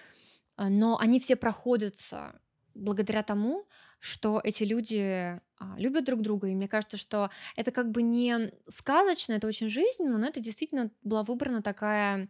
э, 0.57 0.67
но 0.67 0.99
они 0.99 1.19
все 1.19 1.35
проходятся 1.35 2.39
благодаря 2.75 3.23
тому, 3.23 3.65
что 4.00 4.39
эти 4.43 4.64
люди 4.64 5.39
а, 5.60 5.76
любят 5.78 6.06
друг 6.06 6.22
друга, 6.22 6.47
и 6.47 6.56
мне 6.56 6.68
кажется, 6.68 6.97
что 6.97 7.30
это 7.56 7.72
как 7.72 7.91
бы 7.91 8.02
не 8.02 8.52
сказочно, 8.68 9.34
это 9.34 9.47
очень 9.47 9.70
жизненно, 9.70 10.18
но 10.18 10.28
это 10.28 10.39
действительно 10.39 10.91
была 11.04 11.24
выбрана 11.24 11.62
такая 11.62 12.30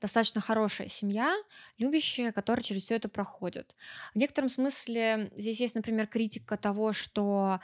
достаточно 0.00 0.40
хорошая 0.40 0.88
семья, 0.88 1.36
любящая, 1.78 2.32
которая 2.32 2.62
через 2.62 2.84
все 2.84 2.96
это 2.96 3.08
проходит. 3.08 3.76
В 4.14 4.18
некотором 4.18 4.48
смысле 4.48 5.30
здесь 5.36 5.60
есть, 5.60 5.74
например, 5.74 6.06
критика 6.06 6.56
того, 6.56 6.92
что 6.92 7.60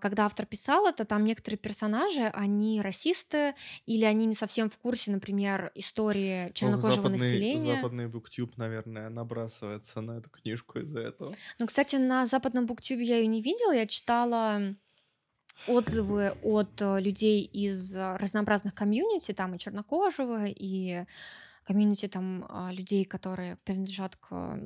когда 0.00 0.26
автор 0.26 0.46
писал 0.46 0.86
это, 0.86 1.04
там 1.04 1.24
некоторые 1.24 1.58
персонажи, 1.58 2.30
они 2.34 2.80
расисты, 2.80 3.54
или 3.86 4.04
они 4.04 4.26
не 4.26 4.34
совсем 4.34 4.70
в 4.70 4.78
курсе, 4.78 5.10
например, 5.10 5.72
истории 5.74 6.52
чернокожего 6.54 7.08
западный, 7.08 7.18
населения. 7.18 7.76
Западный 7.76 8.06
буктюб, 8.06 8.56
наверное, 8.56 9.08
набрасывается 9.08 10.00
на 10.00 10.18
эту 10.18 10.30
книжку 10.30 10.78
из-за 10.78 11.00
этого. 11.00 11.34
Ну, 11.58 11.66
кстати, 11.66 11.96
на 11.96 12.26
западном 12.26 12.66
буктюбе 12.66 13.04
я 13.04 13.18
ее 13.18 13.26
не 13.26 13.42
видела, 13.42 13.72
я 13.72 13.86
читала 13.86 14.74
отзывы 15.66 16.32
от 16.42 16.80
э, 16.80 17.00
людей 17.00 17.42
из 17.42 17.94
э, 17.94 18.16
разнообразных 18.16 18.74
комьюнити, 18.74 19.32
там 19.32 19.54
и 19.54 19.58
чернокожего, 19.58 20.44
и 20.46 21.04
комьюнити 21.64 22.08
там 22.08 22.46
а, 22.48 22.72
людей, 22.72 23.04
которые 23.04 23.56
принадлежат 23.64 24.16
к 24.16 24.58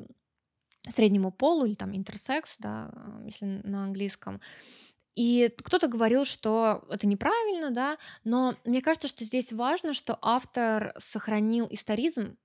среднему 0.88 1.30
полу 1.30 1.64
или 1.64 1.74
там 1.74 1.94
интерсекс, 1.94 2.56
да, 2.58 2.90
э, 2.92 3.22
если 3.26 3.46
на 3.64 3.84
английском. 3.84 4.40
И 5.18 5.52
кто-то 5.64 5.88
говорил, 5.88 6.24
что 6.24 6.84
это 6.88 7.08
неправильно, 7.08 7.72
да, 7.72 7.98
но 8.22 8.54
мне 8.64 8.80
кажется, 8.80 9.08
что 9.08 9.24
здесь 9.24 9.52
важно, 9.52 9.92
что 9.92 10.16
автор 10.22 10.94
сохранил 10.96 11.66
историзм, 11.72 12.36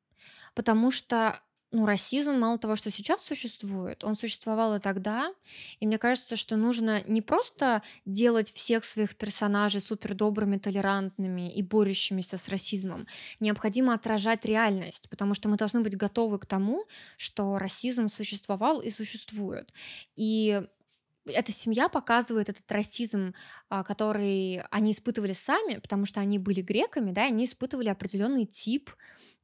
потому 0.55 0.89
что 0.89 1.39
ну, 1.69 1.85
расизм 1.85 2.33
мало 2.33 2.57
того, 2.57 2.75
что 2.75 2.89
сейчас 2.89 3.21
существует, 3.21 4.03
он 4.03 4.15
существовал 4.15 4.75
и 4.75 4.79
тогда. 4.79 5.33
И 5.79 5.85
мне 5.85 5.99
кажется, 5.99 6.35
что 6.35 6.55
нужно 6.55 7.03
не 7.05 7.21
просто 7.21 7.83
делать 8.05 8.51
всех 8.53 8.85
своих 8.85 9.15
персонажей 9.17 9.79
супер 9.79 10.15
добрыми, 10.15 10.57
толерантными 10.57 11.53
и 11.53 11.61
борющимися 11.61 12.39
с 12.39 12.47
расизмом. 12.49 13.05
Необходимо 13.39 13.93
отражать 13.93 14.45
реальность, 14.45 15.09
потому 15.11 15.35
что 15.35 15.47
мы 15.47 15.57
должны 15.57 15.81
быть 15.81 15.95
готовы 15.95 16.39
к 16.39 16.47
тому, 16.47 16.85
что 17.17 17.59
расизм 17.59 18.09
существовал 18.09 18.79
и 18.79 18.89
существует. 18.89 19.71
И 20.15 20.63
эта 21.25 21.51
семья 21.51 21.89
показывает 21.89 22.49
этот 22.49 22.69
расизм, 22.71 23.33
а, 23.69 23.83
который 23.83 24.61
они 24.71 24.91
испытывали 24.91 25.33
сами, 25.33 25.79
потому 25.79 26.05
что 26.05 26.19
они 26.19 26.39
были 26.39 26.61
греками, 26.61 27.11
да, 27.11 27.25
и 27.25 27.29
они 27.29 27.45
испытывали 27.45 27.89
определенный 27.89 28.45
тип 28.45 28.91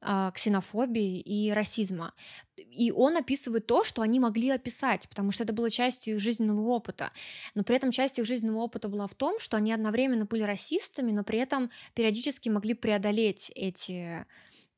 а, 0.02 0.30
ксенофобии 0.30 1.20
и 1.20 1.50
расизма. 1.52 2.14
И 2.56 2.90
он 2.90 3.16
описывает 3.16 3.66
то, 3.66 3.84
что 3.84 4.02
они 4.02 4.20
могли 4.20 4.50
описать, 4.50 5.08
потому 5.08 5.30
что 5.30 5.44
это 5.44 5.52
было 5.52 5.70
частью 5.70 6.14
их 6.14 6.20
жизненного 6.20 6.60
опыта. 6.68 7.12
Но 7.54 7.64
при 7.64 7.76
этом 7.76 7.90
часть 7.90 8.18
их 8.18 8.26
жизненного 8.26 8.58
опыта 8.58 8.88
была 8.88 9.06
в 9.06 9.14
том, 9.14 9.38
что 9.38 9.56
они 9.56 9.72
одновременно 9.72 10.26
были 10.26 10.42
расистами, 10.42 11.12
но 11.12 11.24
при 11.24 11.38
этом 11.38 11.70
периодически 11.94 12.48
могли 12.48 12.74
преодолеть 12.74 13.50
эти 13.54 14.26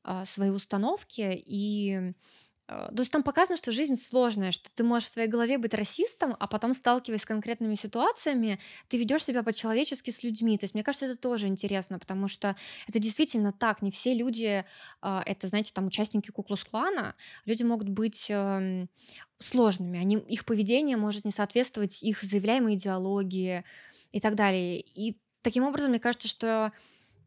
а, 0.03 0.25
свои 0.25 0.49
установки 0.49 1.41
и 1.45 2.13
то 2.67 2.95
есть 2.97 3.11
там 3.11 3.23
показано, 3.23 3.57
что 3.57 3.73
жизнь 3.73 3.95
сложная, 3.95 4.51
что 4.51 4.69
ты 4.73 4.83
можешь 4.83 5.09
в 5.09 5.11
своей 5.11 5.27
голове 5.27 5.57
быть 5.57 5.73
расистом, 5.73 6.35
а 6.39 6.47
потом, 6.47 6.73
сталкиваясь 6.73 7.21
с 7.21 7.25
конкретными 7.25 7.75
ситуациями, 7.75 8.57
ты 8.87 8.97
ведешь 8.97 9.25
себя 9.25 9.43
по-человечески 9.43 10.11
с 10.11 10.23
людьми. 10.23 10.57
То 10.57 10.63
есть 10.63 10.73
мне 10.73 10.83
кажется, 10.83 11.07
это 11.07 11.17
тоже 11.17 11.47
интересно, 11.47 11.99
потому 11.99 12.29
что 12.29 12.55
это 12.87 12.99
действительно 12.99 13.51
так. 13.51 13.81
Не 13.81 13.91
все 13.91 14.13
люди, 14.13 14.65
а, 15.01 15.23
это, 15.25 15.47
знаете, 15.47 15.73
там 15.73 15.87
участники 15.87 16.31
Куклус-клана, 16.31 17.15
люди 17.45 17.63
могут 17.63 17.89
быть 17.89 18.27
эм, 18.29 18.89
сложными. 19.39 19.99
Они, 19.99 20.15
их 20.15 20.45
поведение 20.45 20.95
может 20.95 21.25
не 21.25 21.31
соответствовать 21.31 22.01
их 22.01 22.23
заявляемой 22.23 22.75
идеологии 22.75 23.65
и 24.13 24.21
так 24.21 24.35
далее. 24.35 24.79
И 24.79 25.19
таким 25.41 25.65
образом, 25.65 25.89
мне 25.89 25.99
кажется, 25.99 26.29
что 26.29 26.71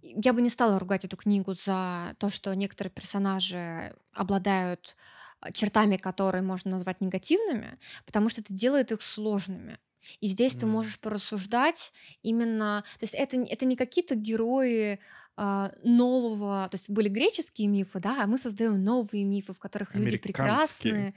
я 0.02 0.32
бы 0.32 0.40
не 0.40 0.48
стала 0.48 0.78
ругать 0.78 1.04
эту 1.04 1.16
книгу 1.16 1.54
за 1.54 2.14
то, 2.18 2.30
что 2.30 2.54
некоторые 2.54 2.92
персонажи 2.92 3.94
обладают 4.12 4.96
а, 4.96 5.25
чертами, 5.52 5.96
которые 5.96 6.42
можно 6.42 6.72
назвать 6.72 7.00
негативными, 7.00 7.78
потому 8.04 8.28
что 8.28 8.40
это 8.40 8.52
делает 8.52 8.92
их 8.92 9.02
сложными. 9.02 9.78
И 10.20 10.28
здесь 10.28 10.54
mm. 10.54 10.60
ты 10.60 10.66
можешь 10.66 11.00
порассуждать 11.00 11.92
именно, 12.22 12.84
то 12.98 13.04
есть 13.04 13.14
это, 13.14 13.38
это 13.38 13.64
не 13.66 13.76
какие-то 13.76 14.14
герои 14.14 15.00
э, 15.36 15.70
нового, 15.82 16.68
то 16.70 16.74
есть 16.76 16.90
были 16.90 17.08
греческие 17.08 17.68
мифы, 17.68 17.98
да, 18.00 18.22
а 18.22 18.26
мы 18.26 18.38
создаем 18.38 18.82
новые 18.82 19.24
мифы, 19.24 19.52
в 19.52 19.58
которых 19.58 19.94
люди 19.94 20.16
прекрасные, 20.16 21.14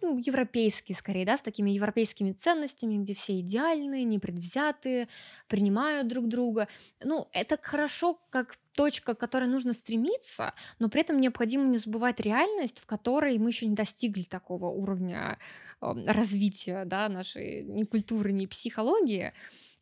ну, 0.00 0.18
европейские 0.18 0.96
скорее, 0.96 1.24
да, 1.24 1.36
с 1.36 1.42
такими 1.42 1.70
европейскими 1.70 2.32
ценностями, 2.32 2.98
где 2.98 3.14
все 3.14 3.40
идеальные, 3.40 4.04
непредвзятые, 4.04 5.08
принимают 5.48 6.08
друг 6.08 6.28
друга. 6.28 6.68
Ну, 7.02 7.28
это 7.32 7.58
хорошо 7.60 8.20
как 8.30 8.58
точка, 8.74 9.14
к 9.14 9.20
которой 9.20 9.48
нужно 9.48 9.72
стремиться, 9.72 10.54
но 10.78 10.88
при 10.88 11.02
этом 11.02 11.20
необходимо 11.20 11.64
не 11.66 11.78
забывать 11.78 12.20
реальность, 12.20 12.80
в 12.80 12.86
которой 12.86 13.38
мы 13.38 13.50
еще 13.50 13.66
не 13.66 13.74
достигли 13.74 14.22
такого 14.22 14.66
уровня 14.66 15.38
э, 15.80 15.92
развития 16.06 16.84
да, 16.84 17.08
нашей 17.08 17.62
ни 17.64 17.84
культуры, 17.84 18.32
ни 18.32 18.46
психологии. 18.46 19.32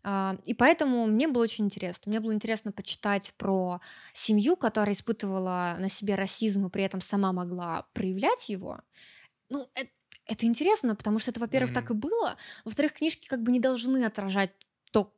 Uh, 0.02 0.40
и 0.46 0.54
поэтому 0.54 1.06
мне 1.06 1.28
было 1.28 1.42
очень 1.42 1.66
интересно. 1.66 2.08
Мне 2.08 2.20
было 2.20 2.32
интересно 2.32 2.72
почитать 2.72 3.34
про 3.36 3.82
семью, 4.14 4.56
которая 4.56 4.94
испытывала 4.94 5.76
на 5.78 5.90
себе 5.90 6.14
расизм 6.14 6.64
и 6.64 6.70
при 6.70 6.84
этом 6.84 7.02
сама 7.02 7.34
могла 7.34 7.86
проявлять 7.92 8.48
его. 8.48 8.80
Ну, 9.50 9.68
это, 9.74 9.90
это 10.24 10.46
интересно, 10.46 10.94
потому 10.94 11.18
что 11.18 11.32
это, 11.32 11.40
во-первых, 11.40 11.72
mm-hmm. 11.72 11.74
так 11.74 11.90
и 11.90 11.94
было. 11.94 12.36
Во-вторых, 12.64 12.94
книжки 12.94 13.28
как 13.28 13.42
бы 13.42 13.52
не 13.52 13.60
должны 13.60 14.02
отражать 14.04 14.52
то, 14.90 15.12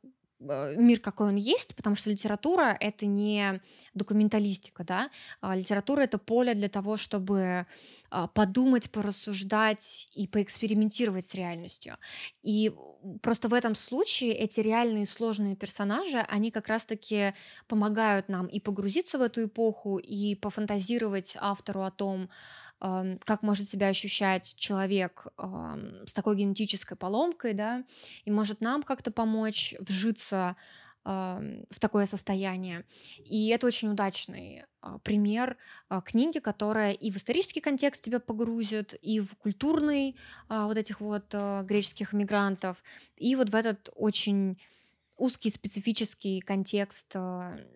мир, 0.77 0.99
какой 0.99 1.27
он 1.29 1.35
есть, 1.35 1.75
потому 1.75 1.95
что 1.95 2.09
литература— 2.09 2.77
это 2.79 3.05
не 3.05 3.61
документалистика, 3.93 4.83
да, 4.83 5.09
а 5.41 5.55
литература— 5.55 6.01
это 6.03 6.17
поле 6.17 6.53
для 6.53 6.69
того, 6.69 6.97
чтобы 6.97 7.65
а, 8.09 8.27
подумать, 8.27 8.91
порассуждать 8.91 10.09
и 10.13 10.27
поэкспериментировать 10.27 11.25
с 11.25 11.33
реальностью. 11.33 11.97
И 12.41 12.71
просто 13.21 13.47
в 13.47 13.53
этом 13.53 13.75
случае 13.75 14.33
эти 14.33 14.59
реальные 14.59 15.05
сложные 15.05 15.55
персонажи, 15.55 16.19
они 16.29 16.51
как 16.51 16.67
раз-таки 16.67 17.33
помогают 17.67 18.29
нам 18.29 18.47
и 18.47 18.59
погрузиться 18.59 19.17
в 19.17 19.21
эту 19.21 19.45
эпоху, 19.45 19.97
и 19.97 20.35
пофантазировать 20.35 21.35
автору 21.39 21.81
о 21.81 21.91
том, 21.91 22.29
как 22.79 23.43
может 23.43 23.69
себя 23.69 23.87
ощущать 23.87 24.55
человек 24.57 25.27
с 26.05 26.13
такой 26.13 26.35
генетической 26.35 26.95
поломкой, 26.95 27.53
да, 27.53 27.83
и 28.25 28.31
может 28.31 28.61
нам 28.61 28.83
как-то 28.83 29.09
помочь 29.09 29.73
вжиться 29.79 30.32
в 31.05 31.79
такое 31.79 32.05
состояние. 32.05 32.85
И 33.25 33.49
это 33.49 33.67
очень 33.67 33.89
удачный 33.89 34.63
а, 34.83 34.99
пример 34.99 35.57
а, 35.87 36.01
книги, 36.01 36.39
которая 36.39 36.91
и 36.91 37.09
в 37.09 37.17
исторический 37.17 37.61
контекст 37.61 38.03
тебя 38.03 38.19
погрузит, 38.19 38.93
и 39.01 39.21
в 39.21 39.35
культурный 39.35 40.17
а, 40.49 40.67
вот 40.67 40.77
этих 40.77 40.99
вот 40.99 41.33
греческих 41.33 42.11
мигрантов, 42.11 42.83
и 43.15 43.35
вот 43.35 43.49
в 43.49 43.55
этот 43.55 43.89
очень 43.95 44.61
узкий 45.17 45.51
специфический 45.51 46.41
контекст 46.41 47.15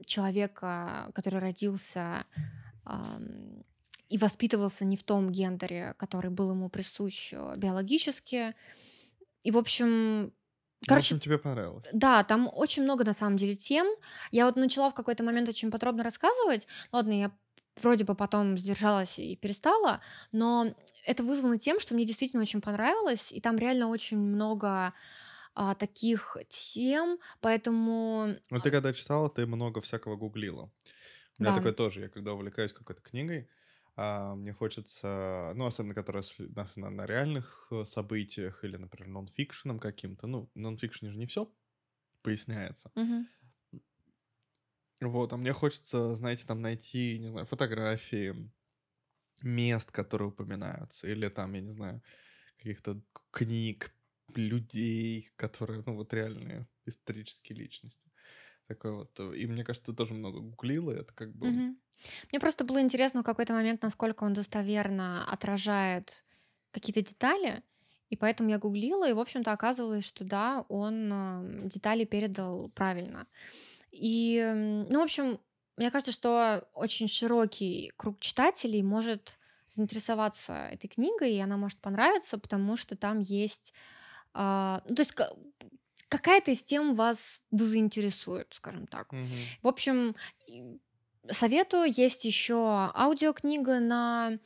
человека, 0.05 1.11
который 1.13 1.39
родился 1.39 2.25
и 4.09 4.17
воспитывался 4.17 4.85
не 4.85 4.97
в 4.97 5.03
том 5.03 5.31
гендере, 5.31 5.93
который 5.97 6.31
был 6.31 6.51
ему 6.51 6.69
присущ 6.69 7.33
биологически. 7.57 8.55
И, 9.43 9.51
в 9.51 9.57
общем, 9.57 10.33
Короче, 10.85 11.15
в 11.15 11.17
общем, 11.17 11.19
тебе 11.19 11.37
понравилось. 11.37 11.87
Да, 11.91 12.23
там 12.23 12.49
очень 12.53 12.83
много 12.83 13.03
на 13.03 13.13
самом 13.13 13.37
деле 13.37 13.55
тем. 13.55 13.87
Я 14.31 14.45
вот 14.45 14.55
начала 14.55 14.89
в 14.89 14.93
какой-то 14.93 15.23
момент 15.23 15.49
очень 15.49 15.71
подробно 15.71 16.03
рассказывать. 16.03 16.67
Ладно, 16.91 17.13
я 17.13 17.31
вроде 17.81 18.03
бы 18.03 18.15
потом 18.15 18.57
сдержалась 18.57 19.19
и 19.19 19.35
перестала, 19.35 20.01
но 20.31 20.75
это 21.05 21.23
вызвано 21.23 21.57
тем, 21.57 21.79
что 21.79 21.93
мне 21.93 22.05
действительно 22.05 22.41
очень 22.41 22.61
понравилось, 22.61 23.31
и 23.31 23.39
там 23.41 23.57
реально 23.57 23.87
очень 23.87 24.17
много 24.17 24.93
а, 25.53 25.75
таких 25.75 26.37
тем, 26.49 27.19
поэтому... 27.41 28.35
Ну, 28.49 28.59
ты 28.59 28.71
когда 28.71 28.93
читала, 28.93 29.29
ты 29.29 29.45
много 29.45 29.81
всякого 29.81 30.15
гуглила. 30.15 30.71
У 31.39 31.43
меня 31.43 31.51
да. 31.51 31.57
такое 31.57 31.73
тоже, 31.73 32.01
я 32.01 32.09
когда 32.09 32.33
увлекаюсь 32.33 32.73
какой-то 32.73 33.01
книгой, 33.01 33.49
а, 33.99 34.35
мне 34.35 34.53
хочется, 34.53 35.53
ну, 35.55 35.65
особенно 35.65 35.95
которая 35.95 36.23
на, 36.37 36.69
на, 36.75 36.89
на 36.91 37.05
реальных 37.07 37.67
э, 37.71 37.83
событиях 37.83 38.63
или, 38.63 38.77
например, 38.77 39.07
нонфикшеном 39.09 39.79
каким-то. 39.79 40.27
Ну, 40.27 40.51
нонфикшене 40.53 41.11
же 41.11 41.17
не 41.17 41.25
все 41.25 41.51
поясняется. 42.21 42.91
Угу. 42.93 43.81
Вот, 45.01 45.33
а 45.33 45.37
мне 45.37 45.51
хочется, 45.51 46.13
знаете, 46.13 46.45
там 46.45 46.61
найти, 46.61 47.17
не 47.17 47.29
знаю, 47.29 47.47
фотографии 47.47 48.51
мест, 49.41 49.91
которые 49.91 50.29
упоминаются, 50.29 51.07
или 51.07 51.27
там, 51.29 51.53
я 51.53 51.61
не 51.61 51.71
знаю, 51.71 52.03
каких-то 52.57 53.01
книг, 53.31 53.95
людей, 54.35 55.31
которые, 55.37 55.81
ну, 55.87 55.95
вот 55.95 56.13
реальные 56.13 56.67
исторические 56.85 57.57
личности. 57.57 58.11
Такое 58.67 58.91
вот. 58.91 59.19
И 59.33 59.47
мне 59.47 59.63
кажется, 59.63 59.91
ты 59.91 59.97
тоже 59.97 60.13
много 60.13 60.39
гуглила, 60.39 60.91
это 60.91 61.13
как 61.15 61.35
бы... 61.35 61.47
Угу. 61.47 61.77
Мне 62.31 62.39
просто 62.39 62.63
было 62.63 62.81
интересно 62.81 63.21
в 63.21 63.25
какой-то 63.25 63.53
момент, 63.53 63.81
насколько 63.81 64.23
он 64.23 64.33
достоверно 64.33 65.25
отражает 65.31 66.23
какие-то 66.71 67.01
детали, 67.01 67.63
и 68.09 68.15
поэтому 68.15 68.49
я 68.49 68.57
гуглила, 68.57 69.09
и, 69.09 69.13
в 69.13 69.19
общем-то, 69.19 69.51
оказывалось, 69.51 70.05
что 70.05 70.23
да, 70.23 70.65
он 70.69 71.11
э, 71.11 71.67
детали 71.67 72.05
передал 72.05 72.69
правильно. 72.69 73.27
И, 73.91 74.41
ну, 74.89 74.99
в 74.99 75.03
общем, 75.03 75.39
мне 75.75 75.91
кажется, 75.91 76.11
что 76.11 76.67
очень 76.73 77.07
широкий 77.07 77.91
круг 77.97 78.19
читателей 78.19 78.81
может 78.83 79.37
заинтересоваться 79.67 80.69
этой 80.71 80.87
книгой, 80.87 81.33
и 81.33 81.39
она 81.39 81.57
может 81.57 81.79
понравиться, 81.79 82.37
потому 82.37 82.77
что 82.77 82.95
там 82.95 83.19
есть... 83.19 83.73
Ну, 84.33 84.81
то 84.95 84.99
есть 84.99 85.13
какая-то 86.09 86.51
из 86.51 86.63
тем 86.63 86.95
вас 86.95 87.43
заинтересует, 87.51 88.53
скажем 88.53 88.87
так. 88.87 89.11
Угу. 89.11 89.21
В 89.63 89.67
общем, 89.67 90.15
Советую, 91.31 91.91
есть 91.91 92.25
еще 92.25 92.91
аудиокнига 92.95 93.79
на, 93.79 94.37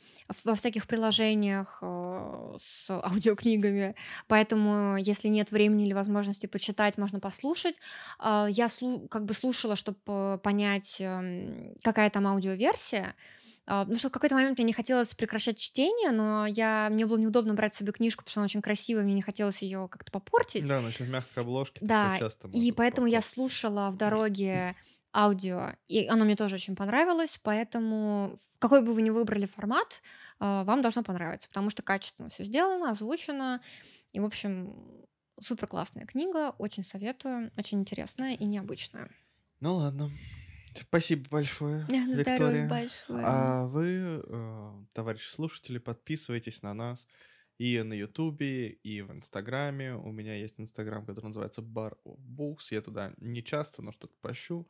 во 0.44 0.54
всяких 0.54 0.86
приложениях 0.86 1.78
э, 1.82 2.56
с 2.60 2.90
аудиокнигами, 2.90 3.94
поэтому 4.28 4.96
если 4.96 5.28
нет 5.28 5.50
времени 5.50 5.84
или 5.86 5.92
возможности 5.92 6.46
почитать, 6.46 6.98
можно 6.98 7.20
послушать. 7.20 7.78
Э, 8.18 8.46
я 8.48 8.68
слу, 8.68 9.08
как 9.08 9.24
бы 9.24 9.34
слушала, 9.34 9.76
чтобы 9.76 10.40
понять, 10.42 10.96
э, 11.00 11.74
какая 11.82 12.10
там 12.10 12.26
аудиоверсия, 12.26 13.14
потому 13.64 13.96
что 13.96 14.08
в 14.08 14.12
какой-то 14.12 14.34
момент 14.34 14.58
мне 14.58 14.66
не 14.66 14.72
хотелось 14.72 15.14
прекращать 15.14 15.58
чтение, 15.58 16.10
но 16.10 16.46
я, 16.46 16.88
мне 16.90 17.06
было 17.06 17.18
неудобно 17.18 17.54
брать 17.54 17.74
себе 17.74 17.92
книжку, 17.92 18.24
потому 18.24 18.30
что 18.30 18.40
она 18.40 18.44
очень 18.46 18.62
красивая, 18.62 19.04
мне 19.04 19.14
не 19.14 19.22
хотелось 19.22 19.62
ее 19.62 19.88
как-то 19.90 20.10
попортить. 20.10 20.66
Да, 20.66 20.78
она 20.78 20.88
очень 20.88 21.04
в 21.04 21.10
мягкой 21.10 21.42
обложке. 21.42 21.78
Да, 21.80 22.16
часто 22.18 22.48
и 22.48 22.72
поэтому 22.72 23.06
попортить. 23.06 23.12
я 23.12 23.20
слушала 23.20 23.90
в 23.90 23.96
дороге 23.96 24.74
аудио, 25.14 25.74
и 25.88 26.06
оно 26.06 26.24
мне 26.24 26.36
тоже 26.36 26.56
очень 26.56 26.74
понравилось, 26.74 27.38
поэтому 27.42 28.36
какой 28.58 28.82
бы 28.82 28.94
вы 28.94 29.02
ни 29.02 29.10
выбрали 29.10 29.46
формат, 29.46 30.02
а, 30.38 30.64
вам 30.64 30.82
должно 30.82 31.02
понравиться, 31.02 31.48
потому 31.48 31.70
что 31.70 31.82
качественно 31.82 32.28
все 32.28 32.44
сделано, 32.44 32.90
озвучено, 32.90 33.60
и, 34.12 34.20
в 34.20 34.24
общем, 34.24 34.74
супер 35.40 35.66
классная 35.66 36.06
книга, 36.06 36.54
очень 36.58 36.84
советую, 36.84 37.50
очень 37.56 37.80
интересная 37.80 38.34
и 38.34 38.44
необычная. 38.44 39.10
Ну 39.60 39.76
ладно. 39.76 40.10
Спасибо 40.80 41.28
большое, 41.30 41.84
Виктория. 41.88 42.68
большое. 42.68 43.22
А 43.22 43.66
вы, 43.66 44.22
э, 44.26 44.72
товарищи 44.94 45.28
слушатели, 45.28 45.78
подписывайтесь 45.78 46.62
на 46.62 46.72
нас 46.72 47.06
и 47.58 47.82
на 47.82 47.92
Ютубе, 47.92 48.70
и 48.70 49.02
в 49.02 49.12
Инстаграме. 49.12 49.94
У 49.94 50.10
меня 50.10 50.34
есть 50.34 50.58
Инстаграм, 50.58 51.04
который 51.04 51.26
называется 51.26 51.60
Bar 51.60 51.96
of 52.06 52.18
Books. 52.18 52.68
Я 52.70 52.80
туда 52.80 53.12
не 53.18 53.44
часто, 53.44 53.82
но 53.82 53.92
что-то 53.92 54.14
пощу. 54.22 54.66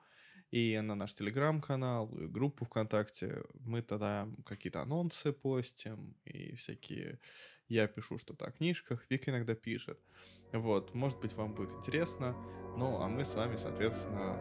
И 0.53 0.79
на 0.83 0.95
наш 0.95 1.15
Телеграм-канал, 1.15 2.09
группу 2.13 2.67
ВКонтакте. 2.67 3.43
Мы 3.61 3.81
тогда 3.81 4.29
какие-то 4.45 4.83
анонсы 4.83 5.33
постим 5.33 6.15
и 6.25 6.55
всякие... 6.57 7.19
Я 7.69 7.87
пишу 7.87 8.19
что-то 8.19 8.45
о 8.45 8.51
книжках, 8.51 9.03
Вика 9.09 9.31
иногда 9.31 9.55
пишет. 9.55 9.99
Вот, 10.53 10.95
может 10.95 11.19
быть, 11.21 11.33
вам 11.33 11.55
будет 11.55 11.73
интересно. 11.73 12.37
Ну, 12.77 13.01
а 13.01 13.09
мы 13.09 13.25
с 13.25 13.35
вами, 13.35 13.57
соответственно, 13.57 14.37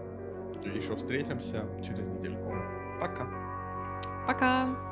еще 0.76 0.97
встретимся 0.97 1.66
через 1.82 2.05
недельку. 2.07 2.51
Пока. 2.99 3.26
Пока. 4.28 4.91